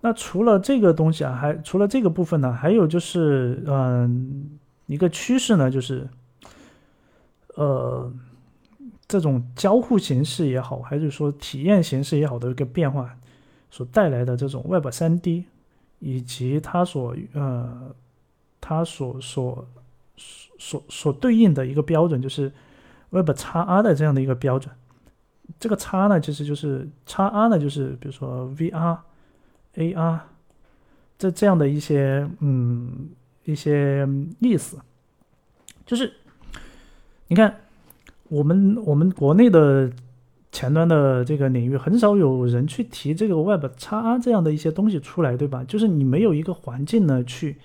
[0.00, 6.08] 那除了这个东西啊，还除了这个部分呢，还有就是嗯一个趋势呢，就是
[7.56, 8.12] 呃。
[9.06, 13.14] 这种交互形式也好，还是说体验形式也好的一个变化，
[13.70, 15.44] 所带来的这种 Web 三 D，
[15.98, 17.94] 以及它所呃，
[18.60, 19.68] 它所所
[20.16, 22.50] 所所对应的一个标准，就是
[23.10, 24.74] Web 叉 R 的这样的一个标准。
[25.60, 28.98] 这个叉呢，其实就是叉 R 呢，就是比如说 VR、
[29.74, 30.20] AR
[31.18, 33.10] 这这样的一些嗯
[33.44, 34.08] 一些
[34.40, 34.78] 意思，
[35.84, 36.10] 就是
[37.28, 37.60] 你看。
[38.34, 39.90] 我们我们国内的
[40.50, 45.64] 前端的这个领域很少有人去提这个 Web 叉这样的一些东西出来，对吧？
[45.68, 47.56] 就是你没有一个环境呢去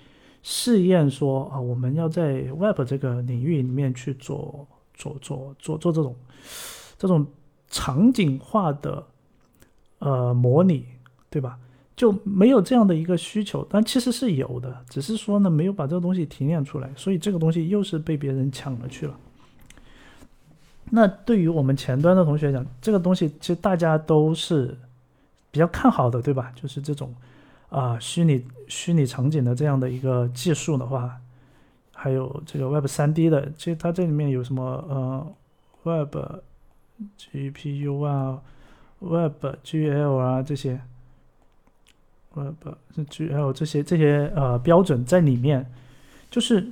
[0.42, 6.14] 试验说啊，我们要在 Web 这个领域里面去做做做做做这种
[6.98, 7.26] 这种
[7.68, 9.04] 场景化的
[9.98, 10.86] 呃模拟，
[11.28, 11.58] 对吧？
[11.96, 19.14] 就没有这样的一个需求，但其实是有的，只是说呢没有把这个东西提炼出来，所以这个东西又是被别人抢了去了。
[20.92, 24.76] 那对于我们前端的同学讲，这个东西其实大家都是
[25.50, 26.52] 比较看好的，对吧？
[26.56, 27.14] 就是这种
[27.68, 31.16] 啊虚拟虚拟场景的这样的一个技术的话，
[31.92, 35.32] 还有这个 Web 三 D 的，其实它这里面有什么呃
[35.84, 36.16] Web
[37.18, 38.42] GPU 啊、
[38.98, 40.80] Web GL 啊这些
[42.34, 45.70] ，Web GL 这些这些呃标准在里面，
[46.30, 46.70] 就是。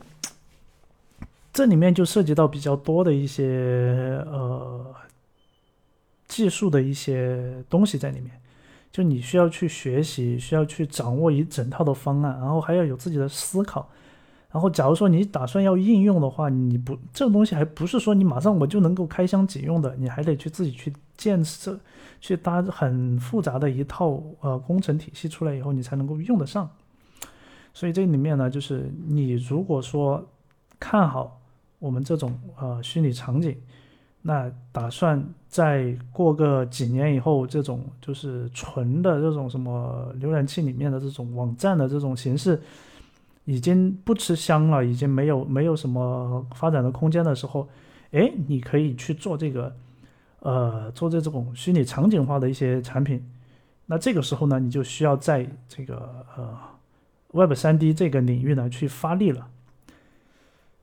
[1.58, 4.94] 这里面就涉及到比较多的一些呃
[6.28, 8.30] 技术的一些东西在里面，
[8.92, 13.90] 就你需要去学习，需要去掌握一整套的方案，然后还要有自己的思考。
[14.52, 21.76] 然后，假如说你打算要应用的话，你不这个东西还不是说你马上我就能够开箱即用的，你还得去自己去建设，
[22.20, 26.70] 去搭很复杂的一套呃工程体系出来以后，你才能够用得上。
[27.74, 30.24] 所以这里面呢，就是你如果说
[30.78, 31.37] 看好。
[31.78, 33.56] 我们这种呃虚拟场景，
[34.22, 42.60] 那打算在过个几年以后，这种就是纯的这种什么浏览器里面的这种网站的这种形式，
[43.44, 47.68] 已经不吃香了，已经没有没有什么发展的空间的时候，
[48.10, 49.74] 哎，你可以去做这个，
[50.40, 53.24] 呃，做这种虚拟场景化的一些产品。
[53.86, 56.58] 那这个时候呢，你就需要在这个呃
[57.32, 59.48] Web 三 D 这个领域呢去发力了。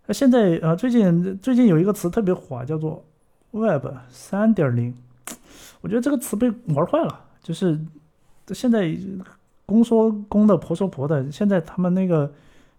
[0.08, 3.04] 那现在呃，最近最近有一个词特别火，叫做
[3.52, 4.94] Web 三点零。
[5.82, 7.80] 我觉得这个词被玩坏了，就是
[8.48, 8.96] 现在
[9.66, 11.32] 公说公的，婆说婆的。
[11.32, 12.32] 现在他们那个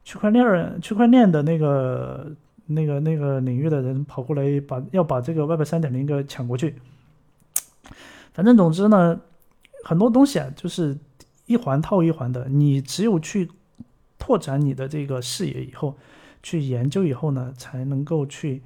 [0.05, 2.33] 区块链区块链的那个
[2.67, 6.77] 那个那个领域的人跑过来把要把这个 Web 三点零给抢过去。
[8.33, 9.19] 反正总之呢，
[9.85, 10.97] 很多东西啊，就是
[11.47, 12.49] 一环套一环的。
[12.49, 13.51] 你只有去
[14.19, 15.97] 拓展你的这个视野以后，
[16.47, 18.63] 去研究以后呢，才能够去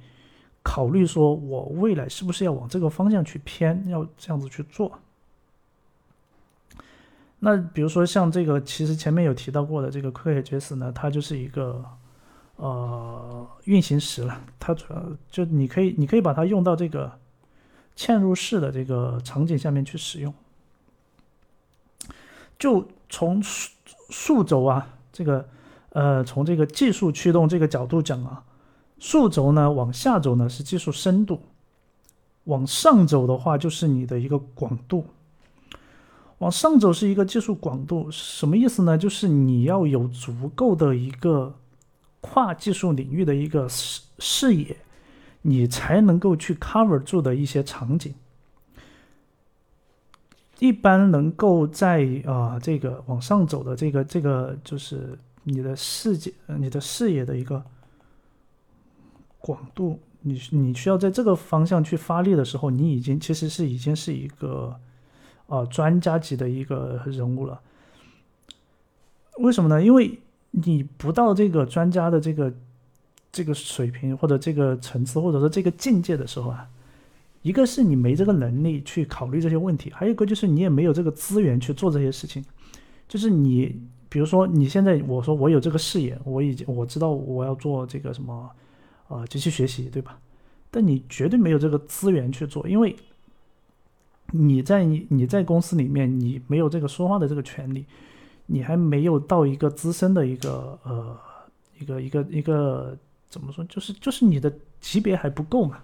[0.61, 4.99] 考虑说，我未来是不是要往这个方向去偏，要这样子去做。
[7.39, 11.83] 那比如说像这个，其实前面有提到过的这个 QuickJS 呢，它就是一个
[12.57, 17.19] 呃运行时了，它主要就你可以你可以把它用到这个。
[17.93, 20.33] 嵌入式的这个场景下面去使用，
[22.57, 23.69] 就从数
[24.09, 25.47] 数轴啊，这个
[25.91, 28.43] 呃，从这个技术驱动这个角度讲啊，
[28.99, 31.41] 数轴呢往下走呢是技术深度，
[32.43, 35.05] 往上走的话就是你的一个广度。
[36.39, 38.97] 往上走是一个技术广度，什么意思呢？
[38.97, 41.55] 就是你要有足够的一个
[42.19, 44.75] 跨技术领域的一个视视野。
[45.43, 48.13] 你才能够去 cover 住的一些场景，
[50.59, 57.63] 一般能够在啊这个往上走的这个这个就是你的世界、你的视野的一个
[59.39, 64.75] 广度，你你需要在这个方向去发力的时候，你已经其实是已经是一个
[65.47, 67.61] 啊专家级的一个人物了。
[69.39, 69.83] 为什么呢？
[69.83, 70.19] 因为
[70.51, 72.53] 你不到这个专家的这个。
[73.33, 76.67] 这个水平或者这个层次或者说这个境界的时候啊，
[77.43, 82.43] 一个是你没这个能力去考虑这些问题，还有一个就是你也没有这个资源去做这些事情。
[83.07, 83.81] 就是你，
[84.11, 88.51] 比如说你现在我说我有这个视野，我已经我知道我要做这个什么，
[89.07, 90.19] 呃，机器学习，对吧？
[90.69, 92.93] 但你绝对没有这个资源去做，因为
[94.31, 97.85] 你在你你在公司里面你没有这个说话的这个权利，
[98.47, 101.17] 你还没有到一个资深的一个呃
[101.79, 102.97] 一个一个一个。
[103.31, 103.63] 怎么说？
[103.63, 105.77] 就是就是你的级别还不够嘛。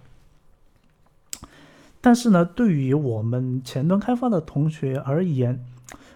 [1.98, 5.58] 但是呢，对于我们前端开发的同学而言，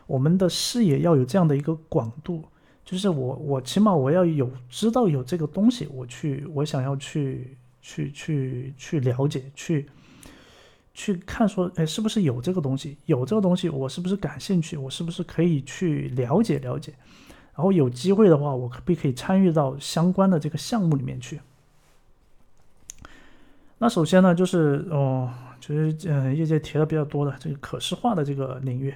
[0.06, 2.44] 我们的视野要有这样的一个广度，
[2.84, 9.88] 就是我我起码我要有知道有这个东西，我去我想要去去去去了解，去
[10.92, 12.98] 去看说，哎，是不是有这个东西？
[13.06, 14.76] 有这个东西，我是不是感兴趣？
[14.76, 16.92] 我是不是可以去了解了解？
[17.54, 21.40] 然后有机会的话，我可不可以参与到相关的这个项目里面去？
[23.78, 25.30] 那首先呢，就是哦，
[25.60, 28.94] 就是嗯，业界提的比较多的这个可视化的这个领域，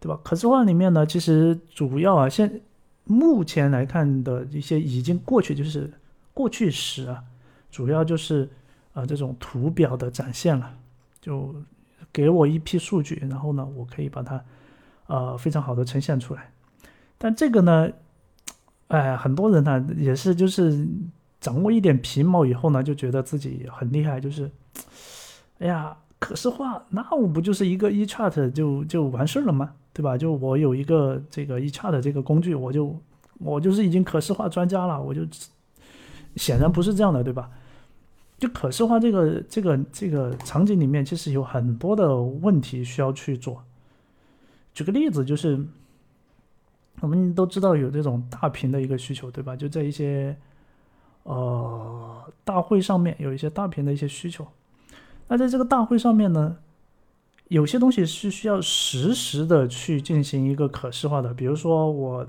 [0.00, 0.18] 对吧？
[0.24, 2.60] 可视化里面呢，其实主要啊，现
[3.04, 5.92] 目前来看的一些已经过去，就是
[6.32, 7.22] 过去时啊，
[7.70, 8.48] 主要就是
[8.94, 10.74] 啊这种图表的展现了，
[11.20, 11.54] 就
[12.12, 14.42] 给我一批数据，然后呢，我可以把它
[15.06, 16.50] 呃非常好的呈现出来。
[17.18, 17.90] 但这个呢，
[18.88, 20.88] 哎，很多人呢也是就是
[21.40, 24.50] 掌握一点皮毛以后呢，就觉得自己很厉害，就是，
[25.58, 29.74] 哎呀，可视化，那我不就是一个 e chart 就就完事儿了吗？
[30.00, 30.16] 对吧？
[30.16, 32.98] 就我有一个这个 e chart 这个工具，我就
[33.38, 35.20] 我就是已经可视化专家了，我就
[36.36, 37.50] 显然不是这样的，对吧？
[38.38, 43.62] 就可视化这个这个这个场景里面，其实有很多的问题需要去做。
[44.72, 45.66] 举个例子，就是。
[47.02, 49.56] 我们都知道有这种大屏的一个需求，对吧？
[49.56, 50.36] 就在一些
[51.22, 54.46] 呃大会上面有一些大屏的一些需求。
[55.26, 56.58] 那在这个大会上面呢，
[57.50, 61.34] 有些东西是需要实时的去进行一个可视化的。
[61.34, 62.26] 比如说我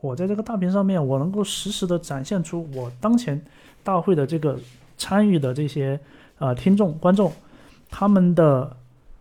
[0.00, 3.44] 我在这个大屏上面，我能够实时的展现出我当前
[3.84, 4.58] 大会的这个
[4.96, 6.00] 参与的这些
[6.38, 7.30] 啊听众观众
[7.90, 8.76] 他们的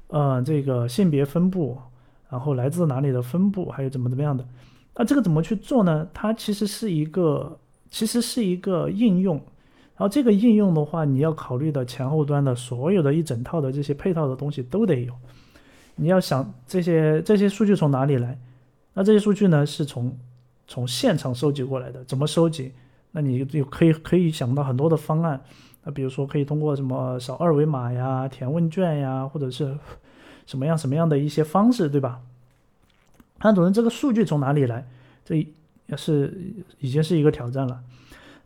[0.07, 1.77] 呃这个性别分布。
[2.29, 4.47] 然后来自哪里的分布，还有怎么怎么样的，
[4.95, 6.07] 那这个怎么去做呢？
[6.13, 7.59] 它其实是一个，
[7.89, 9.37] 其实是一个应用。
[10.01, 15.13] 然后这个应用的话，你要考虑的前后端的所有的一整套的这些配套的东西都得有。
[15.95, 18.35] 你要想这些这些数据从哪里来？
[18.95, 20.17] 那这些数据呢是从
[20.65, 22.71] 从现场收集过来的，怎么收集？
[23.11, 25.39] 那你就可以可以想到很多的方案。
[25.83, 29.77] 那比如说可以通过什么扫二维码呀、填问卷呀，或者是。
[30.47, 32.19] 什么样什么样的一些方式，对吧？
[33.37, 34.85] 潘主任，这个数据从哪里来？
[35.23, 35.35] 这
[35.85, 36.35] 也是
[36.79, 37.79] 已经是一个挑战了。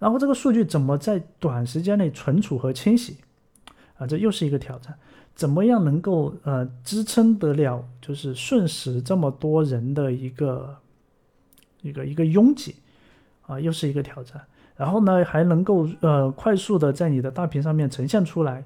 [0.05, 3.17] 然后这个数据怎么在短时间内存储和清洗？
[3.97, 4.95] 啊，这又是一个挑战。
[5.33, 10.77] 怎么样能够呃支撑得了，就是瞬时这么多人的一个
[11.81, 12.75] 一个一个拥挤
[13.47, 14.39] 啊，又是一个挑战。
[14.75, 18.63] 然后呢，还能够呃快速的在你的大屏上面呈现出来。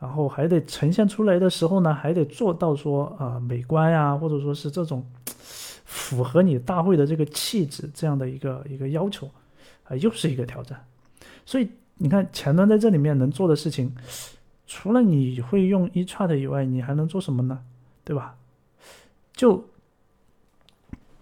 [0.00, 5.06] 然后还得呈现出来的时候呢，还得做到说啊美观呀，或者说是这种
[5.84, 9.30] 符合你大会的这个气质这样的一个一个要求，
[9.88, 10.84] 啊，又是一个挑战。
[11.44, 13.94] 所以你看前端在这里面能做的事情，
[14.66, 17.60] 除了你会用 eChat 以外，你还能做什么呢？
[18.04, 18.36] 对吧？
[19.32, 19.68] 就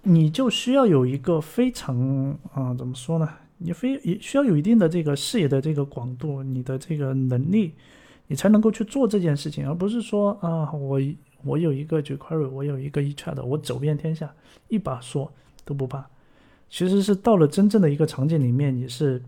[0.02, 3.28] 你就需要有一个非常啊，怎么说呢？
[3.58, 7.74] 你非也需要有一定的这个视野的这个广度，你的这个能力，
[8.26, 11.00] 你才能够去做这件事情，而不是说啊，我。
[11.46, 14.34] 我有一个 jQuery，我有一个 eChat，我走遍天下，
[14.68, 15.30] 一把说
[15.62, 16.08] 都不怕。
[16.74, 19.22] 其实是到了真正的一个场景里面，你是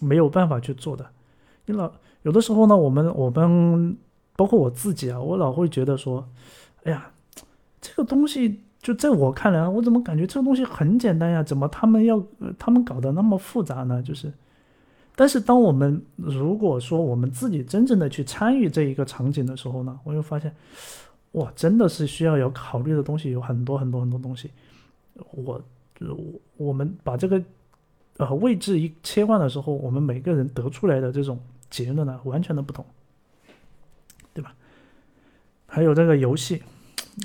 [0.00, 1.06] 没有办法去做的。
[1.66, 1.88] 你老
[2.22, 3.96] 有的时候呢，我们我们
[4.34, 6.28] 包括我自己啊，我老会觉得说，
[6.82, 7.12] 哎呀，
[7.80, 11.44] 这个东西就在我看来，我怎么感觉这个东西很简单呀？
[11.44, 12.20] 怎么他们要
[12.58, 14.02] 他们搞得那么复杂呢？
[14.02, 14.32] 就是，
[15.14, 20.52] 但是当我们如果说我们自己真正的去参与这一个场景的时候呢，我又发现。
[21.34, 24.50] 哇，真的是需要有考虑的东西有很多很多很多东西。
[25.30, 25.60] 我，
[25.94, 27.42] 就是我我们把这个
[28.16, 31.38] 呃位置一切换的时候，我们每个人得出来的这种
[31.70, 32.84] 结论呢，完全的不同，
[34.32, 34.54] 对吧？
[35.66, 36.62] 还有这个游戏，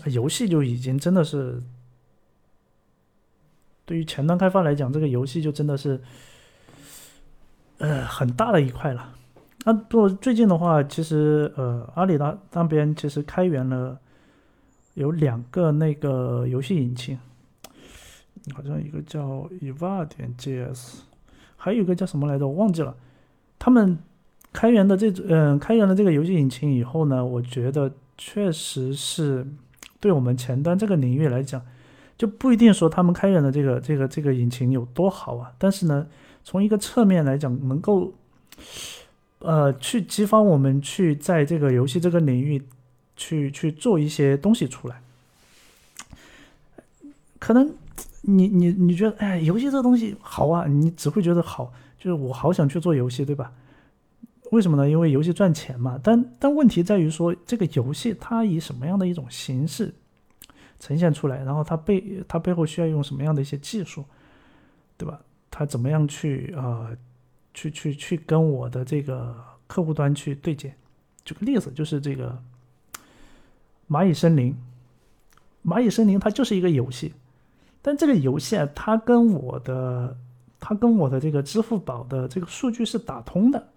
[0.05, 1.61] 游戏就已经真的是
[3.85, 6.01] 对于前端开发来讲，这个游戏就真的是
[7.77, 9.15] 呃很大的一块了。
[9.65, 13.99] 那不最近的话，其实呃，阿里那那边其实开源了
[14.93, 17.19] 有两个那个游戏引擎，
[18.53, 20.95] 好像一个叫 eva 点 js，
[21.57, 22.95] 还有一个叫什么来着，我忘记了。
[23.57, 23.97] 他们
[24.51, 29.45] 开源的这种嗯，开源了这个游戏引擎以后呢，我觉得确实是
[29.99, 31.61] 对我们前端这个领域来讲，
[32.17, 36.07] 就不一定说他们开源的这个这个这个引擎有多好啊，但是呢，
[36.43, 38.13] 从一个侧面来讲，能够。
[39.41, 42.61] 呃，去激发我们去在这个游戏这个领域
[43.15, 45.01] 去去做一些东西出来。
[47.39, 47.73] 可能
[48.21, 53.51] 你你你觉得，哎，游戏这东西好啊，你只会觉得好，就是我好想去做游戏，对吧？
[54.51, 54.89] 为什么呢？
[54.89, 55.99] 因为游戏赚钱嘛。
[56.03, 59.93] 但但问题在于说，这个游戏它以什么样的一种形式
[60.79, 64.03] 呈现出来，然后它背它背后需要用什么样的一些技术，
[64.97, 65.19] 对吧？
[65.51, 66.89] 它怎么样去啊？
[67.51, 69.35] 去去去跟我的这个
[69.65, 70.73] 客户端去对接，
[71.25, 72.41] 举个例子，就是这个
[73.89, 74.55] 蚂蚁森林，
[75.65, 77.11] 蚂蚁森林它就是一个游戏，
[77.81, 80.17] 但这个游戏啊，它跟我的
[80.59, 83.67] 它跟我的这个支付宝的这个数据是打通的，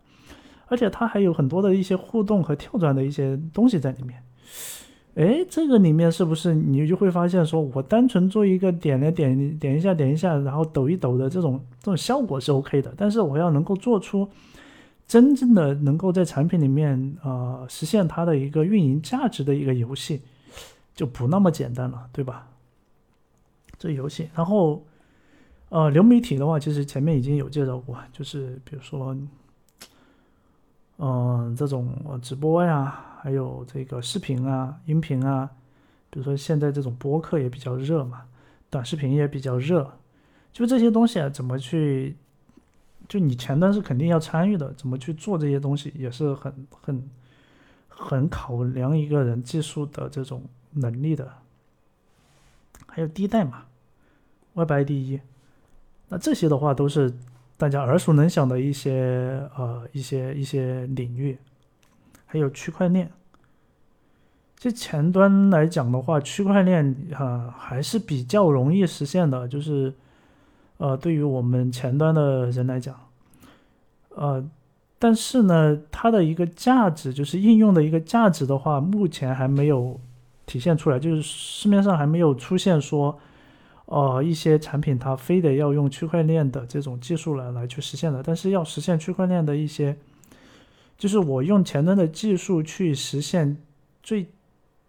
[0.67, 4.23] 而且它还有很多的一些互动和跳转的一些东西在里面。
[5.15, 14.27] 哎，这个里面是不是你就会发现，说我单纯做一个点来点点一下点一下，然后抖一抖的这种这种效果是 OK 的，但是我要能够做出
[15.07, 20.23] 真正的能够在产品里面呃实现它的一个运营价值的一个游戏，
[20.95, 22.49] 就不那么简单了，对吧？
[23.83, 24.81] 这游戏，然后
[25.71, 29.17] 呃流媒体的话，其实前面已经有介绍过，就是比如说
[30.99, 33.09] 嗯这种直播呀。
[33.23, 35.49] 还有这个视频啊、音频啊，
[36.11, 38.25] 比如说现在这种播客也比较热嘛，
[38.69, 39.93] 短视频也比较热，
[40.53, 42.17] 就这些东西啊，怎么去？
[43.09, 47.11] 就你前端是肯定要参与的，怎么去做这些东西也是很很
[47.87, 50.43] 很考量一个人技术的这种
[50.73, 51.33] 能力的。
[52.89, 53.65] 还有低代码
[54.55, 55.21] Y B I D 一
[56.09, 57.13] 那这些的话都是
[57.57, 61.39] 大家耳熟能详的一些呃一些一些领域。
[62.25, 63.11] 还有区块链，
[64.57, 69.47] 这前端来讲的话，区块链啊还是比较容易实现的。
[69.47, 69.93] 就是，
[70.79, 72.99] 呃，对于我们前端的人来讲，
[74.17, 74.43] 呃，
[74.99, 80.01] 但是呢，它的一个价值，就是应用的一个价值的话，目前还没有
[80.47, 80.99] 体现出来。
[80.99, 83.19] 就是市面上还没有出现说，
[83.93, 88.23] 呃，一些产品它非得要用区块链的这种技术来来去实现的。
[88.23, 89.97] 但是要实现区块链的一些。
[90.99, 93.57] 就是我用前端的技术去实现
[94.05, 94.25] 最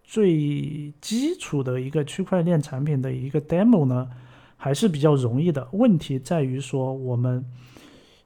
[0.04, 4.08] 最基础的一个区块链产品的一个 demo 呢，
[4.56, 5.66] 还是比较容易的。
[5.72, 7.44] 问题在于说，我们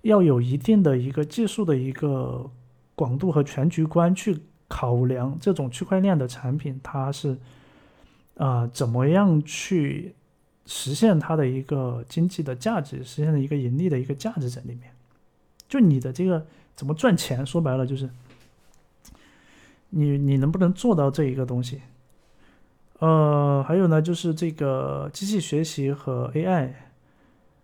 [0.02, 2.50] 要有一定的一个技术的一个
[2.94, 4.38] 广度和全局观去
[4.68, 7.38] 考量这种区块链的产品，它是
[8.36, 10.14] 啊怎么样去
[10.68, 14.92] 实现它的一个经济的价值，实现的一个盈利的一个价值在里面。
[15.68, 16.46] 就你的这个。
[16.78, 17.44] 怎么赚钱？
[17.44, 18.08] 说白了就是，
[19.90, 21.82] 你你能不能做到这一个东西？
[23.00, 26.70] 呃，还有呢，就是这个机器学习和 AI，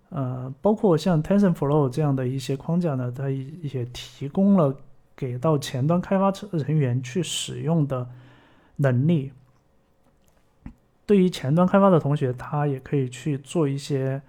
[0.08, 4.76] 呃，包括像 TensorFlow 这样的一些框架呢，它也提供了
[5.14, 8.10] 给到前端开发人员去使用的
[8.74, 9.30] 能力。
[11.06, 14.20] 对于前端开发的同学，他也可以去做一些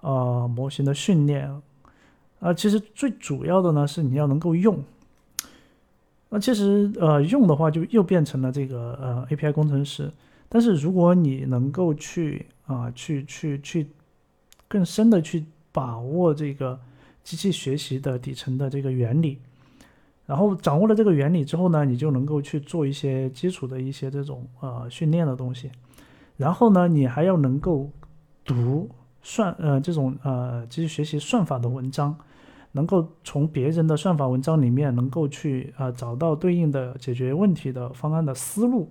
[0.00, 1.50] 呃模型的训练。
[2.40, 4.82] 啊，其实最主要的呢是你要能够用。
[6.30, 10.10] 那其实呃用的话就又变成了这个呃 API 工程师。
[10.48, 13.86] 但是如果你能够去啊去去去
[14.66, 16.78] 更深的去把握这个
[17.22, 19.38] 机器学习的底层的这个原理，
[20.26, 25.70] 然后掌握了这个原理之后呢，你就能够去做一些基础的一些这种呃训练的东西。
[26.40, 27.90] 然后呢，你还要能够
[28.44, 28.88] 读
[29.20, 32.16] 算呃这种呃机器学习算法的文章。
[32.72, 38.88] 能够从别人的算法文章里面，能够去啊找到对应的解决问题的方案的思路，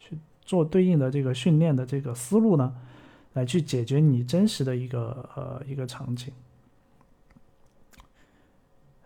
[0.00, 2.74] 去做对应的这个训练的这个思路呢，
[3.34, 6.32] 来去解决你真实的一个呃一个场景。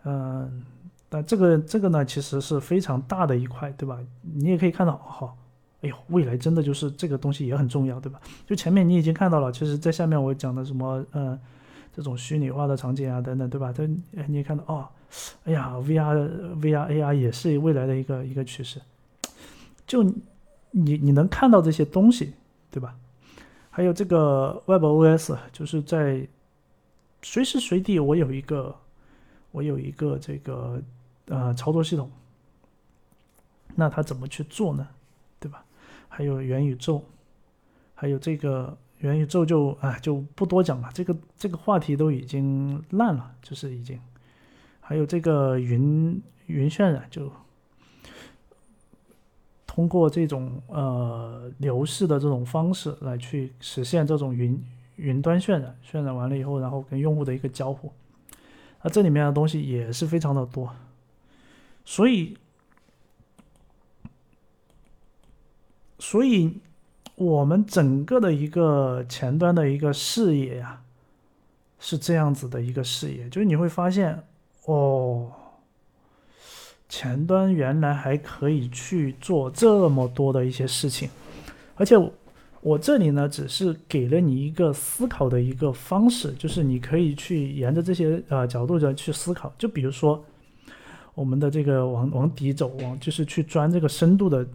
[0.03, 0.63] 嗯，
[1.11, 3.99] 那这个这个呢，其实是非常大的一块，对吧？
[4.23, 5.37] 你也可以看到，好，
[5.87, 8.19] 哎呦，未来真的就是这个东西也很重要，对吧？
[8.45, 11.39] 就前面你已经看到了，其实在下面我讲的什么，嗯。
[11.95, 13.73] 这种虚拟化的场景啊，等等，对吧？
[13.75, 13.83] 它
[14.27, 14.87] 你也看到哦，
[15.45, 16.29] 哎呀，VR、
[16.61, 18.79] VR、AR 也是未来的一个一个趋势。
[19.87, 20.03] 就
[20.69, 22.33] 你你能看到这些东西，
[22.69, 22.95] 对吧？
[23.71, 26.27] 还有这个 WebOS，就是在
[27.23, 28.75] 随时随地我有一个
[29.49, 30.79] 我有一个这个
[31.29, 32.11] 呃操作系统，
[33.73, 34.87] 那它怎么去做呢？
[36.17, 37.03] 还有元宇宙，
[37.93, 38.75] 还有这个。
[39.01, 44.01] 元宇宙就啊就不多讲了，这个这个话题都已经烂了，就是已经，
[44.79, 47.31] 还有这个云云渲染，就
[49.67, 54.59] 通过这种呃流式的这种方式来去实现这种云
[54.95, 57.93] 云端渲染，渲染完了以后，然后跟用户的一个交互，
[58.81, 60.73] 那这里面的东西也是非常的多，
[61.85, 62.35] 所以
[65.99, 66.59] 所以。
[67.15, 70.83] 我们整个的一个前端的一个视野呀，
[71.79, 74.21] 是这样子的一个视野，就是你会发现，
[74.65, 75.31] 哦，
[76.87, 81.09] 前端原来还可以去做这么多的一些事情，
[81.73, 81.97] 而且
[82.61, 90.23] 我这里呢，只是给了你一个思考的一个方式，就是你可以去沿着这些呃角度的去思考，就比如说
[91.15, 94.47] 我们的这个往往底走，往就是去钻这个深度的。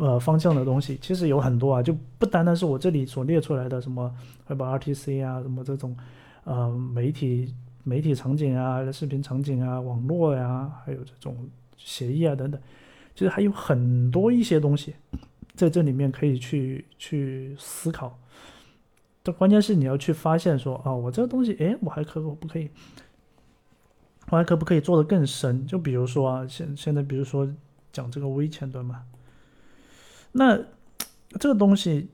[0.00, 4.10] 呃，方向的东西其实有很多啊，就不单单是我这里所列出来的什么
[4.48, 5.94] Web RTC 啊，什么这种
[6.44, 7.54] 呃媒体
[7.84, 11.36] 媒体场景啊、视频场景啊、网络呀，还有这种
[11.76, 12.58] 协议啊等等，
[13.14, 14.94] 其实还有很多一些东西
[15.54, 18.18] 在这里面可以去去思考。
[19.22, 22.70] 但关键是你要去发现说啊，我这个东西，哎，我还可不可以？
[24.30, 25.66] 我还可不可以做得更深？
[25.66, 27.46] 就比如说啊，现现在比如说
[27.92, 29.02] 讲这个微前端嘛。
[30.32, 30.58] 那
[31.38, 32.08] 这个东西，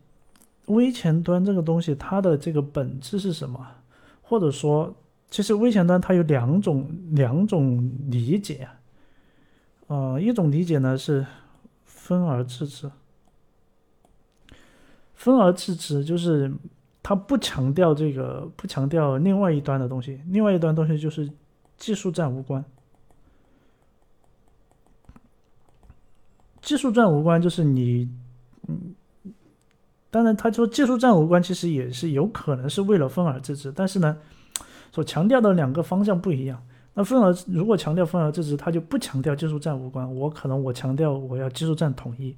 [0.67, 3.67] 微前端这个东西，它的这个本质是什么？
[4.23, 4.95] 或者说，
[5.31, 8.69] 其实微前端它有两种两种理解，
[9.87, 11.27] 呃，一种理解呢是
[11.85, 12.91] 分而治之，
[15.15, 16.53] 分而治之就是
[17.03, 21.31] 它不强调这个，不强调另外一端的东西，另外一端东西就是
[21.77, 22.65] 技术栈无关。
[26.67, 28.11] 技术战无关，就是你，
[28.67, 28.93] 嗯，
[30.11, 34.17] 当然他说技术战无关，其实也是有可能是为了分而治之，但是呢，
[34.91, 36.61] 所强调的两个方向不一样。
[36.95, 40.13] 那分而如果强调分而治之，他就不强调技术战无关。
[40.13, 42.35] 我可能我强调我要技术战统一，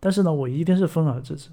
[0.00, 1.48] 但是呢，我一定是分而治之。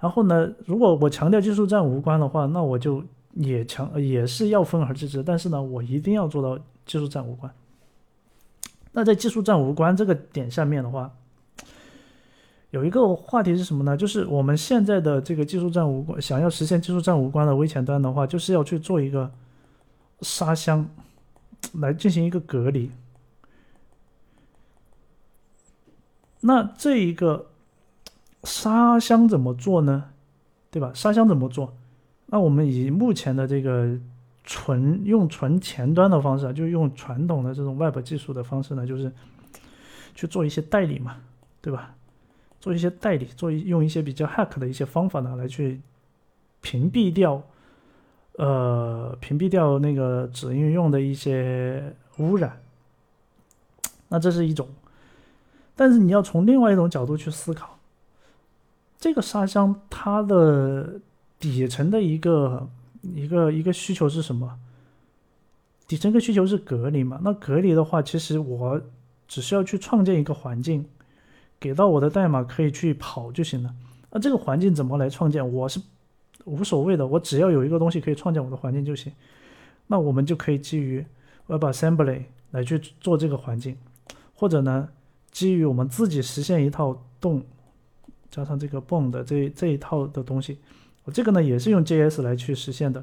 [0.00, 3.00] 然后呢，如果我强调技术战无关的话，那我就
[3.34, 7.48] 也强也是要分而治之，但是呢，我一定要做到技术战无关。
[8.90, 11.12] 那在技术战无关这个点下面的话，
[12.74, 13.96] 有一个话题是什么呢？
[13.96, 19.30] 就是我们现在的这个技术栈无关，想要实现技术栈无关的微前端的话，就是要去做一个
[20.22, 20.84] 沙箱
[21.74, 22.90] 来进行一个隔离。
[26.40, 27.46] 那这一个
[28.42, 30.06] 沙箱怎么做呢？
[30.72, 30.90] 对吧？
[30.92, 31.76] 沙箱怎么做？
[32.26, 33.96] 那我们以目前的这个
[34.42, 39.12] 纯用纯前端的方式，就用传统的这种 Web 技术的方式呢，就是
[40.16, 41.18] 去做一些代理嘛，
[41.62, 41.94] 对吧？
[42.64, 45.82] 做一些代理，做一用一些比较 hack 的一些方法呢，来去
[46.62, 47.42] 屏蔽掉，
[48.38, 52.62] 呃，屏蔽掉那个子应用的一些污染。
[54.08, 54.66] 那这是一种，
[55.76, 57.78] 但是你要从另外一种角度去思考，
[58.98, 60.98] 这个沙箱它的
[61.38, 62.66] 底层的一个
[63.02, 64.58] 一个一个需求是什么？
[65.86, 67.20] 底层的需求是隔离嘛？
[67.22, 68.80] 那隔离的话，其实我
[69.28, 70.86] 只需要去创建一个环境。
[71.64, 73.74] 给到我的代码可以去跑就行了。
[74.10, 75.42] 那这个环境怎么来创建？
[75.50, 75.80] 我是
[76.44, 79.10] 无所谓的，我只要有一个东西可以创建我的环境就行。
[79.86, 81.02] 那我们就可以基于
[81.48, 83.78] WebAssembly 来去做这个环境，
[84.34, 84.90] 或者呢，
[85.30, 87.42] 基于我们自己实现一套动
[88.30, 90.58] 加上这个泵的这这一套的东西，
[91.04, 93.00] 我这个呢也是用 JS 来去实现的。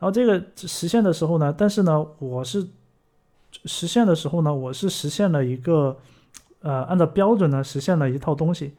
[0.00, 2.66] 后这个实现的时候呢，但是呢，我是
[3.66, 5.96] 实现的时候呢，我是实现了一个
[6.62, 8.74] 呃按照标准呢实现了一套东西。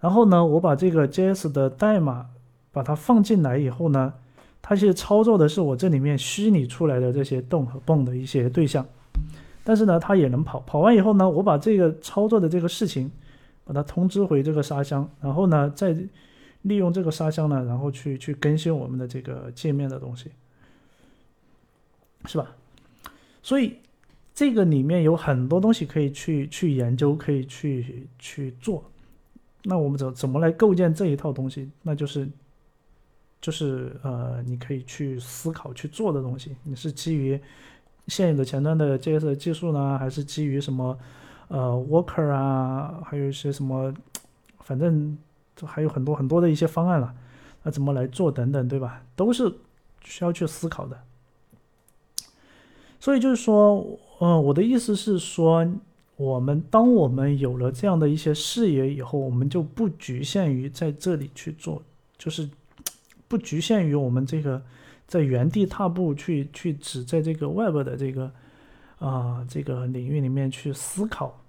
[0.00, 2.26] 然后呢，我把这个 JS 的代码
[2.72, 4.14] 把它放进来以后呢。
[4.62, 8.86] 它其实操作的是我这里面虚拟出来的这些洞和泵的一些对象，
[9.64, 10.60] 但是呢，它也能跑。
[10.60, 13.10] 跑完以后呢，我把这个操作的这个事情，
[13.64, 15.96] 把它通知回这个沙箱，然后呢，再
[16.62, 20.30] 利用这个沙箱呢，然后去去更新我们的这个界面的东西，
[22.26, 22.46] 是吧？
[23.42, 23.78] 所以
[24.40, 28.82] 这个里面有很多东西可以去去研究，可以去去做。
[29.64, 31.70] 那我们怎怎么来构建这一套东西？
[31.82, 32.26] 那就是。
[33.42, 37.40] 就是呃，你可以去思考去做的东西，你是基于
[38.06, 40.98] 现有的前端的 JS 技术呢，还是基于什么
[41.48, 43.94] 呃 Worker 啊，还有一些什么，
[44.58, 45.16] 反正
[45.64, 47.14] 还有很多很多的一些方案了，
[47.62, 49.02] 那怎么来做等等，对吧？
[49.16, 49.50] 都是
[50.02, 51.02] 需要去思考的。
[52.98, 53.82] 所以就是说，
[54.20, 55.68] 嗯，我的意思是说，
[56.16, 61.82] 我们当我们有了这样的一些视野以后，我们就不局限于在这里去做，
[62.16, 62.48] 就是。
[63.30, 64.60] 不局限于我们这个
[65.06, 68.28] 在原地踏步去去只在这个 Web 的这个
[68.98, 71.40] 啊这个领域里面去思考。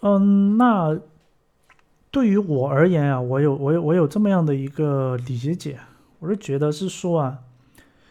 [0.00, 0.98] 嗯，那
[2.10, 5.78] 对于我而言啊，我有我有我有这么样的一个理解，
[6.20, 7.40] 我是觉得是说啊。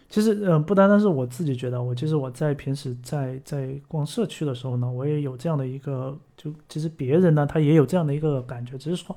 [0.10, 9.14] 其实，嗯，不单单是我自己觉得，我其实我在平时在在逛社区的时候呢，我也有这样的一个，就其实别人呢，他也有这样的一个感觉，只是说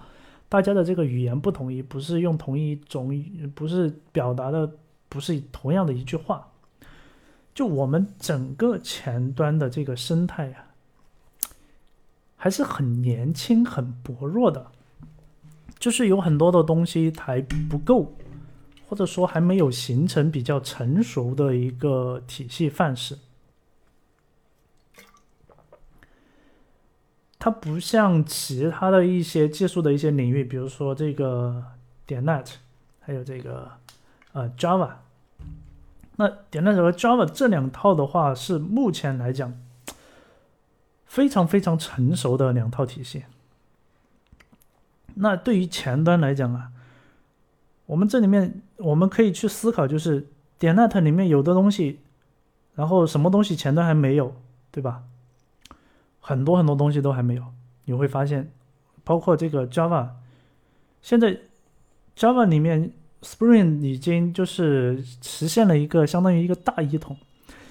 [0.49, 3.09] 大家的这个语言不统一，不是用同一种，
[3.55, 4.69] 不是表达的
[5.09, 6.49] 不是同样的一句话。
[7.55, 10.65] 就我们整个前端的这个生态呀，
[12.37, 14.67] 还是很年轻、很薄弱的，
[15.79, 18.13] 就是有很多的东西还不够。
[18.91, 23.17] 或者说还没有形成比较成熟的一个体系范式，
[27.39, 31.65] 它不像其他的一些技术的一些领域，比如说这个
[32.05, 32.55] 点 net，
[32.99, 33.71] 还有这个
[34.33, 34.95] 呃 Java。
[36.17, 39.57] 那点 net 和 Java 这两套的话，是目前来讲
[41.07, 43.23] 非常非常成熟的两套体系。
[45.15, 46.73] 那对于前端来讲啊。
[47.91, 50.25] 我们这里面我们可以去思考，就是
[50.61, 51.99] 点 net 里面有的东西，
[52.77, 54.33] 然后什么东西前端还没有，
[54.71, 55.03] 对吧？
[56.21, 57.43] 很多很多东西都还没有。
[57.87, 58.49] 你会发现，
[59.03, 60.11] 包括这个 Java，
[61.03, 61.37] 现在
[62.17, 62.93] Java 里面
[63.23, 67.17] Spring 已经就是实现了一个相当于一个大一统。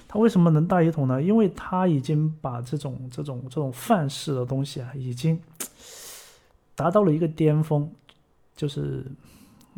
[0.06, 1.22] 它为什么能大一统呢？
[1.22, 5.40] 因为它已经把这种这种这种范式的东西啊，已经
[6.74, 7.90] 达到了一个巅峰，
[8.54, 9.02] 就是。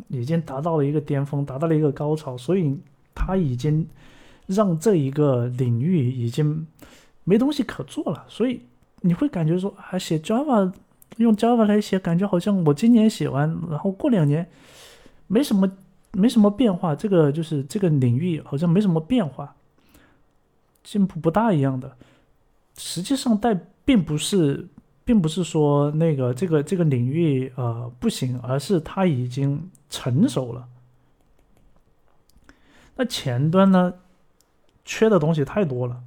[0.07, 2.77] 已经达到了一个巅峰，达到了一个高潮，所以
[3.13, 3.87] 他已经
[4.47, 6.65] 让这一个领域已经
[7.23, 8.25] 没东西可做了。
[8.27, 8.61] 所以
[9.01, 10.71] 你会感觉说，啊，写 Java
[11.17, 14.49] 用 Java 来写，感觉好像我今年写完，然后过两年
[15.27, 15.71] 没什么
[16.11, 19.55] 没什么变化，这个就是这个领域好像没什么变化，
[20.83, 21.95] 进步不大一样的。
[22.77, 24.67] 实际上，但并不是。
[25.05, 30.67] 并不是说那个这个这个领域呃不行，而是它已经成熟了。
[32.95, 33.95] 那前端呢，
[34.85, 36.03] 缺的东西太多了。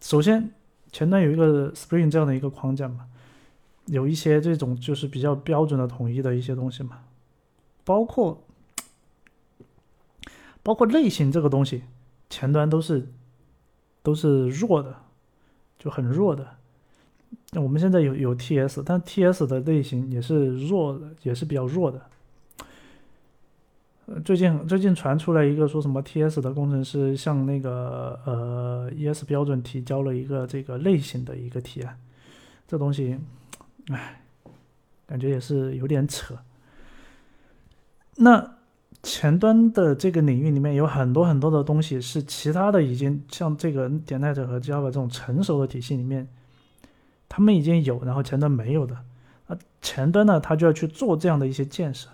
[0.00, 0.52] 首先，
[0.92, 3.06] 前端有一个 Spring 这样的一个框架嘛，
[3.86, 7.04] 有一些这种就是比较标准的统一的一些东西嘛，
[7.84, 8.44] 包括
[10.62, 11.84] 包括类型这个东西，
[12.28, 13.10] 前端都是
[14.02, 15.02] 都是弱的，
[15.78, 16.57] 就很弱的。
[17.52, 22.02] 那我们现在有有 TS，但 TS 的类型也是弱的，也是比较弱的。
[24.04, 31.98] 呃，最近最近传出来一个说什么 TS 的工程师向那个呃 ES 标准提交了一个这个类型的一个提案，
[32.66, 33.18] 这东西，
[33.88, 34.22] 唉，
[35.06, 36.34] 感觉也是有点扯。
[38.16, 38.56] 那
[39.02, 46.28] 前端的这个领域里面有很多很多的东西是其他的已经像这个 net 和 Java 这种成熟的体系里面。
[47.28, 48.96] 他们已经有，然后前端没有的，
[49.46, 52.08] 啊，前端呢，他就要去做这样的一些建设，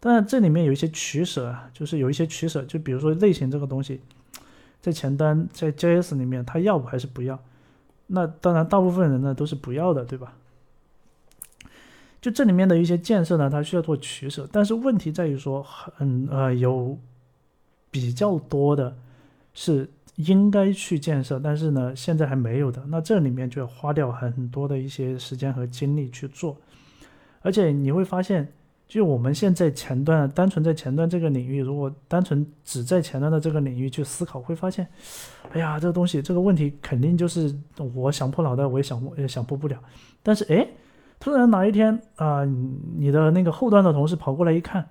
[0.00, 4.00] 当然这里面有一些取舍啊，就是有一些取舍，就比如说类型这个东西，
[4.80, 7.38] 在前端在 JS 里面，他要不还是不要？
[8.08, 10.34] 那当然，大部分人呢都是不要的，对吧？
[12.20, 16.98] 就这里面的一些建设呢，它需要做取舍，但是问题在于说，很呃有
[17.92, 18.96] 比较多的
[19.54, 19.88] 是
[20.18, 26.56] 应该去建设，但是呢现在还没有的，那这里面就要花掉很多的一些时间和精力去做，
[27.40, 28.46] 而且你会发现。
[28.88, 34.88] 就我们现在前端，单纯在前端这个领域，如果单纯只在前端的这个领域去思考，会发现，
[35.52, 37.54] 哎呀，这个东西这个问题肯定就是
[37.92, 39.78] 我想破脑袋我也想也想破不了。
[40.22, 40.66] 但是哎，
[41.20, 42.46] 突然哪一天啊，
[42.96, 44.88] 你的那个后端的同事跑过来一看，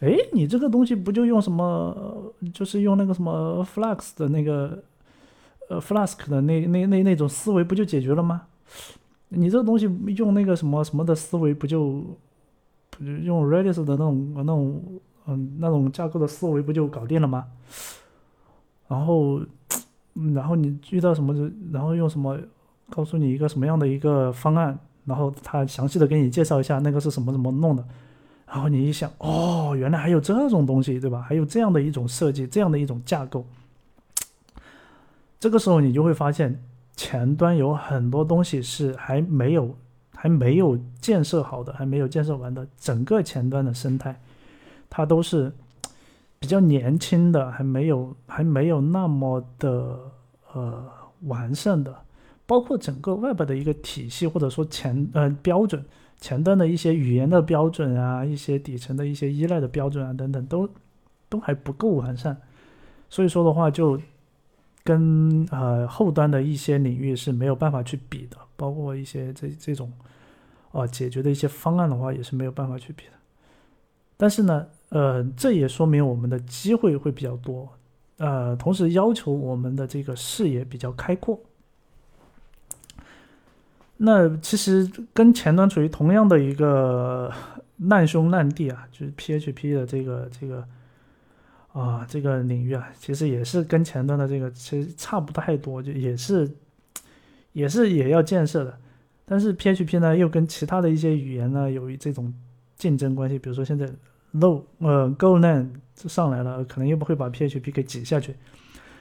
[0.00, 4.82] 哎，你这个东西不就用什么，就是用那个什么 Flux 的那个
[5.68, 8.42] 呃 Flask 的那那那那种思维不就解决了吗？
[9.28, 9.84] 你这个东西
[10.16, 12.02] 用那个什么什么的思维不就？
[12.98, 14.82] 用 Redis 的那种、那种、
[15.26, 17.44] 嗯、那种架构的思维不就搞定了吗？
[18.88, 19.38] 然后，
[20.34, 21.34] 然后你遇到什么，
[21.70, 22.38] 然后用什么，
[22.88, 27.84] 告诉你一个什么样的一个方案，然后他详细的给你介绍一下那个是什么怎么弄的，
[28.46, 31.20] 然后你一想，哦，原来还有这种东西，对吧？
[31.20, 33.44] 还有这样的一种设计，这样的一种架构。
[35.38, 36.62] 这个时候你就会发现，
[36.96, 39.76] 前端有很多东西是还没有。
[40.18, 44.18] 还没有建设好的，还没有建设完的整个前端的生态，
[44.88, 45.52] 它都是
[46.38, 49.98] 比较年轻的，还没有还没有那么的
[50.54, 50.84] 呃
[51.24, 51.94] 完善的，
[52.46, 55.84] 包括整个 Web 的一个体系或者说前呃标准，
[56.26, 60.68] 前端的一些语言的标准啊，一些底层的一些依赖的标准啊等等，都
[61.28, 62.36] 都还不够完善，
[63.08, 64.00] 所以说的话就。
[64.86, 69.92] 跟呃后端的一些领域是没有办法去比的，包括一些这这种，
[70.70, 73.12] 啊解决的一些方案的话也是没有办法去比的。
[74.16, 77.68] 但是呢，呃，这也说明我们的机会会比较多，
[78.18, 81.36] 呃，同时要求我们的这个视野比较开阔。
[83.96, 87.32] 那其实跟前端处于同样的一个
[87.76, 90.66] 难兄难弟啊，就是 PHP 的这个这个。
[91.72, 96.50] 啊，这个领域啊，其实也是跟前端的这个其实差不太多，就也是，
[97.52, 98.78] 也是也要建设的。
[99.26, 102.32] 但是 PHP 呢，又跟其他的一些语言呢，有这种
[102.78, 103.38] 竞争关系。
[103.38, 103.86] 比如说现在
[104.32, 108.34] Low 呃 Golang 上来了，可能又不会把 PHP 给挤下去。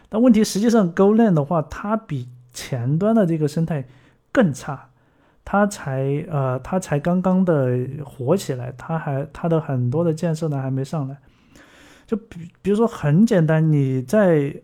[0.10, 3.88] 但问题实际上 Golang 的话，它比前端的这个生态
[4.36, 4.90] 更差，
[5.46, 11.18] 它才呃它才刚刚的火起来，它还它的很多的建设呢还没上来。
[12.06, 14.62] 就比比如说很简单，你在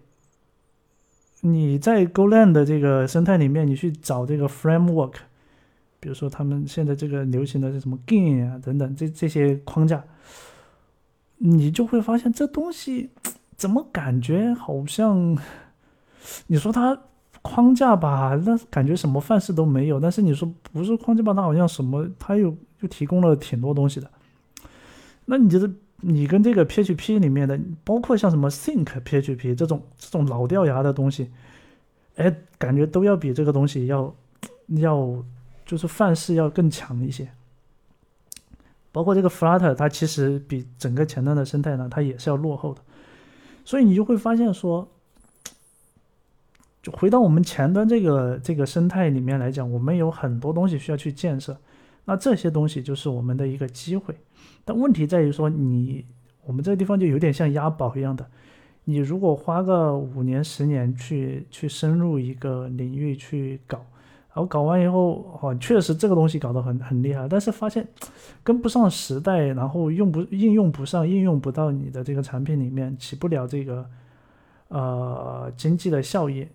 [1.40, 5.14] 你在 GoLand 的这个生态里面，你去找这个 framework，
[6.02, 10.04] 比如说他们现在这个流行的是什么 Gin 啊等等这这些框架，
[11.38, 13.10] 你就会发现这东西
[13.56, 15.38] 怎么感觉好像，
[16.48, 17.00] 你说它
[17.42, 24.10] 框架吧，那感觉什么范式都没有；但是你说不是框架吧，它好像什么，它又又提供了挺多东西的。
[25.26, 25.72] 那你觉得？
[26.04, 31.30] 你跟这个 PHP 里面的，包括像什么 Think PHP 这种这种老掉牙的东西，
[32.16, 34.12] 哎，感觉都要比这个东西要
[34.70, 35.24] 要
[35.64, 37.30] 就是范式要更强一些。
[38.92, 42.82] 包括这个 Flutter，它其实比整个前端的生态呢，它也是要落后的。
[43.64, 44.90] 所以你就会发现说，
[46.82, 51.56] 就回到我们前端这个这个生态里面来讲，我们有很多东西需要去建设，
[52.06, 54.16] 那这些东西就是我们的一个机会。
[54.66, 56.06] 但问题在于说，你
[56.44, 58.26] 我们这个地方就有点像押宝一样的，
[58.86, 63.78] 你如果花个五年十年去去深入一个领域去搞，
[64.34, 67.88] 然后搞完以后，哦，确实这个东西搞得很很厉害，但是发现
[68.44, 73.86] 跟不上时代，然后用不应用不上，应用不到你的这个产品里面，起不了这个
[74.70, 76.48] 呃经济的效益，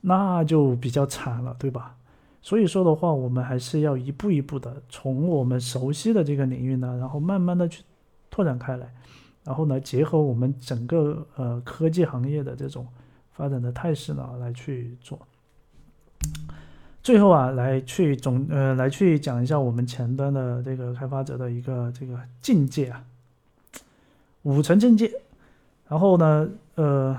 [0.00, 1.96] 那就比较惨了，对吧？
[2.40, 7.82] 所以说的话，我们还是要一步一步的从我们熟悉的这个领域呢，然后慢慢的去
[8.30, 8.94] 拓展开来，
[9.44, 12.86] 然后呢，结合我们整个呃科技行业的这种
[13.32, 15.18] 发展的态势呢，来去做。
[17.02, 23.04] 最后啊，来去总呃来去讲一下我们前端的这个开发者的一个这个境界啊，
[24.42, 25.10] 五层境界。
[25.88, 27.18] 然后呢，呃，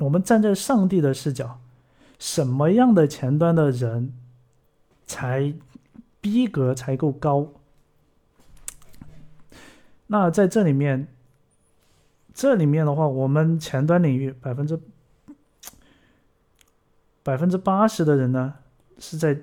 [0.00, 1.60] 我们站在上帝的视角。
[2.18, 4.12] 什么样的前端的人
[5.06, 5.54] 才
[6.20, 7.48] 逼格才够高？
[10.08, 11.08] 那在这里面，
[12.34, 14.78] 这里面的话，我们前端领域百分之
[17.22, 18.52] 百分之八十的人呢，
[18.98, 19.40] 是在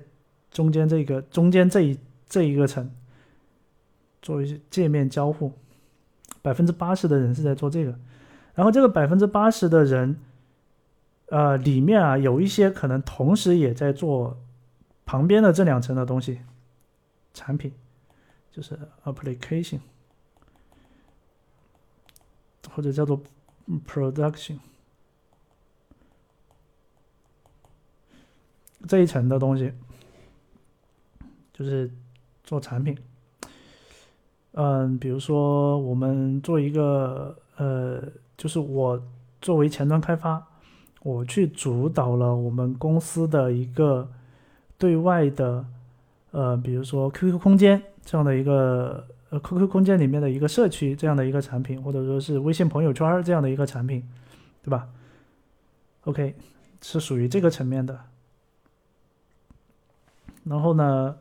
[0.52, 1.98] 中间这个中间这一
[2.28, 2.88] 这一个层
[4.22, 5.50] 做一些界面交互，
[6.42, 7.98] 百分之八十的人是在做这个，
[8.54, 10.16] 然后这个百分之八十的人。
[11.30, 14.38] 呃，里面啊有一些可能同时也在做
[15.04, 16.40] 旁边的这两层的东西，
[17.34, 17.70] 产品
[18.50, 19.80] 就是 application，
[22.70, 23.20] 或者叫做
[23.86, 24.58] production
[28.86, 29.70] 这一层的东西，
[31.52, 31.90] 就是
[32.42, 32.96] 做产品。
[34.52, 38.02] 嗯，比如说我们做一个呃，
[38.38, 39.02] 就是我
[39.42, 40.47] 作为前端开发。
[41.04, 44.10] 我去主导了我们公司的一个
[44.76, 45.64] 对外的，
[46.32, 54.02] 呃，比如说 QQ 空间这样的一个呃 QQ 空间里面的一个社区这样的一个产品，或者说是微信朋友圈这样的一个产品，
[54.62, 54.88] 对吧
[56.04, 56.34] ？OK，
[56.82, 57.98] 是属于这个层面的。
[60.44, 61.16] 然后呢，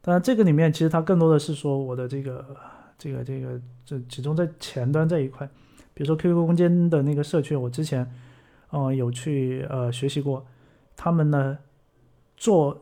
[0.00, 2.56] 当然这个里面其实它更多的是说我的这个
[2.96, 5.46] 这个这个这集中在前端这一块，
[5.92, 8.10] 比如说 QQ 空间的那个社区，我之前。
[8.74, 10.46] 嗯，有去呃学习过，
[10.96, 11.58] 他们呢
[12.38, 12.80] 做，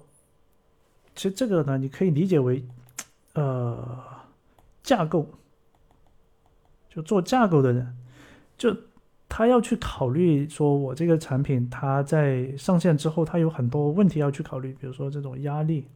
[1.16, 2.64] 其实这个呢你可以理解为，
[3.34, 3.84] 呃
[4.84, 5.26] 架构，
[6.88, 7.92] 就做架构的人，
[8.56, 8.76] 就
[9.28, 15.88] 他要去考虑说，我这个产品它在上线之后，它有很多问题要去考虑，比如说这种压力，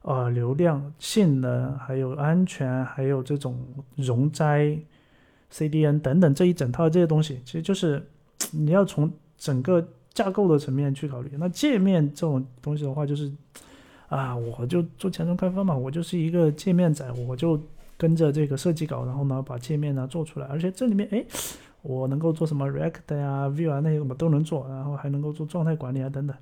[0.00, 3.62] 呃流量、性能，还有安全，还有这种
[3.94, 4.78] 容灾、
[5.52, 8.08] CDN 等等这一整套这些东西，其实就是。
[8.52, 11.30] 你要从整个架构的层面去考虑。
[11.38, 13.30] 那界面这种东西的话，就是
[14.08, 17.60] 啊，我就做前端开发嘛，我就是一个界面仔，我就
[17.96, 20.46] 跟着这个设计稿，然后呢把界面呢做出来。
[20.46, 21.24] 而且这里面，哎，
[21.82, 26.36] 我能够做什么 React 呀、Vue 啊那些我都能做，然后还能够做状态管理啊等等。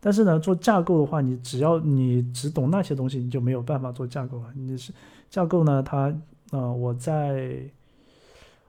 [0.00, 4.46] 但是呢，做架构的话，你只要你只懂那些东西，你就没有办法做架构了。
[4.54, 4.92] 你是
[5.28, 6.14] 架构呢，它
[6.50, 7.60] 呃，我在。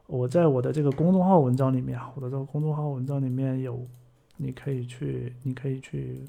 [0.08, 3.78] 我在我的这个公众号文章里面，我的这个公众号文章里面有，
[4.38, 6.24] 你可以去，你可以去，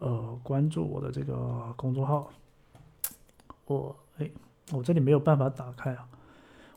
[0.00, 2.28] 呃，关注我的这个公众号。
[3.66, 4.28] 我哎，
[4.72, 6.08] 我这里没有办法打开啊。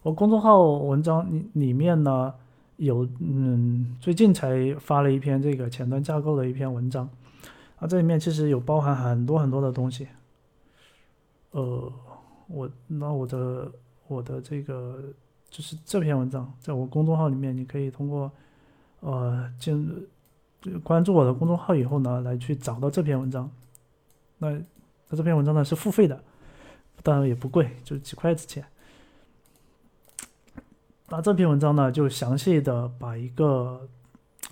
[0.04, 2.32] 我公众号文章里里面呢，
[2.76, 7.10] 有嗯，最近才发了一篇这个前端架构的一篇文章，
[7.78, 10.08] 啊，这里面其实有包含很多很多的东西。
[11.50, 11.92] 呃，
[12.48, 13.72] 我那我的
[14.08, 15.02] 我的这个。
[15.52, 18.32] 就是这篇文章，在我公众号里面，你可以通过，
[19.02, 20.08] 呃，进
[20.82, 23.52] 关注我的公众号以后呢，来去找到这篇文章。
[24.38, 24.52] 那
[25.10, 26.24] 那这篇文章呢是付费的，
[27.04, 28.66] 当然也不贵，就几块子钱。
[31.10, 33.90] 那这篇文章呢，就详细的把一个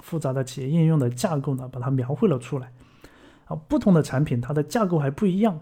[0.01, 2.73] 复杂的企业应用的架构呢，把它描绘了出来。
[3.45, 5.61] 啊，不同的产品它的架构还不一样。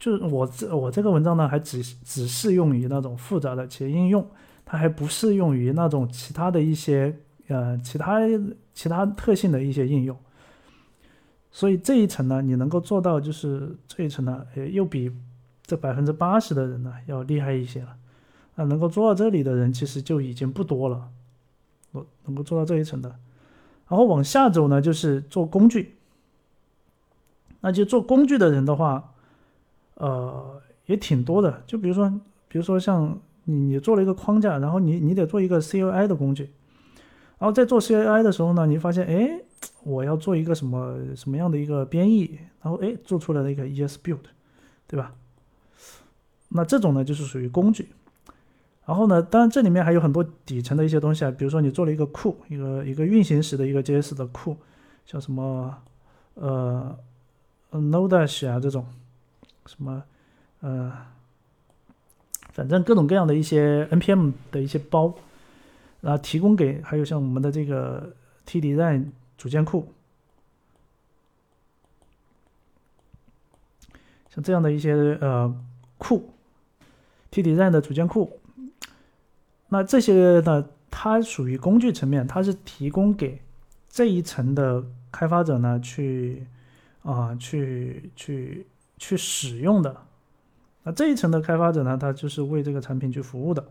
[0.00, 4.26] 就是我这我这个文章呢，还只只适用于那种复杂的企业应用，
[4.64, 7.14] 它还不适用于那种其他的一些
[7.48, 8.18] 呃其他
[8.72, 10.16] 其他特性的一些应用。
[11.50, 15.12] 所以这一层呢，你能够做到，就是这一层呢，诶，又比
[15.66, 17.94] 这百分之八十的人呢要厉害一些了。
[18.54, 21.10] 那能够做到这里的人，其实就已经不多了。
[21.92, 23.10] 我能够做到这一层的，
[23.86, 25.96] 然后往下走呢，就是做工具。
[27.60, 29.09] 那就做工具的人的话。
[30.00, 31.62] 呃，也挺多的。
[31.66, 32.08] 就比如说，
[32.48, 36.44] 比如说像你，你做了一个框架，然后你你得做一个 CLI 的工具，
[37.38, 39.42] 然后在做 CLI 的时候呢，你发现，哎，
[39.84, 44.24] 我要做一个什么什么样的一个编译，然后哎，做出来了一个 ESBuild，
[44.86, 45.14] 对吧？
[46.48, 47.90] 那这种呢，就是属于工具。
[48.86, 54.56] 然后呢，当然这里面还有很多底层的一些东西啊，比如说你做了一个库，一个一个运行时的一个 JS 的库，
[55.04, 55.76] 像什么
[56.34, 56.98] 呃
[57.70, 58.84] Node-Dash 啊这种。
[59.66, 60.02] 什么，
[60.60, 60.92] 呃，
[62.52, 65.14] 反正各种各样的一些 npm 的一些包，
[66.00, 68.14] 然后提供给还有像我们的这个
[68.46, 69.92] tdesign 组件库，
[74.30, 75.54] 像这样的一些呃
[75.98, 76.30] 库
[77.30, 78.40] ，TDD 的组件库，
[79.68, 83.40] 那这些呢，它属于工具层面，它是提供给
[83.88, 86.46] 这一层的开发者呢去
[87.02, 88.10] 啊去。
[88.16, 88.66] 去
[89.00, 89.96] 去使用的，
[90.84, 93.66] 那这一层的开发者呢，他就是为这个产品去服务的。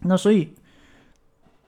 [0.00, 0.54] 那所以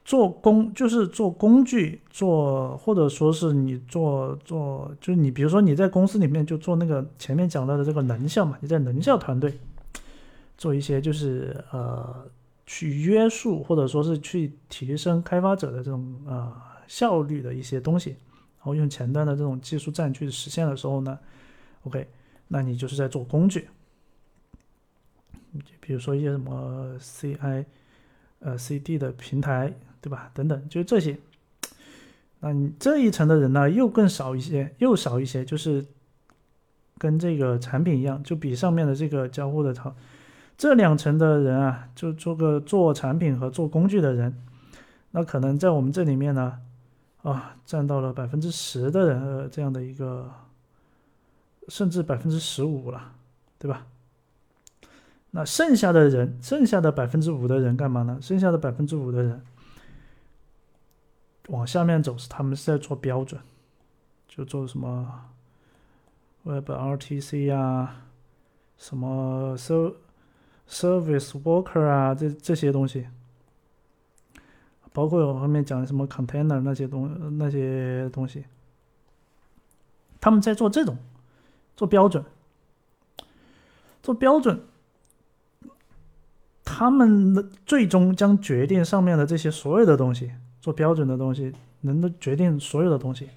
[0.07, 9.61] 做工就是做工具，做或者说是你做做，就是你比如说你在公司里面就做那个前面讲到的这个能效嘛，你在能效团队
[10.57, 12.24] 做一些就是呃
[12.65, 16.51] 去约束或者说是去提升开发者的这种呃
[16.89, 18.16] 效率的一些东西。
[18.63, 21.19] 然后用前端的这种技术栈去实现的时候呢
[21.83, 22.07] ，OK，
[22.47, 23.69] 那你就是在做工具。
[25.81, 27.65] 比如说一些什么 CI，
[28.39, 30.31] 呃 CD 的平台，对吧？
[30.33, 31.19] 等等，就是这些。
[32.39, 35.85] 那你这一层的人呢，又更少一些，又少一些，就是
[36.99, 39.97] 跟这个产品一样，就比上面的这个交互的好。
[40.57, 44.41] 这两层的人啊，就做个做产品和做工具的人，
[45.11, 46.61] 那可能在我们这里面呢，
[47.23, 50.31] 啊，占到了百分之十的人呃这样的一个，
[51.69, 53.12] 甚至百分之十五了，
[53.59, 53.86] 对吧？
[55.31, 58.19] 那剩下的人，剩下的百分之五的人干嘛呢？
[58.20, 59.43] 剩下的百分之五的人
[61.49, 63.40] 往下面走，是他们是在做标准，
[64.28, 65.31] 就做什么
[66.44, 68.07] WebRTC 啊，
[68.77, 69.94] 什么 So。
[70.69, 73.07] Service Worker 啊，这这些东西，
[74.93, 78.44] 包括我后面讲的什么 Container 那些东那些东西，
[80.20, 80.97] 他们在做这种
[81.77, 82.24] 做标准，
[84.02, 84.60] 做标准，
[86.64, 93.28] 他们的最终将决定上面的这些所有的东西，做标准的东西，能够决定所有的东西。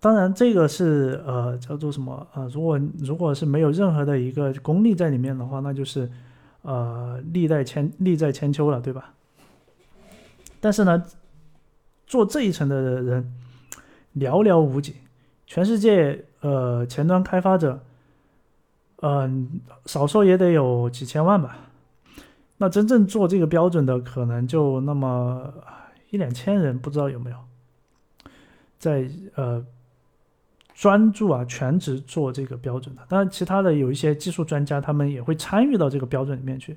[0.00, 6.10] 当然，这个是呃叫做什么呃，如果如果是没有任何的一个功力在里面的话，那就是
[6.62, 9.12] 呃历代千历在千秋了，对吧？
[10.60, 11.04] 但是呢，
[12.06, 13.32] 做这一层的人
[14.16, 14.96] 寥寥无几，
[15.46, 17.80] 全世界呃前端开发者，
[19.02, 21.58] 嗯，少说也得有几千万吧。
[22.58, 25.52] 那真正做这个标准的，可能就那么
[26.10, 27.36] 一两千人，不知道有没有
[28.78, 29.64] 在呃。
[30.74, 36.76] 专注啊，全职做这个标准的，当然其他的有一些技术专家，他们也会参与到这个标准里面去，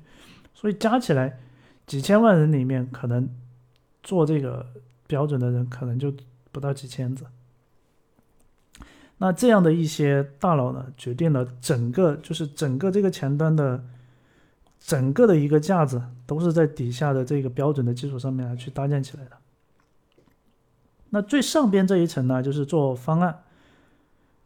[0.54, 1.38] 所以加起来
[1.86, 3.28] 几千万人里面，可能
[4.02, 4.66] 做这个
[5.06, 6.12] 标准的人可能就
[6.52, 7.24] 不到几千子。
[9.18, 13.82] 那这样的一些大佬呢，决定了整个就是整个这个前端的
[14.78, 19.30] 整个的一个架子，都是在底下的这个标准的基础上面来去搭建起来的。
[21.08, 23.42] 那最上边这一层呢，就是做方案。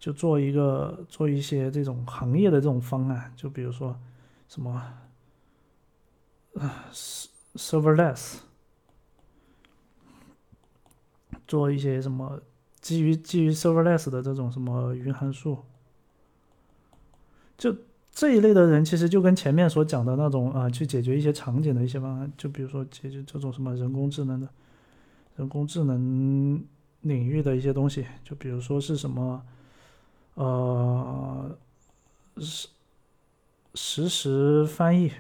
[0.01, 3.95] 就做一个做一些这种行业的这种方案，就比如说
[4.49, 4.73] 什么
[6.55, 8.39] 啊，serverless，
[11.47, 12.41] 做一些什么
[12.81, 15.59] 基于基于 serverless 的这种什么云函数，
[17.59, 17.77] 就
[18.11, 24.49] 这一类的人，其实就跟前面所讲的那种啊，去解决一些场景的一些方案，就比如说解决这种什么人工智能的，
[25.37, 26.65] 人工智能
[27.03, 29.45] 领域的一些东西，就比如说是什么。
[30.35, 31.59] 呃，
[32.39, 32.69] 实
[33.75, 35.13] 实时翻译，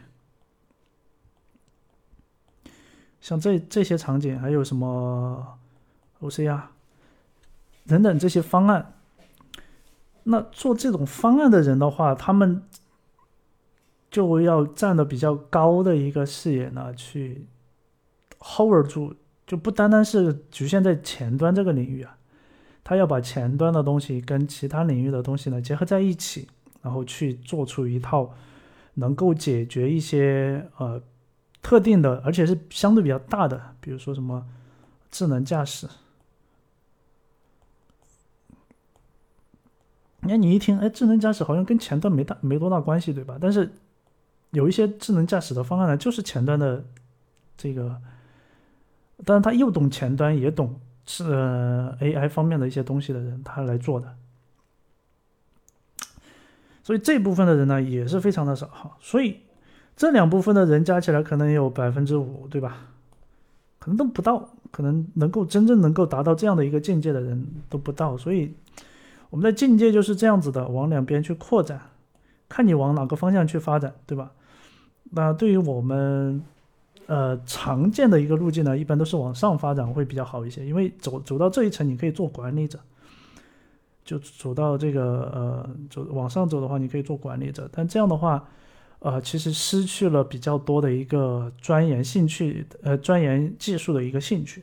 [3.20, 5.59] 像这这些场景，还有什么
[6.20, 6.62] OCR
[7.87, 8.95] 等等这些方案，
[10.24, 12.62] 那做这种方案的人的话，他们
[14.11, 17.47] 就要站的比较高的一个视野呢，去
[18.39, 19.15] hold 住，
[19.47, 22.16] 就不单单是局限在前端这个领域啊。
[22.91, 26.49] 他要把前端的东西跟其他领域的东西呢结合在一起，
[26.83, 28.35] 然后去做出一套
[28.95, 31.01] 能够解决一些呃
[31.62, 34.45] 特定的，而且是相对比较大的，比如说什么
[35.09, 35.87] 智能驾驶。
[40.23, 43.39] 那你一听，哎，智能驾驶好像跟前端没大没多大关系，对吧？
[43.41, 43.71] 但是
[44.51, 46.85] 有一些智能驾驶的方案呢，就是前端的
[47.57, 48.03] 这个，
[49.25, 50.81] 但是他又懂前端，也懂。
[51.07, 51.25] 是
[52.01, 54.15] AI 方面的一些东西的人，他来做的，
[56.83, 58.97] 所以这部分的人呢也是非常的少哈。
[59.01, 59.41] 所以
[59.97, 62.87] 这两部分的人加起来可能有百分之五，对吧？
[63.79, 68.17] 可能都不到，可能能够真正能够达到这样的一个境界的人都不到。
[68.17, 68.55] 所以
[69.31, 71.81] 我们的境界就是这样子的，往两边去扩展，
[72.49, 74.33] 看你往哪个方向去发展，对吧？
[75.11, 76.45] 那对于我们。
[77.11, 82.78] 呃，常见的一个路径呢，一般都是往上发展会比较好一些，因为走走到这一层，你可以做管理者，
[84.05, 88.49] 就走到这个呃，走往上走的话，你可以做管理者，但这样的话，
[89.01, 94.62] 呃，其实失去了比较多的一个钻研兴趣，呃，钻研技术的一个兴趣。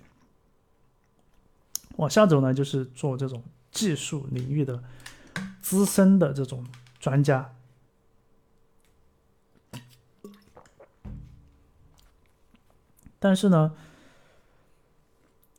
[1.98, 4.82] 往下走呢，就是做这种技术领域的
[5.60, 6.66] 资深的这种
[6.98, 7.54] 专家。
[13.20, 13.74] 但是呢，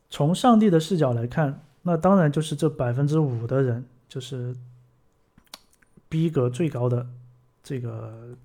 [0.09, 4.55] 从上帝的视角来看，那当然就是这百分之五的人，就是
[6.07, 7.05] 逼格最高的
[7.61, 8.37] 这个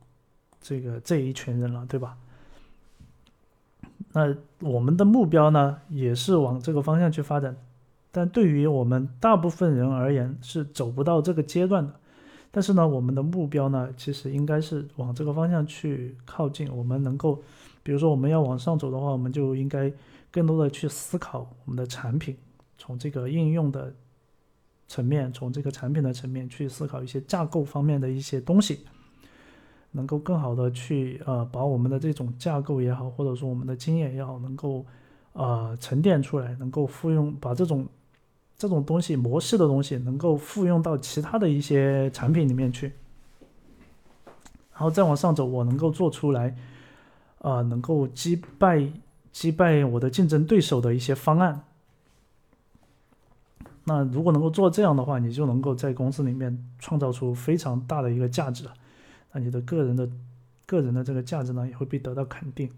[0.61, 2.17] 这个这一群人了，对吧？
[4.13, 7.57] 那我们的目标呢，也是往这个方向去发展。
[8.13, 11.93] 但对于我们大部分人而言，是走不到这个阶段的。
[12.53, 16.73] 但是呢，我们的目标呢，其实应该是往这个方向去靠近。
[16.73, 17.43] 我们能够，
[17.85, 19.93] 比如说我们要往上走的话，我们就应该
[20.33, 22.37] 更多的去思考我们的产品，
[22.77, 23.95] 从这个应用的
[24.89, 28.81] 层面，从这个产品的层面去思考一些架构方面的一些东西，
[29.93, 34.85] 能够更好的去呃把我们的这种架构也好，或者说我们的经验也好，能够
[35.35, 37.87] 呃沉淀出来，能够复用，把这种。
[38.57, 42.87] 这种东西模式的东西能够复用到其他的一些产品里面去，
[44.73, 46.57] 然后再往上走，我能够做出来，
[47.45, 48.89] 呃，能够击败
[49.31, 51.63] 击败我的竞争对手的一些方案。
[53.85, 58.65] 那如果能够做这样的话，你就能够在公司里面创造出非常大的一个价值，
[59.33, 60.09] 那你的个人的
[60.65, 62.71] 个人的这个价值呢，也会被得到肯定。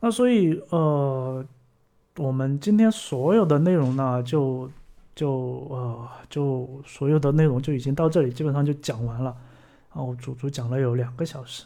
[0.00, 1.44] 那所以，呃。
[2.16, 4.68] 我们今天所有的内容呢，就
[5.14, 5.30] 就
[5.70, 9.34] 呃就所有的内容就已经到这里，基本上就讲完了。
[9.94, 11.64] 然后足足讲了有两个小时。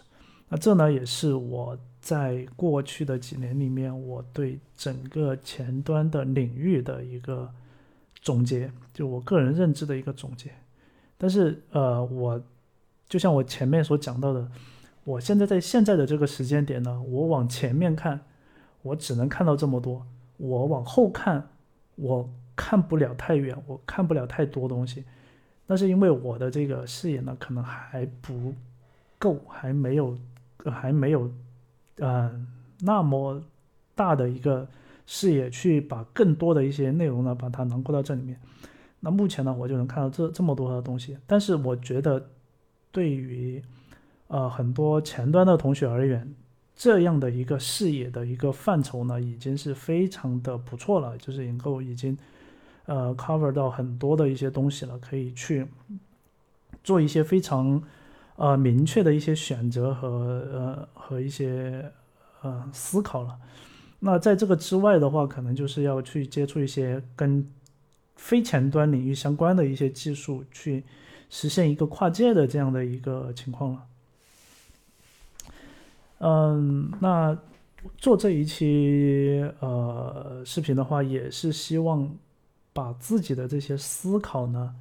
[0.49, 7.51] 那这呢，也是我在过去的几年里面，我对整个前端的领域的一个
[8.21, 10.51] 总结，就我个人认知的一个总结。
[11.17, 12.41] 但是呃，我
[13.09, 14.47] 就像我前面所讲到的，
[15.05, 18.21] 我现在在现在的这个时间点呢，我往前面看，
[18.83, 20.07] 我只能看到这么多。
[20.37, 21.49] 我往后看，
[21.95, 25.05] 我看不了太远，我看不了太多东西，
[25.67, 28.53] 那是因为我的这个视野呢，可能还不
[29.19, 30.19] 够，还没有，
[30.71, 31.31] 还没有，
[31.97, 32.47] 嗯，
[32.81, 33.43] 那么
[33.95, 34.67] 大的一个
[35.07, 38.39] 视野去把更多的一些内容呢，把它囊括到这里面。
[39.01, 42.31] 那目前呢，我就能看到这这么多的东西，但是我觉得，
[42.91, 43.63] 对于
[44.29, 46.35] 呃很多前端的同学而言。
[46.77, 52.19] 这样的一个视野的一个范畴呢，已经是非常的不错了，就是能够已经，
[52.87, 55.65] 呃，cover 到很多的一些东西了，可以去
[56.83, 57.81] 做一些非常
[58.37, 60.09] 呃明确的一些选择和
[60.53, 61.91] 呃和一些
[62.43, 63.37] 呃思考了。
[64.01, 67.47] 那在这个之外的话，可能就是要去接触一些跟
[68.17, 70.85] 非前端领域相关的一些技术，去
[71.31, 73.83] 实现一个跨界的这样的一个情况了。
[76.19, 77.37] 嗯，那
[77.99, 82.11] 做这一期呃视频的话，也是希望
[82.73, 84.75] 把自己的这些思考呢，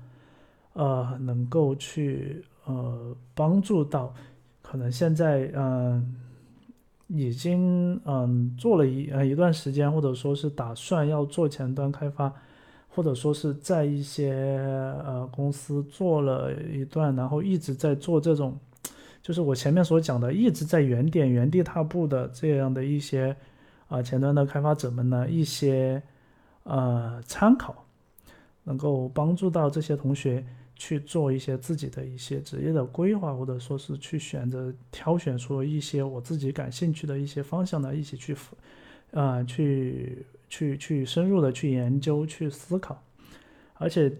[0.73, 4.13] 呃，能够去呃帮助到
[4.61, 6.15] 可能现在嗯
[7.07, 12.33] 已经嗯做了一呃一段时间，或者说是打算要做前端开发，
[12.89, 14.31] 或者说是在一些
[15.05, 18.57] 呃公司做了一段，然后一直在做这种。
[19.21, 23.33] 就是我前面所讲的，一直在原点原地踏步的这样的一些
[23.87, 26.03] 啊前端的开发者们呢，一些
[26.63, 27.85] 呃参考，
[28.65, 30.43] 能够帮助到这些同学
[30.75, 38.35] 去做一些自己的一些职业的规划，或者说是去选择挑选出一些我自己感兴趣的一些方向呢，一起去
[39.11, 43.01] 啊去去去深入的去研究去思考，
[43.75, 44.11] 而且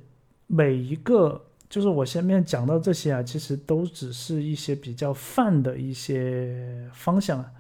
[0.48, 1.42] 每一个。
[1.70, 7.52] 就是我前面讲到这些啊，其实都只是一些比较泛的一些方向啊。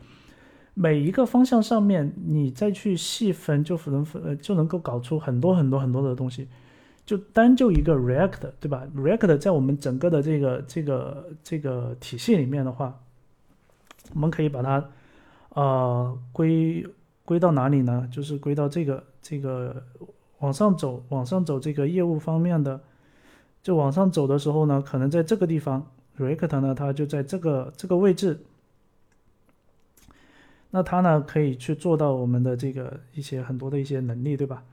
[0.75, 6.47] 每一个方向上面，你再去细分，就能分就能够搞出很多很多很多的东西。
[7.05, 12.99] 就单就一个 React，对吧？React 在我们整个的这个这个这个体系里面的话，
[14.13, 14.89] 我们可以把它
[15.49, 16.85] 呃归
[17.25, 18.07] 归到哪里呢？
[18.11, 19.83] 就是归到这个这个
[20.39, 22.79] 往上走，往上走这个业务方面的。
[23.61, 28.43] 就往上走的时候呢，可能在这个地方，React 呢，它就在这个这个位置。
[30.71, 34.65] 那它呢，可以去做到我们的这个一些很多的一些能力，对吧？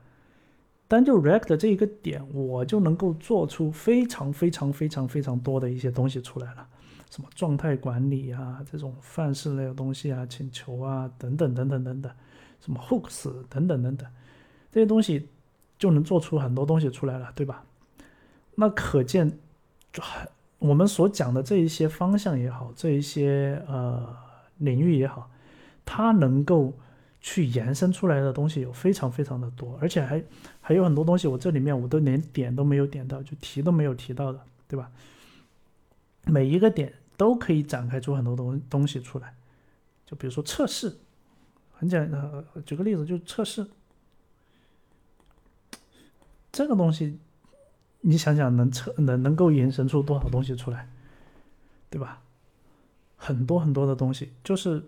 [0.91, 6.67] 单就 React 这一个点，我就能够做出非常非常非常非常多的一些东西出来了，
[7.09, 12.11] 什么状态管理啊，这种范式类的东西啊，请求啊，等等等等等等，
[12.59, 14.05] 什么 Hooks 等等等等，
[14.69, 15.29] 这些东西
[15.79, 17.63] 就能做出很多东西出来了，对吧？
[18.55, 19.39] 那可见，
[20.59, 24.13] 我们所讲的这一些方向也好，这一些呃
[24.57, 25.31] 领域也好，
[25.85, 26.73] 它能够
[27.21, 30.23] 去延伸出来的东西有非常非常的多，而且还
[30.59, 34.91] 还有很多东西，我这里面我都连点都没有点到，就提都没有提到的，对吧？
[36.25, 39.35] 每一个点都可以展开出很多东东西出来，
[40.05, 40.97] 就比如说测试，
[41.71, 43.67] 很简单，举个例子，就测试
[46.51, 47.19] 这个东西。
[48.03, 50.89] 你想想，能测能能够延伸出多少东西出来，
[51.87, 52.23] 对吧？
[53.15, 54.83] 很多很多的东西，就是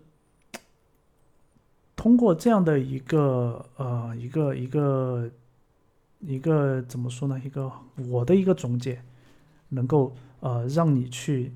[2.04, 5.32] 通过这样的一个呃一个一个
[6.20, 7.42] 一个怎么说呢？
[7.46, 7.72] 一个
[8.10, 9.02] 我的一个总结，
[9.70, 11.54] 能够呃让你去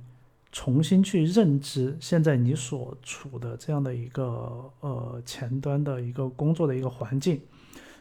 [0.53, 7.41] 重新去认知现在你所处的这样的一个呃前端的一个工作的一个环境，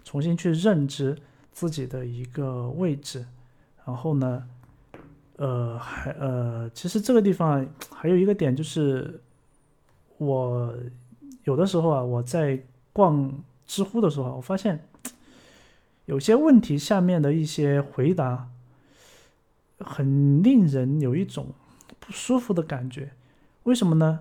[0.04, 1.18] 重新去认知
[1.50, 3.26] 自己的一个位置，
[3.84, 4.44] 然后呢，
[5.34, 9.20] 呃还呃其实这个地方还有一个点就是
[10.18, 10.72] 我
[11.46, 12.62] 有的时候啊我在
[12.92, 13.32] 逛
[13.66, 14.86] 知乎的时候，我发现。
[16.04, 18.48] 有些问题下面的一些回答，
[19.80, 21.48] 很令人有一种
[21.98, 23.10] 不舒服的感觉。
[23.64, 24.20] 为什么呢？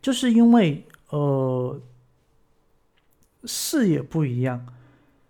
[0.00, 1.80] 就是因为呃
[3.44, 4.66] 视野不一样，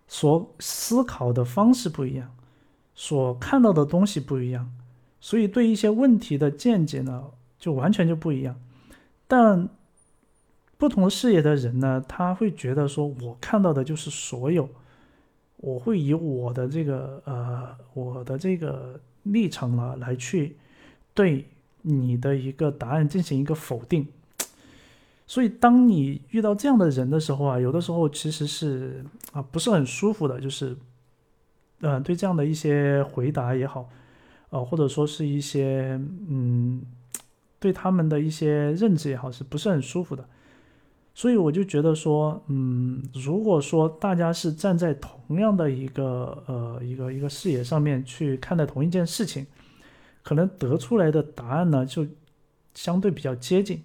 [0.07, 2.35] 所思考的方式不一样，
[2.95, 4.73] 所看到的东西不一样，
[5.21, 7.25] 所以对一些问题的见解呢，
[7.59, 8.59] 就完全就不一样。
[9.27, 9.69] 但
[10.83, 14.67] 不同视野的人呢，他会觉得说，我看到的就是所有。
[15.55, 20.57] 我会以我的这个呃，我的这个立场呢，来去
[21.13, 21.47] 对
[21.83, 24.05] 你的一个答案进行一个否定。
[25.25, 30.75] 所以，当你遇到这样的人的时候啊，有的时候其实是啊不是很舒服的，就是
[31.79, 33.87] 嗯，对这样的一些回答也好，
[34.49, 35.97] 呃，或者说是一些
[36.27, 36.81] 嗯，
[37.57, 40.27] 对他们的一些认知也好，是不是很舒服的？
[41.15, 49.45] 所以我就觉得说，嗯，如果说大家是站在同样的一个呃一个一个视野上面去看待同一件事情，
[50.23, 52.05] 可能得出来的答案呢就
[52.73, 53.83] 相对比较接近。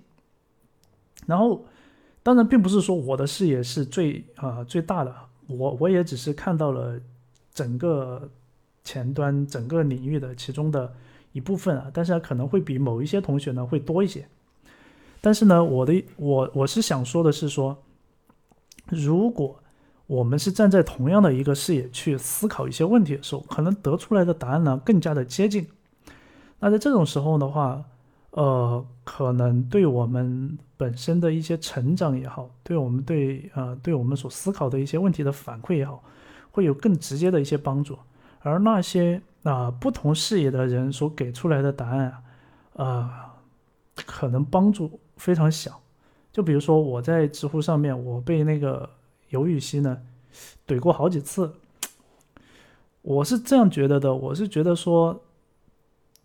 [1.26, 1.66] 然后，
[2.22, 5.14] 当然并不是说我的视野是最啊最大的，
[5.48, 6.98] 我我也只是看到了
[7.52, 8.30] 整个
[8.82, 10.90] 前端整个领域的其中的
[11.32, 14.26] 一部分啊，但是可能会比某一些同学呢会多一些。
[15.20, 17.76] 但是呢，我的我我是想说的是说，
[18.86, 19.58] 如果
[20.06, 25.66] 我们是站在同样的一个视野去思考一些问题的时候，可能得出来的答案呢更加的接近。
[26.60, 27.84] 那在这种时候的话，
[28.30, 36.02] 呃，可能对我们本身的一些成长也好，对我们对呃对我们所思考的一些问题的反馈也好，
[36.50, 37.98] 会有更直接的一些帮助。
[38.40, 42.22] 而那些啊不同视野的人所给出来的答案啊，
[42.74, 43.10] 呃，
[44.06, 44.98] 可能帮助。
[45.18, 45.82] 非常小，
[46.32, 48.88] 就比如说我在知乎上面，我被那个
[49.28, 50.00] 尤雨溪呢
[50.66, 51.52] 怼过好几次。
[53.02, 55.22] 我是这样觉得的，我是觉得说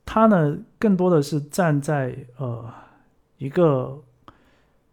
[0.05, 2.71] 他呢更多的是站在呃
[3.37, 4.01] 一个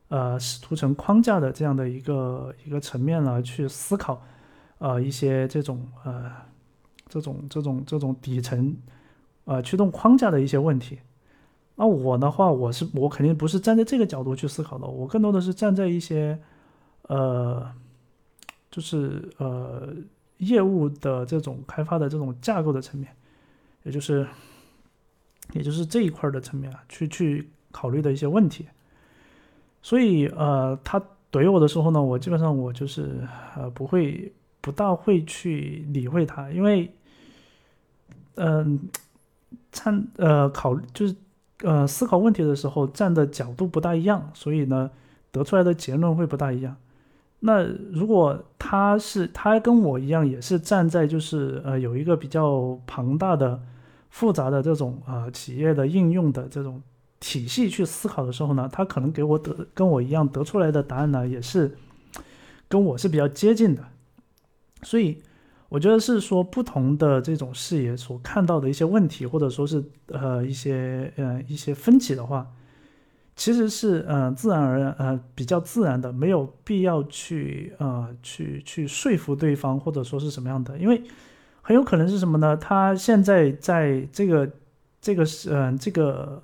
[0.09, 4.23] 呃使图层框架的这样的一个一个层面来去思考
[4.79, 6.31] 呃一些这种呃
[7.09, 8.77] 这种这种这种底层
[9.45, 10.99] 呃驱动框架的一些问题。
[11.83, 16.39] 那我的话，我是我肯定不是站在这个角度去思考的，我更多的是站在一些，
[17.05, 17.73] 呃，
[18.71, 19.89] 就是呃
[20.37, 23.11] 业务的这种开发的这种架构的层面，
[23.85, 24.29] 也就是，
[25.55, 28.67] 也就是这一块的层面啊，去去考虑的一些问题。
[29.81, 31.03] 所以呃，他
[31.33, 33.27] 怼我的时候呢，我基本上我就是
[33.57, 36.93] 呃不会不大会去理会他，因为，
[38.35, 38.79] 嗯，
[39.73, 41.17] 参呃考就是。
[41.63, 44.91] 呃，思考问题的时候站的角度不大一样，所以呢，
[45.31, 46.77] 得出来的结论会不大一样。
[47.41, 53.61] 那如果他是他跟我一样，也是站在就是呃有一个比较庞大的、
[54.09, 56.83] 复杂的这种啊企业的应用的这种
[57.19, 61.77] 体系去思考的时候呢，他可能给我得跟我一样得出来的答案呢，也是
[62.69, 63.83] 跟我是比较接近的，
[64.83, 65.23] 所以。
[65.71, 72.45] 我觉得是说不同的这种视野所看到的一些问题，或者说是呃一些呃一些分歧的话，
[73.37, 81.01] 其实是呃自然而然呃比较自然的，没有必要去呃去去说服对方或者说是什么样的，因为
[81.63, 82.57] 很有可能是什么呢？
[82.57, 84.51] 他现在在这个
[85.01, 86.43] 这个是嗯这个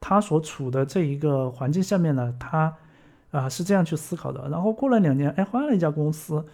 [0.00, 2.74] 他所处的这一个环境下面呢，他
[3.30, 6.44] 啊是这样去思考的，然后过了两年，哎换了一家公司，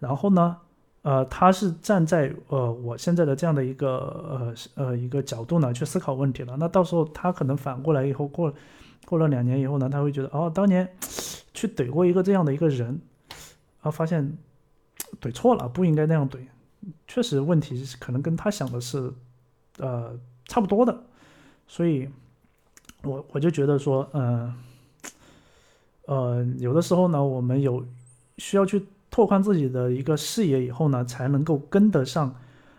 [0.00, 0.56] 然后呢？
[1.08, 3.96] 呃，他是站在呃我现在的这样的一个
[4.28, 6.54] 呃呃一个角度呢去思考问题了。
[6.58, 8.52] 那到时候他可能反过来以后过
[9.06, 10.86] 过了两年以后呢，他会觉得哦，当年
[11.54, 13.00] 去怼过一个这样的一个人，
[13.80, 14.36] 啊，发现
[15.18, 16.40] 怼错了，不应该那样怼。
[17.06, 19.10] 确实问题可能跟他想的是
[19.78, 20.14] 呃
[20.44, 21.04] 差不多的，
[21.66, 22.06] 所以
[23.02, 24.54] 我我就觉得说，嗯
[26.04, 27.82] 呃有的时候呢，我们有
[28.36, 28.84] 需要去。
[29.18, 32.32] 拓宽自己的一个视野以后呢，才能够跟得上，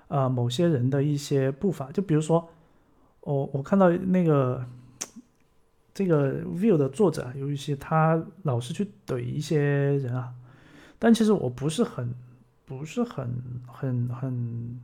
[0.07, 1.91] 啊，某些人的一些步伐。
[1.91, 2.47] 就比如说，
[3.19, 4.65] 我我看到那个
[5.93, 10.31] 这个 view 的作者有一些他老是去怼一些人啊，
[10.97, 12.15] 但其实我不是很
[12.65, 13.27] 不是很
[13.67, 14.79] 很很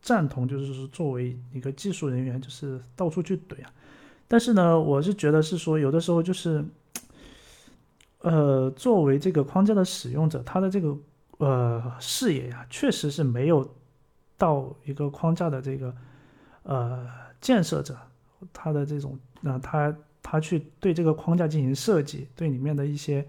[0.00, 3.70] 赞同，就是说作为一个技术人员，就是到处去怼啊。
[4.26, 6.64] 但是呢，我是觉得是说，有的时候就是，
[8.24, 10.96] 呃，作为这个框架的使用者，他的这个
[11.36, 13.70] 呃视野呀，确实是没有
[14.38, 15.94] 到一个框架的这个
[16.62, 17.06] 呃
[17.38, 17.94] 建设者，
[18.50, 23.28] 他的这种，那他他去对这个框架进行设计，对里面的一些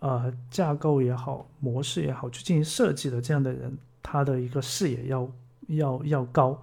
[0.00, 5.30] 呃架构也好、模式也好，去进行设计的这样的人，他的一个视野要
[5.68, 6.60] 要要高。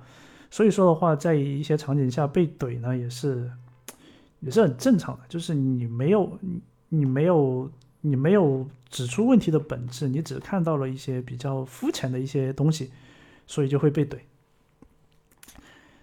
[0.52, 3.50] 所以说的话，在一些场景下被怼呢，也是
[4.42, 5.24] 也是很正常的。
[5.30, 6.38] 就是你没有
[6.98, 7.70] 你没有
[8.02, 12.92] 你没有指出问题的本质，你只看到了一些比较肤浅的一些东西，
[13.46, 14.18] 所以就会被怼。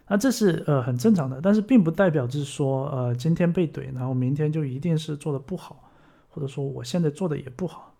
[0.08, 5.90] 那这是呃很正常的，但是并不代表就是说呃今天被怼，然后明天就一定是做的不好，
[6.28, 7.94] 或者说我现在做的也不好。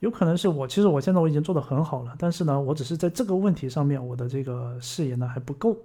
[0.00, 5.76] 有可能是我，其实我现在我已经做的很好了，但是呢，我只是在这个问题上面，我的这个视野呢还不够，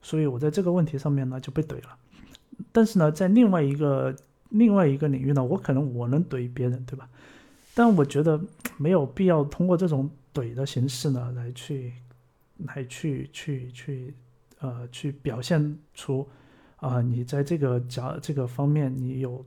[0.00, 1.96] 所以我在这个问题上面呢就被怼了。
[2.72, 4.12] 但是呢，在另外一个
[4.52, 7.08] 另外一个领域呢，我可能我能怼别人，对吧？
[7.74, 8.38] 但我觉得
[8.76, 11.92] 没有必要通过这种怼的形式呢来去
[12.58, 14.14] 来去去去
[14.60, 16.28] 呃去表现出
[16.76, 19.42] 啊你在这个角这个方面你有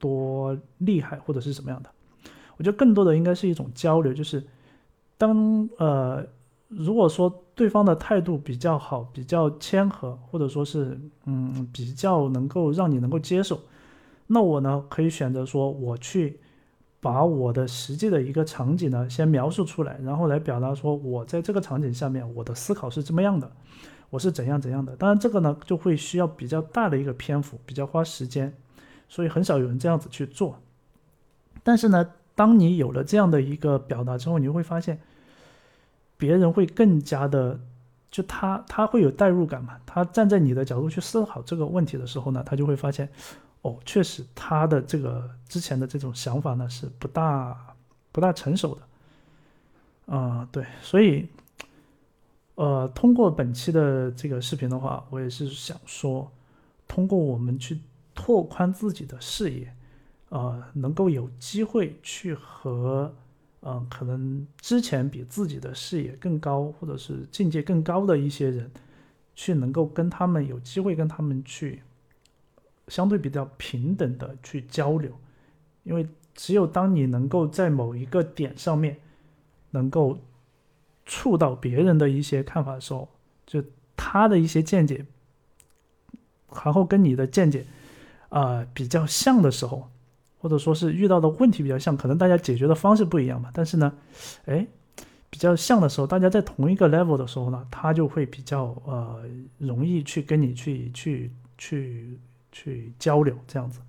[0.00, 1.90] 多厉害或者是什么样的。
[2.56, 4.44] 我觉得更多的应该是一种交流，就是
[5.16, 6.26] 当呃，
[6.68, 13.60] 如果说对方的态度比较好、比较谦和，或者说是嗯比较能够让你能够接受，
[14.32, 16.38] 那我呢可以选择说我去
[17.00, 23.50] 把我的实际的一个场景呢先描述出来，然后来表达说我在这个场景下面我的思考是怎么样的，
[24.08, 24.94] 我是怎样怎样的。
[24.96, 28.54] 当然这个呢就会需要比较大的一个篇幅，比较花时间，
[29.08, 30.60] 所以很少有人这样子去做。
[31.62, 32.10] 但是呢。
[32.36, 34.98] 当你有了这样的一个表达之后，你会发现，
[36.16, 37.60] 别人会更加的，
[38.10, 39.76] 就他他会有代入感嘛？
[39.84, 43.10] 他站在你的角度去思考这个问题的时候呢，他就会发现，
[43.62, 47.74] 哦，确实他的这个之前的这种想法呢是不大
[48.12, 51.28] 不大成熟的，啊，对，所以，
[52.54, 56.30] 呃，通过本期的这个视频的话，我也是想说，
[56.88, 57.80] 通过我们去
[58.14, 59.74] 拓宽自己的视野。
[60.30, 63.12] 呃，能够有机会去和，
[63.62, 68.70] 嗯，可能之前比自己的视野更高，或者是境界更高的一些人，
[69.34, 71.82] 去能够跟他们有机会跟他们去
[72.90, 75.10] 相对比较平等的去交流，
[75.84, 78.98] 因为只有当你能够在某一个点上面
[79.70, 80.18] 能够
[81.06, 83.08] 触到别人的一些看法的时候，
[83.46, 83.64] 就
[83.96, 85.06] 他的一些见解，
[86.64, 87.64] 然后跟你的见解
[88.28, 89.88] 啊比较像的时候。
[90.42, 93.50] 或者说是遇到的问题比较像，可能大家解决的方式不一样嘛。
[93.52, 93.92] 但是呢，
[94.46, 94.66] 哎，
[95.28, 99.22] 比较像的时候，大家在同一个 level 的时候呢，他就会比较呃
[99.58, 102.18] 容易去跟你去去去
[102.52, 103.80] 去交流，这样子，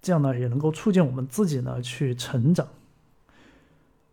[0.00, 2.66] 这样呢也能够促进我们自己呢去成长。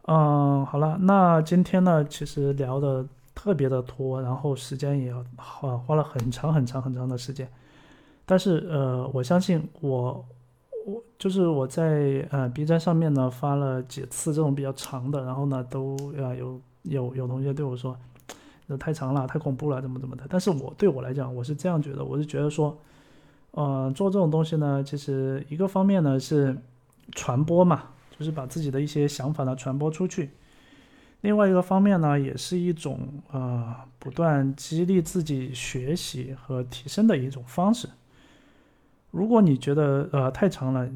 [0.04, 7.50] 嗯，好了，那今天呢其实聊的特别的多，然后时间也花花了很长很长很长的时间，
[8.26, 10.26] 但是呃，我相信我。
[10.86, 17.94] 我就是我在呃 B 站上面呢发了几次这种比较长的，然后呢都呃有有有同学对我说，
[18.68, 20.26] 那太长了，太恐怖了，怎么怎么的。
[20.30, 22.78] 但是我对我来讲，我是这样觉得，我是觉得说，
[23.52, 26.56] 呃，做这种东西呢，其实一个方面呢是
[27.14, 27.84] 传播嘛，
[28.18, 30.28] 就是把自己的一些想法呢传播出去；
[31.22, 37.88] 另外一个方面呢，也是一种呃不断激励自己学习和提升的一种方式。
[39.12, 40.88] 如果你觉得呃太长了，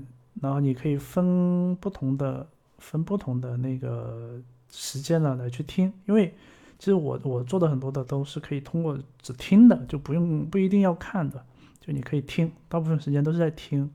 [0.41, 2.45] 然后你可以分不同的
[2.77, 6.33] 分不同的那个时间呢来去听，因为
[6.81, 11.45] 其实我我做的很多的都是可以通过只听的，就不用不一定要看的，
[11.79, 13.87] 就你可以听，大部分时间都是在听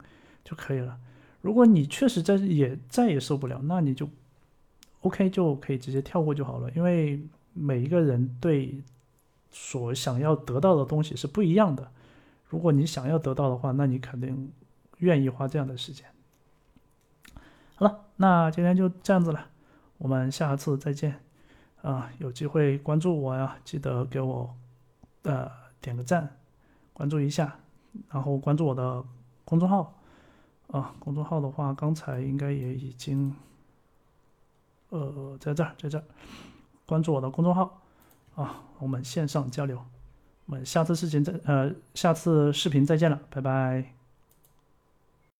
[0.45, 0.97] 就可以了。
[1.41, 4.09] 如果你确实再也再也受不了，那你就
[5.01, 7.21] OK 就可以直接跳过就好了，因为
[7.55, 8.81] 每一个人对
[9.51, 11.91] 所想要得到的东西是不一样的。
[12.47, 14.53] 如果你想要得到的话，那你肯定
[14.99, 16.07] 愿意花这样的时间。
[17.75, 19.49] 好了，那今天就这样子了，
[19.99, 21.26] 我们下次再见。
[21.87, 24.53] 啊，有机会关注我呀，记得给我
[25.23, 25.49] 呃
[25.81, 26.29] 点个赞，
[26.93, 27.57] 关注一下，
[28.11, 29.05] 然后关注我的
[29.45, 29.93] 公众号。
[30.67, 33.33] 啊，公众号的话，刚才应该也已经
[34.89, 36.03] 呃在这儿，在这儿
[36.87, 37.81] 关注我的公众号。
[38.35, 39.81] 啊，我们线上交流。
[40.47, 43.96] 我们下次视频再呃，下次视频再见了，拜拜。